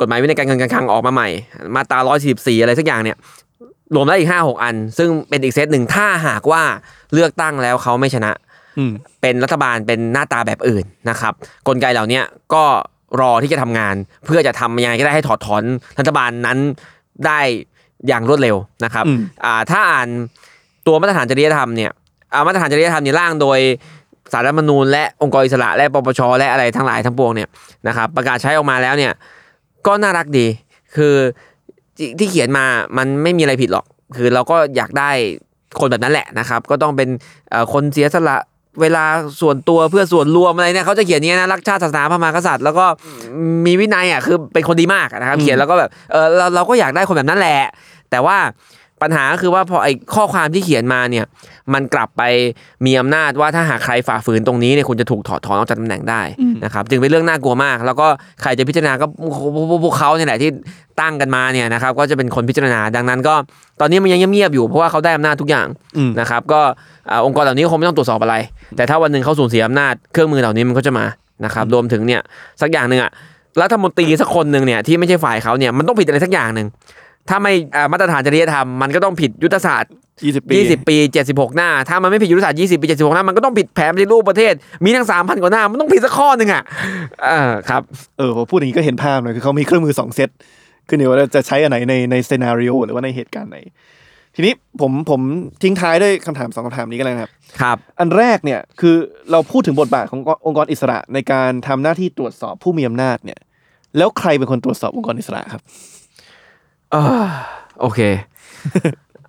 [0.00, 1.28] กฎหมายวินัยการเงินการคลังออกมาใหม่
[1.74, 1.98] มาตรา
[2.30, 3.16] 144 อะไรสักอย่างเนี่ย
[3.94, 6.62] รวมแล้วอีก5 6อัน ซึ่งเป็นอีกเซตหนึ่งถ้าหากว่า
[7.12, 8.32] เลือกตั้งแล้วเขาไม่ชนะ
[8.78, 11.32] อืมเป็นรัฐบาลเป็นหน้าตาแบบอื่นนะครับ
[11.68, 12.24] กลไกเหล่าเนี้ย
[12.54, 12.64] ก็
[13.20, 13.94] รอที่จะทำงาน
[14.26, 15.62] เพื่อจะทำยังไงก็ได้ให้ถอดถอน
[15.98, 16.58] รัฐบาลนั้น
[17.26, 17.40] ได้
[18.08, 20.08] อย่างรวดเร็วนะครับอืมอ่าถ้าอ่าน
[20.86, 21.90] ตัวมาตรฐานจริยธรรมเนี่ย
[22.32, 23.58] อ่ามาตรฐานจริยธรรมเนี่ยร่างโดย
[24.32, 27.48] สารรัฐธรรมนูญและองค์กรอิสระและปปชและอะไรทั้งหลายทั้งปวงเนี่ย
[27.88, 29.12] นะครับประกาศใช้ออกมาแล้วเนี่ย
[29.86, 30.46] ก็น่ารักดี
[30.96, 31.14] คือ
[31.96, 32.64] ที่ที่เขียนมา
[32.98, 33.84] มันไม่มีอะไรผิดหรอก
[34.16, 35.10] คือเราก็อยากได้
[35.80, 37.08] คนแบบนั้นแหละนะครับ ก็ต้องเป็น
[37.50, 38.36] เอ่อคนเสียสละ
[38.80, 39.04] เวลา
[39.40, 42.84] ส่วนตัวเพื่อส่วนรวมอะไรเนี่ยเขาจะเขียนอย่างนี้นะรักชาติศาสนาพระมหากษัตริย์แล้วก็
[43.66, 47.58] มีวินัยอะคือเป็นคนดีมากนะครับ เขียนแล้วก็แบบเออเราเราก็อยากได้คนแบบนั้นแหละ
[48.10, 48.36] แต่ว่า
[49.02, 51.24] ปัญหาก็คือว่าพอไอ้ข้อความที่เขียนมาเนี่ย
[51.74, 52.22] มันกลับไป
[52.86, 56.22] มีอำนาจว่าถ้าหากใครฝ่าฝืนตรงนี้เนี่ยคุณจะถูกถอดถอนออกจากตำแหน่งได้
[56.64, 58.06] นะครับจึงเป็นเรื่องน่ากลัวมาก แล้วก็
[58.42, 59.06] ใครจะพิจารณาก็
[59.84, 60.50] พวกเขาเนี่ยแหละที่
[61.00, 63.34] ตั้งกันมาเนี่ยนะครับก็จะเป็นคนพิจารณาดังนั้นก็
[63.80, 66.60] ตอนนี้มันยังเงียบๆอยู่เพราะว่าเขาได้อำนาจทุกอย่างอืมนะครับก็
[67.10, 68.36] อ่าองค์กรเหล่านี้คงไม่ต้องตรวจสอบอะไร
[68.76, 71.06] แต่ถ้าวันหนึ่งเขาสูญเสียอำนาจเครื่องมือเหล่านี้มันก็จะมา
[71.44, 72.20] นะครับรวมถึงเนี่ย
[72.62, 73.10] สักอย่างหนึ่งอะ
[73.62, 76.66] รัฐมนตรีสักคนหนึ่งเนี่ยที่ไม่ใช่ฝ่ายเขาเนี่ยมันต้องผิดอะไรสักอย่างหนึ่ง
[77.28, 79.92] ถ้าไม่อ่ามาตรฐานจริยธรรมมันก็ต้องผิดยุทธศาสตร์
[80.22, 80.96] 20 ปี20 ปี
[81.26, 84.54] 76 หน้า ถ้ามันไม่ผิดยุทธศาสตร์ 20 ปี 76 หน้า มันก็ต้องผิดแผนปฏิรูปประเทศ
[84.84, 86.62] มีทั้ง 3,000 กว่าหน้า มันต้องผิดสักข้อหนึ่งอะ
[87.24, 87.82] เออครับ
[88.18, 90.30] เออพอพูดอย่างนี้ก็เห็นภาพเลยคือเขามีเครื่องมือสองเซต
[90.88, 93.58] ขึ้นอยู่ว่าจะใช้อันไหนในในซีนารีโอหรือว่าในเหตุการณ์ไหน
[94.36, 95.20] ทีนี้ผมผม
[95.62, 98.94] ทิ้งท้ายด้วยคำถามสองคำถามนี้กันเลยนะครับ ครับ อันแรกเนี่ยคือ
[99.30, 103.40] เราพูดถึงบทบาทขององค์กรอิสระในการทำหน้าที่ตรวจสอบผู้มีอำนาจเนี่ย
[103.96, 106.01] แล้วใครเป็นคนตรวจสอบองค์กรอิสระครับเออ
[107.80, 108.00] โอเค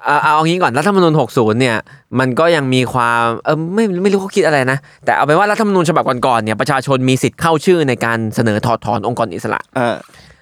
[0.05, 1.77] เอาเอางี้ก่อนรัฐธรรมนูญ60 เนี่ย
[2.19, 9.95] มันก็ยังมีความเออไม่ไม่รู้เขาคิดอะไรนะ แต่เอาเป็นว่ารัฐธรรมนูญฉบับก่อนๆเนี่ยประชาชนมีสิทธิ์เข้าชื่อในการเสนอถอดถอนองค์กรอิสระอ่า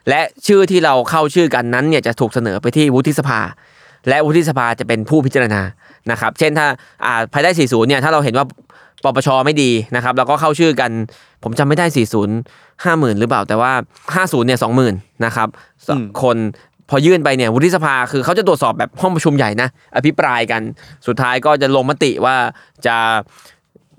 [0.10, 3.40] และชื่อที่เราเข้าชื่อกันนั้นเนี่ยจะถูกเสนอไปที่วุฒิสภา
[4.10, 5.62] และวุฒิสภาจะเป็นผู้พิจารณา
[6.12, 6.68] นะครับ เช่นถ้า
[7.06, 8.46] อ่าภายใต้ 40 เนี่ยถ้าเราเห็นว่า
[9.04, 10.92] ปปชไม่ดีนะครับเราก็เข้าชื่อกัน
[11.44, 11.98] ผมจำไม่ได้ 40
[12.86, 13.72] 50,000 หรือเปล่า แต่ว่า
[14.16, 15.48] 50 เนี่ย 20,000 นะครับ
[15.88, 16.38] สองอืมคน
[16.92, 20.62] พอยื่นไปเนี่ยวุฒิสภาคือเขาจะตรวจสอบแบบห้องประชุมใหญ่นะอภิปรายกัน
[21.08, 22.36] สุดท้ายก็จะลงมติว่า
[22.86, 22.96] จะ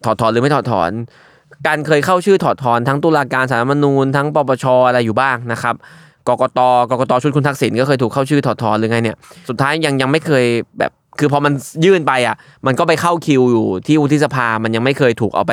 [0.05, 0.90] ถอดถอนหรือไม่ถอดถอน
[1.66, 5.74] การเคยเข้าชื่อถอดถอนทั้งตุลาการสารรัฐมนูญทั้งปปชอะไรอยู่บ้างนะครับ
[6.28, 9.16] กกตกกตชุดคุณทักษิณก็เคยถูกเข้าชื่อถอดถอนหรือไงเนี่ย
[9.49, 10.45] สุดท้ายยังยังไม่เคย
[10.78, 11.53] แบบคือพอมัน
[11.84, 12.36] ยื่นไปอะ
[12.66, 15.53] มันก็ไปเข้าคิวอยู่ที่วุฒิสภา มันยังไม่เคยถูกเอาไป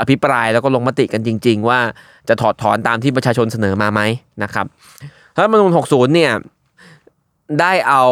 [0.00, 1.78] อภิปรายแล้วก็ลงมติกันจริง ๆ ว่า
[2.28, 4.00] จะถอดถอนตามที่ประชาชนเสนอมาไหม
[4.42, 4.66] นะครับ
[5.36, 6.32] รัฐมนูญ60 เนี่ย
[7.60, 8.04] ได้เอา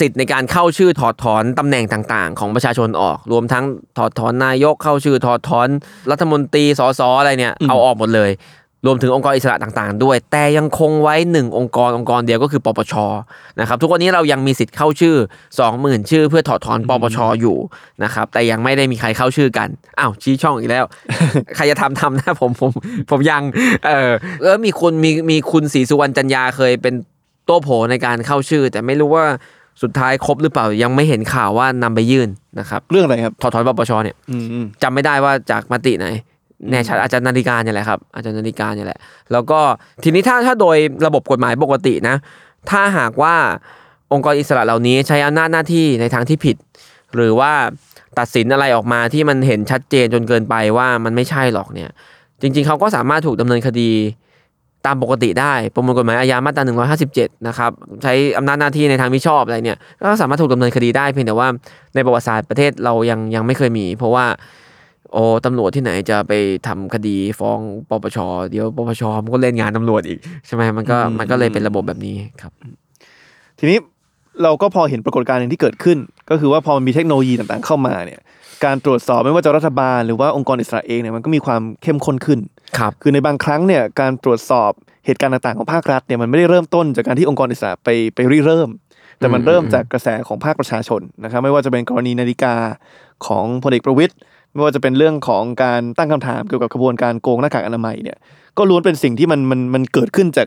[0.00, 3.64] สิทธิ์ในการเข้าชื่อถอดถอนตำแหน่งต่างๆ ของประชาชนออก รวมทั้ง
[3.98, 5.68] ถอดถอนนายกเข้าชื่อถอดถอน
[6.10, 8.32] รัฐมนตรีสสอะไรเนี่ยเอาออกหมดเลย
[8.86, 12.94] รวมถึงองค์กรอิสระต่างๆ ด้วย แต่ยังคงไว้หนึ่งองค์กรองค์กรเดียวก็คือปปช
[13.60, 15.16] นะครับทุกวันนี้เรายังมีสิทธิ์เข้าชื่อ
[15.62, 17.56] 20,000 ชื่อ เพื่อถอดถอนปปชอยู่
[18.04, 19.68] นะครับแต่ยังไม่ได้มีใครเข้าชื่อกัน
[19.98, 20.84] อ้าวชี้ช่องอีกแล้ว
[21.56, 22.70] ใครจะทำทำนะผมผม
[23.10, 23.42] ผมยัง
[23.86, 24.12] เออ
[24.42, 26.94] เออมีคุณมีมีคุณศรีสุวรรณจันยาเคยเป็น
[27.46, 29.24] โต้โผในการเข้าชื่อ แต่ไม่รู้ว่า
[29.82, 32.28] สุดท้ายครบหรือเปล่ายังไม่เห็นข่าวว่านำไปยื่น
[32.60, 36.06] นะครับเรื่องอะไรครับถอดถอนปปชเนี่ยอืมอืมจำไม่ได้ว่าจากมติไหน
[36.70, 38.98] แน่ชัดอาจจะนาฬิกาเนี่ยแหละครับอาจจะนาฬิกาเนี่ยแหละ
[39.32, 39.60] แล้วก็
[40.02, 40.76] ทีนี้ถ้าถ้าโดย
[41.06, 42.16] ระบบกฎหมายปกตินะ
[42.70, 43.34] ถ้าหากว่า
[44.12, 46.56] องค์กรอิสระเหล่านี้ใช้อำนาจหน้าที่ในทางที่ผิด
[47.14, 47.52] หรือว่า
[48.18, 51.90] ตัดสินอะไรออกมาที่มันเห็นชัดเจนจนเกินไปว่ามันไม่ใช่หรอกเนี่ย
[52.42, 53.90] จริง ๆเขาก็สามารถถูกดำเนินคดี
[54.86, 57.70] ตามปกติได้ประมวลกฎหมายอาญามาตรา157 นะครับ
[58.02, 61.48] ใช้อำนาจหน้าที่ในทางมิชอบอะไรเนี่ย ก็สามารถถูกดำเนินคดีได้เพียงแต่ว่า
[61.94, 64.24] ในประวัติศาสตร์ประเทศเรายังยังไม่เคยมี เพราะว่า
[65.12, 66.32] โอ้ตำรวจที่ไหนจะไป
[66.66, 67.58] ทำคดีฟ้อง
[67.88, 68.18] ปปช
[68.50, 72.52] เดี๋ยวปปชมันก็เล่นงานตำรวจอีกใช่ไหมมันก็อืมมันก็เลยเป็นระบบแบบนี้ครับ
[73.58, 73.78] ทีนี้
[74.42, 75.98] เราก็พอเห็นปรากฏการณ์หนึ่งที่เกิดขึ้น
[76.30, 78.20] ก็คือว่าพอมันมีเทคโนโลยีต่างๆเข้ามาเนี่ย
[78.64, 82.40] การตรวจสอบไม่ว่าจะรัฐบาลหรือว่าองค์กรอิสระเองเนี่ยมันก็มีความเข้มข้นขึ้น
[82.78, 84.72] ครับคือในบางครั้งเนี่ยการตรวจสอบ
[85.06, 88.68] เหตุการณ์ต่างๆของภาครัฐเนี่ยมันไม่ได้เริ่มต้นจากการที่องค์กรอิสระไปไปริเริ่ม
[89.18, 92.54] แต่มันอืมเริ่มจากกระแสของภาคประชาชนนะครับไม่ว่าจะเป็นกรณีนาฬิกา
[93.26, 94.14] ของพลเอกประวิตย
[94.52, 98.18] ไม่ว่าจะเป็นเรื่องของการตั้งคำถามเกี่ยวกับกระบวนการโกงหน้ากากอนามัยเนี่ย
[98.58, 100.46] ก็ล้วนเป็นสิ่งที่มันมันมันเกิดขึ้นจาก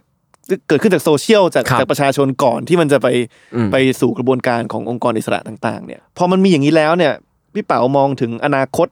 [0.68, 3.08] เกิดขึ้นจากโซเชียลจากครับจากประชาชนก่อนที่มันจะไป
[3.56, 7.14] อืมไปสู่กระบวนการขององค์กรอิสระต่างๆเนี่ยพอมันมีอย่างนี้แล้วเนี่ย
[7.56, 8.88] พี่เป๋ามองถึงอนาคต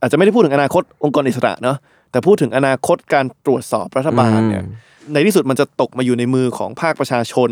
[0.00, 1.76] อาจจะไม่ได้พูดถึงอนาคตองค์กรอิสระเนาะ
[2.10, 4.64] แต่พูดถึงอนาคตการตรวจสอบรัฐบาลเนี่ย
[5.12, 7.50] ในที่สุดมันจะตกมาอยู่ในมือของภาคประชาชน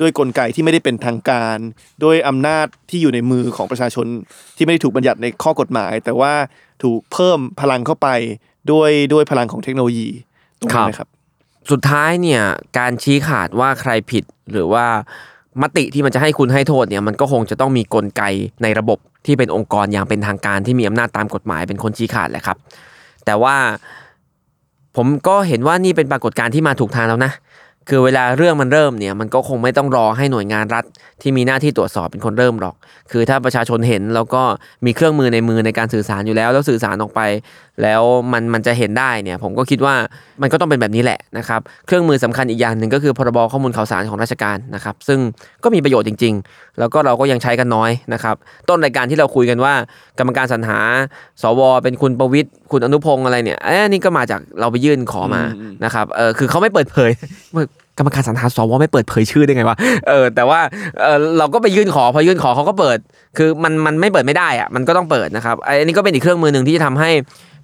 [0.00, 1.56] ด้วยกลไกที่ไม่ได้เป็นทางการ
[2.04, 4.06] ด้วยอำนาจที่อยู่ในมือของประชาชน
[4.56, 6.32] ที่ไม่ได้ถูกบัญญัติในข้อกฎหมาย แต่ว่า
[6.82, 8.08] ถูกเพิ่มพลังเข้าไป
[8.70, 10.08] ด้วยด้วยพลังของเทคโนโลยี
[10.58, 11.08] ตรงนี้นะครับ
[11.70, 12.42] สุดท้ายเนี่ย
[12.78, 14.86] การชี้ขาดว่าใครผิดหรือว่า
[15.62, 18.22] มติที่มันจะให้คุณให้โทษเนี่ยมันก็คงจะต้องมีกลไก
[18.62, 18.98] ในระบบ
[19.28, 22.56] ที่เป็นองค์กรอย่างเป็นทางการที่มีอำนาจตามกฎหมายเป็นคนชี้ขาดแหละครับ
[23.26, 23.56] แต่ว่า
[24.96, 27.32] ผมก็เห็นว่านี่เป็นปรากฏการณ์ที่มาถูกทางแล้วนะ
[27.88, 30.84] คือเวลาเรื่องมันเริ่มเนี่ยมันก็คงไม่ต้องรอให้หน่วยงานรัฐ
[31.22, 32.74] ที่มีหน้าที่ตรวจสอบเป็นคนเริ่มหรอก
[33.10, 34.42] คือถ้าประชาชนเห็นแล้วก็
[34.86, 37.20] มีเครื่องมือในมือในการสื่อสารอยู่แล้ว แล้วสื่อสารออกไป
[37.82, 38.02] แล้ว
[38.32, 39.94] มันมันจะเห็นได้เนี่ยผมก็คิดว่า
[40.42, 45.18] มันก็ต้องเป็นแบบนี้แหละนะครับเครื่องมือสำคัญอีกอย่างหนึ่งก็คือพรบข้อมูลข่าวสารของราชการนะครับซึ่ง
[45.64, 48.36] ก็มีประโยชน์จริง ๆ แล้วก็เราก็ยังใช้กันน้อยนะครับ
[48.68, 49.74] ต้นรายการที่เราคุยกันว่า
[50.18, 50.78] กรรมการสรรหา
[51.42, 57.10] สว เป็นคุณประวิทย์คุณอนุพงศ์อะไรเนี่ยเอ้ยนี่ก็มาจากเราไปยื่นขอมาอืมนะครับเออคือเขาไม่เปิดเผย
[57.98, 59.76] กรรมการสรรหาสวไม่เปิดเผยชื่อได้ไงวะ
[60.08, 60.60] เออแต่ว่า
[61.02, 62.98] เออเราก็ไปยื่นขอพอยื่นขอเขาก็เปิด
[63.38, 67.10] คือมันมันไม่เปิดไม่ได้อะมันก็ต้องเปิดนะครับไอันนี้ก็เป็นอีกเครื่องมือหนึ่งที่จะทำให้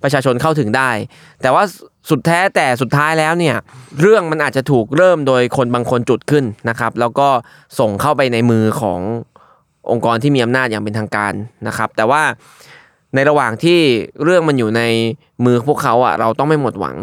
[0.05, 0.91] ประชาชนเข้าถึงได้
[1.43, 1.65] แต่ว่า
[2.11, 3.57] สุดแท้แต่สุดท้ายแล้วเนี่ย
[4.01, 7.29] เรื่องมันอาจจะถูกเริ่มโดยคนบางคนจุดขึ้นนะครับ แล้วก็
[7.79, 9.01] ส่งเข้าไปในมือของ
[9.91, 11.33] องค์กรที่มีอำนาจอย่างเป็นทางการ
[11.69, 12.23] นะครับ แต่ว่า
[13.15, 13.79] ในระหว่างที่
[14.25, 14.83] เรื่องมันอยู่ใน
[15.45, 16.97] มือพวกเขาอะเราต้องไม่หมดหวัง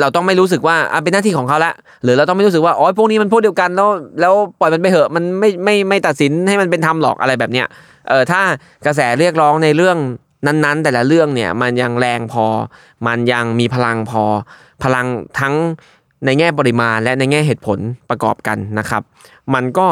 [0.00, 1.72] เราต้องไม่รู้สึกว่าอะเป็นหน้าที่ของเขาละ
[2.02, 3.88] หรือเราต้องไม่รู้สึกว่าอ๋อพวกนี้มันพวกเดียวกันแล้ว
[4.20, 7.66] แล้วปล่อยมันไปเหอะมันไม่ไม่ไม่ตัดสินให้มันเป็นธรรมหรอกอะไรแบบเนี้ย
[8.08, 8.40] เออถ้า
[8.86, 9.96] กระแสเรียกร้องในเรื่อง
[10.46, 12.46] นั้นๆ แต่ละเรื่องเนี่ยมันยังแรงพอ
[13.06, 14.24] มันยังมีพลังพอ
[14.82, 15.06] พลัง
[15.40, 15.54] ทั้ง
[16.24, 17.78] ในแง่ปริมาณและในแง่เหตุผล
[18.10, 19.02] ประกอบกันนะครับ
[19.54, 19.88] มันก็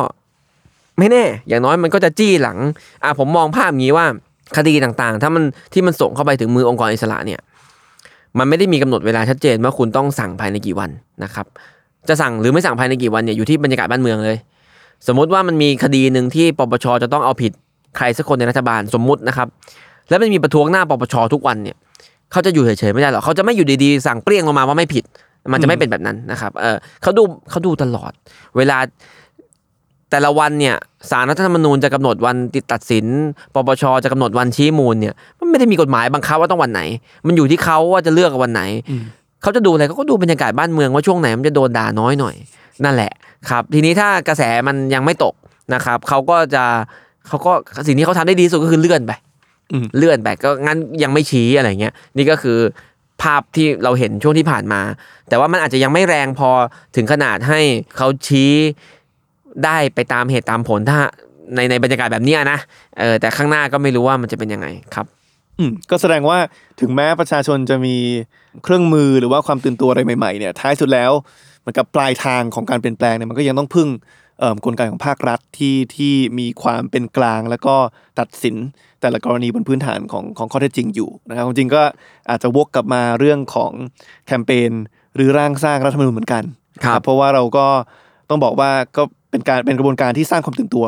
[0.98, 2.58] ไม่แน่ อย่างน้อยมันก็จะจี้หลัง
[3.02, 4.06] อะผมมองภาพงนี้ว่า
[4.56, 7.40] คดีต่างๆ ถ้ามันที่มันส่งเข้าไปถึงมือองค์กรอิสระเนี่ย
[8.38, 10.90] มันไม่ได้มีกำหนดเวลาชัดเจนว่าคุณต้องสั่งภายในกี่วัน
[11.24, 11.46] นะครับ
[12.08, 14.38] จะสั่งหรือไม่สั่งภายในกี่วันเนี่ยอยู่ที่บรรยากาศบ้านเมืองเลย
[15.06, 17.52] สมมุติว่ามันมีคดีหนึ่งที่ปปชจะต้องเอาผิด
[17.96, 19.48] ใครสักคนในรัฐบาลสมมุตินะครับ
[20.08, 21.76] แล้วมันมีประท้วงหน้าปปชทุกวันเนี่ย
[22.32, 25.04] เขาจะอยู่เฉยๆไม่ได้หรอกเขาจะไม่อยู่ดีๆสั่งเปรี้ยงลงมาว่าไม่ผิด
[25.52, 28.12] มันจะไม่เป็นแบบนั้นนะครับเออเขาดูเขาดูตลอด
[28.56, 28.78] เวลา
[30.10, 30.76] แต่ละวันเนี่ย
[31.10, 33.06] สารรัฐธรรมนูญจะกำหนดวันติดตัดสิน
[33.54, 36.80] ปปชจะกำหนดวันชี้มูลเนี่ย มันไม่ได้มีกฎหมายบังคับว่าต้องวันไหน
[37.26, 38.62] มันอยู่ที่เขาว่าจะเลือกวันไหน
[39.42, 42.34] เขาจะดูอะไรเขาก็ดูบรรยากาศบ้านเมืองว่าช่วงไหนมันจะโดนด่าน้อยหน่อย
[42.84, 43.12] นั่นแหละ
[43.50, 45.34] ครับ ทีนี้ถ้ากระแสมันยังไม่ตก
[45.74, 46.64] นะครับเขาก็จะ
[47.28, 47.52] เขาก็
[47.86, 49.33] สิ่งที่เขาทำได้ดีที่สุดก็คือเลื่อนไปอืม
[49.96, 52.58] เลื่อนไปก็งั้นยังไม่ชี้อะไรเงี้ยนี่ก็คือ
[53.22, 54.80] ภาพที่เราเห็นช่วงที่ผ่านมา
[55.28, 56.50] แต่ว่ามันอาจจะยังไม่แรงพอ
[56.96, 57.60] ถึงขนาดให้
[57.96, 58.52] เขาชี้
[59.64, 61.00] ได้ไปตามเหตุตามผลถ้า
[61.54, 62.58] ในในบรรยากาศแบบเนี้ยนะ
[62.98, 65.06] เออแต่ข้างหน้าก็ไม่รู้ว่ามันจะเป็นยังไงครับ
[65.58, 66.38] อืมก็แสดงว่า
[66.80, 67.96] ถึงแม้ประชาชนจะมี
[68.64, 71.12] เครื่องมือหรือว่าความตื่นตัวอะไรใหม่ๆเนี่ยท้ายสุดแล้ว
[71.60, 74.23] เหมือนกับปลายทางของการเปลี่ยนแปลงเนี่ยมันก็ยังต้องพึ่งเอ่อ
[74.64, 77.76] กลไกของภาครัฐที่ที่มีความเป็นกลาง แล้วก็
[78.18, 78.56] ตัดสิน
[79.00, 81.82] แต่ละกรณีบนพื้นฐานของของข้อเท็จจริงอยู่นะครับจริงๆก็
[82.30, 83.72] อาจจะวกกลับมาเรื่องของ
[84.26, 84.70] แคมเปญ
[85.16, 86.44] หรือร่างสร้างรัฐธรรมนูญเหมือนกัน
[86.84, 87.66] ครับเพราะว่าเราก็
[88.30, 90.86] ต้องบอกว่าก็เป็นการเป็นกระบวนการที่สร้างความตื่นตัว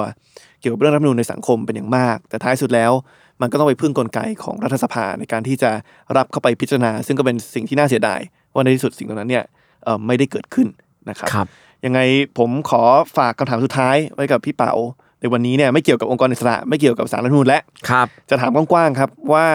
[0.61, 2.92] เกี่ยวกับเรื่องรัฐธรรมนูญในสังคมเป็นอย่างมาก แต่ท้ายสุดแล้ว
[3.40, 5.70] มันก็ต้องไปพึ่งกลไกของรัฐสภาในการที่จะ
[6.16, 8.20] รับเข้าไปพิจารณา ซึ่งก็เป็นสิ่งที่น่าเสียดาย
[8.55, 9.44] ว่าในที่สุดสิ่งตรงนั้นเนี่ย
[9.84, 10.68] เอ่อไม่ได้เกิดขึ้น
[11.11, 11.47] นะครับครับ
[11.85, 12.01] ยังไง
[12.39, 12.83] ผมขอ
[13.16, 14.72] ฝากคำถามสุดท้ายไว้กับพี่เป๋า
[15.20, 17.61] ในวันนี้เนี่ยไม่เกี่ยวกับองค์กรอิสระไม่เกี่ยวกับสารรัฐธรรมนูญและ
[17.91, 19.47] ครับจะถามกว้างๆครับว่า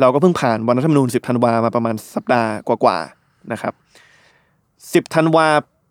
[0.00, 3.72] เราก็เพิ่งผ่านวันรัฐธรรมนูญ10ธันวามาประมาณสัปดาห์กว่าๆนะครับ
[5.04, 5.46] 10ธันวา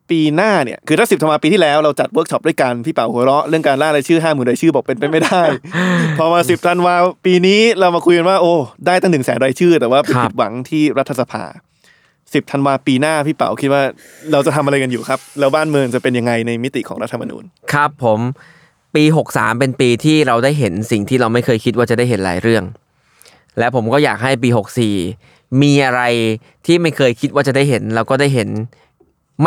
[0.10, 5.42] ปีหน้าเนี่ยคือถ้า10ธันวาปีที่แล้วเราจัดเวิร์กช็อปด้วยกันพี่เป๋าหัวเราะเรื่องการล่ารายชื่อ50,000รายชื่อบอกเป็นไปไม่ได้
[6.18, 8.54] พอมา10ธันวาปีนี้เรามาคุยกันว่าโอ้
[8.86, 11.44] ได้ตั้งหนึ่งแสนรายชื่อ แต่ว่าไปครับผิดหวังที่รัฐสภา
[12.34, 13.84] 10ธันวาปีหน้าพี่เป๋าคิดว่า
[14.32, 18.20] เราจะทำอะไรกันอยู่ครับ แล้วบ้านเมืองจะเป็นยังไงในมิติของรัฐธรรมนูญ ครับผม
[18.96, 22.64] ปี 63 เป็นปีที่เราได้เห็นสิ่งที่เราไม่เคยคิดว่าจะได้เห็นหลายเรื่อง
[23.60, 24.50] และผมก็อยากให้ปี
[25.06, 26.02] 64 มีอะไร
[26.66, 28.50] ที่ไม่เคยคิดว่าจะได้เห็น เราก็ได้เห็น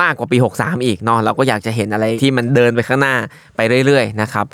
[0.00, 3.14] มากกว่าปี 63 อีกเนาะเราก็อยากจะเห็นอะไรที่มันเดินไปข้างหน้า
[3.56, 4.46] ไปเรื่อย ๆ นะครับ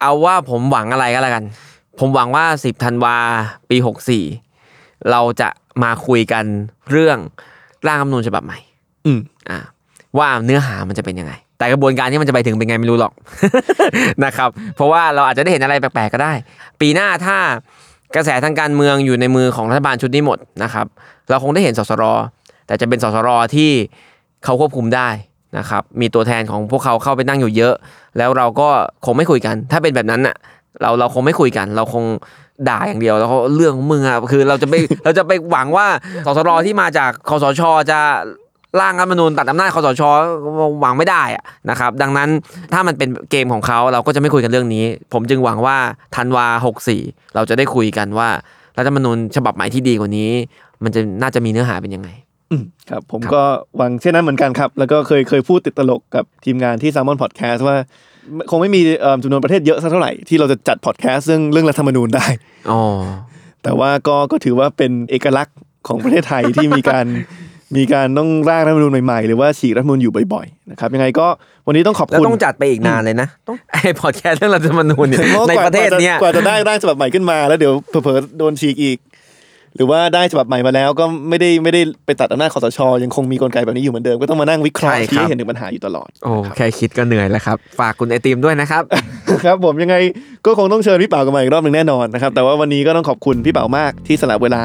[0.00, 1.44] เอาว่าผมหวังอะไรก็แล้วกัน
[1.98, 3.16] ผมหวังว่า 10ธันวา
[3.70, 3.76] ปี
[4.42, 5.48] 64 เราจะ
[5.82, 6.44] มาคุยกัน
[6.90, 7.18] เรื่อง
[7.86, 8.58] ร่างรัฐธรรมนูญฉบับใหม่
[9.06, 9.20] อืม
[9.50, 9.58] อ่า
[10.18, 13.12] ว่าเนื้อหามันจะเป็นยังไง แต่กระบวนการที่มันจะไปถึงเป็นไงไม่รู้หรอก
[14.24, 16.32] นะครับ เพราะว่าเราอาจจะได้เห็นอะไรแปลกๆก็ได้
[16.80, 17.38] ปีหน้าถ้า
[18.14, 20.86] กระแสทางการเมืองอยู่ในมือของรัฐบาลชุดนี้หมดนะครับ
[21.28, 22.04] เราคงได้เห็นสสร
[22.66, 23.70] แต่จะเป็นสสรที่
[24.44, 25.08] เขาควบคุมได้
[25.58, 27.74] นะครับ มีตัวแทนของพวกเขาเข้าไปนั่งอยู่เยอะ
[28.18, 28.68] แล้วเราก็
[29.04, 30.36] คงไม่คุยกัน ถ้าเป็นแบบนั้นน่ะ
[30.82, 32.04] เราเราคงไม่คุยกัน เราคง
[32.68, 34.74] ด่าอย่างเดียวแล้วก็เรื่องของมึงอะคือเราจะไป
[35.04, 35.86] เราจะไปหวังว่า
[36.26, 38.00] สสรที่มาจากคอสชจะ
[38.80, 40.02] ร่างรัฐธรรมนูญตัดอำนาจคอสช
[40.80, 42.28] หวังไม่ได้อะนะครับ ดังนั้น
[42.72, 45.76] ถ้ามันเป็นเกมของเขาเราก็จะไม่คุยกันเรื่องนี้ ผมจึงหวังว่า
[46.16, 46.46] ธันวา
[46.90, 48.28] 64 เราจะได้คุยกันว่า
[48.78, 50.30] รัฐธรรมนูญฉบับใหม่ที่ดีกว่านี้
[50.84, 52.08] มันจะน่าจะมีเนื้อหาเป็นยังไง
[52.50, 53.44] อืมครับผมครับก็
[53.76, 57.76] หวังเช่นนั้นเหมือนกันครับ แล้วก็เคยเคยพูดติดตลกกับทีมงานที่ s ซ l m o n Podcast ว่า
[58.50, 62.26] คงไม่มีเอิ่มจำนวนประเทศเยอะสักเท่าไหร่ที่เราจะจัดพอดแคสต์เรื่องเรื่องรัฐธรรมนูญได้
[62.70, 62.80] อ๋อ
[63.62, 65.56] แต่ว่าก็ก็ถือว่าเป็นเอกลักษณ์
[65.88, 67.06] ของประเทศไทยที่มีการ
[67.76, 71.26] มีการต้องร่างรัฐธรรมนูญใหม่ๆ หรือว่าฉีกรัฐธรรมนูญอยู่บ่อยๆนะครับยังไงก็
[71.66, 78.98] วันนี้ต้องขอบแล้วคุณต้องจัดไปอีกนานเลยนะต้องไอ้พอดแคสต์เรื่องรัฐธรรมนูญเนี่ยพาในประเทศเนี้ยกว่าจะได้ร่างฉบับใหม่ขึ้นมาแล้วเดี๋ยวเผลอๆโดนฉีกอีก
[79.76, 88.82] หรือว่าได้ฉบับใหม่มาแล้วก็ไม่ได้ไม่ได้ไปตัดอำนาจคอสชยังคงมีกลไกแบบนี้อยู่เหมือนเดิมก็ต้องมานั่งวิเคราะห์ใช่ครับชี้ให้เห็นถึงปัญหาอยู่ตลอดโอ้แค่คิดก็เหนื่อยแล้วครับ ฝากคุณไอติมด้วยนะครับ
[89.44, 89.96] ครับผมยังไง
[90.46, 94.64] ก็คงต้องเชิญพี่เป๋ากันมาอีกรอบหนึ่งแน่นอนนะครับแต่ว่าวันนี้ก็ต้องขอบคุณพี่เป๋ามากที่สละเวลา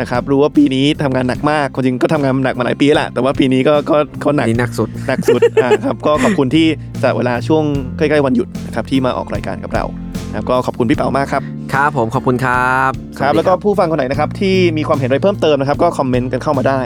[0.00, 6.66] นะครับรู้ว่าปีนี้ทำงานหนักมากความจริงก็ทำงานหนักมาหลายปีแล้วแหละแต่ว่าปีนี้ก็ก็ก็หนักนี่หนักสุดหนักสุดอ่าครับก็ขอบคุณที่
[7.00, 7.64] สละเวลาช่วง
[7.96, 10.03] ใกล้ๆวันหยุดนะครับที่มาออกรายการกับเรานะ
[10.34, 11.42] ครับก็ขอบคุณพี่เป๋ามากครับ
[11.74, 16.80] ครับผมขอบคุณครับครับสสดีแล้วก็ผู้ฟังคนไหนนะครับที่มีความเห็นอะไรเพิ่มเติมนะครับ ก็คอมเมนต์กันเข้ามาได้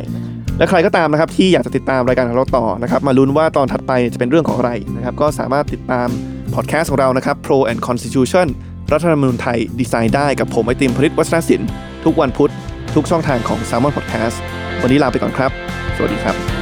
[0.58, 6.08] และใครก็ตามนะครับที่อยากจะติดตามรายการของเราต่อนะครับมาลุ้นว่าตอนถัดไปจะเป็นเรื่องของอะไรนะครับก็สามารถติดตาม
[6.54, 8.46] พอดแคสต์ของเรานะครับ Pro and Constitution
[8.92, 11.68] รัฐธรรมนูญไทยดีไซน์ได้กับผมไอติมผลิตวัฒนศิลป์
[12.04, 12.50] ทุกวันพุธ
[12.94, 14.36] ทุกช่องทางของ s ซ l m o n Podcast
[14.82, 15.50] วันนี้ลาไปก่อนครับ
[15.96, 16.57] สวัสดีครับ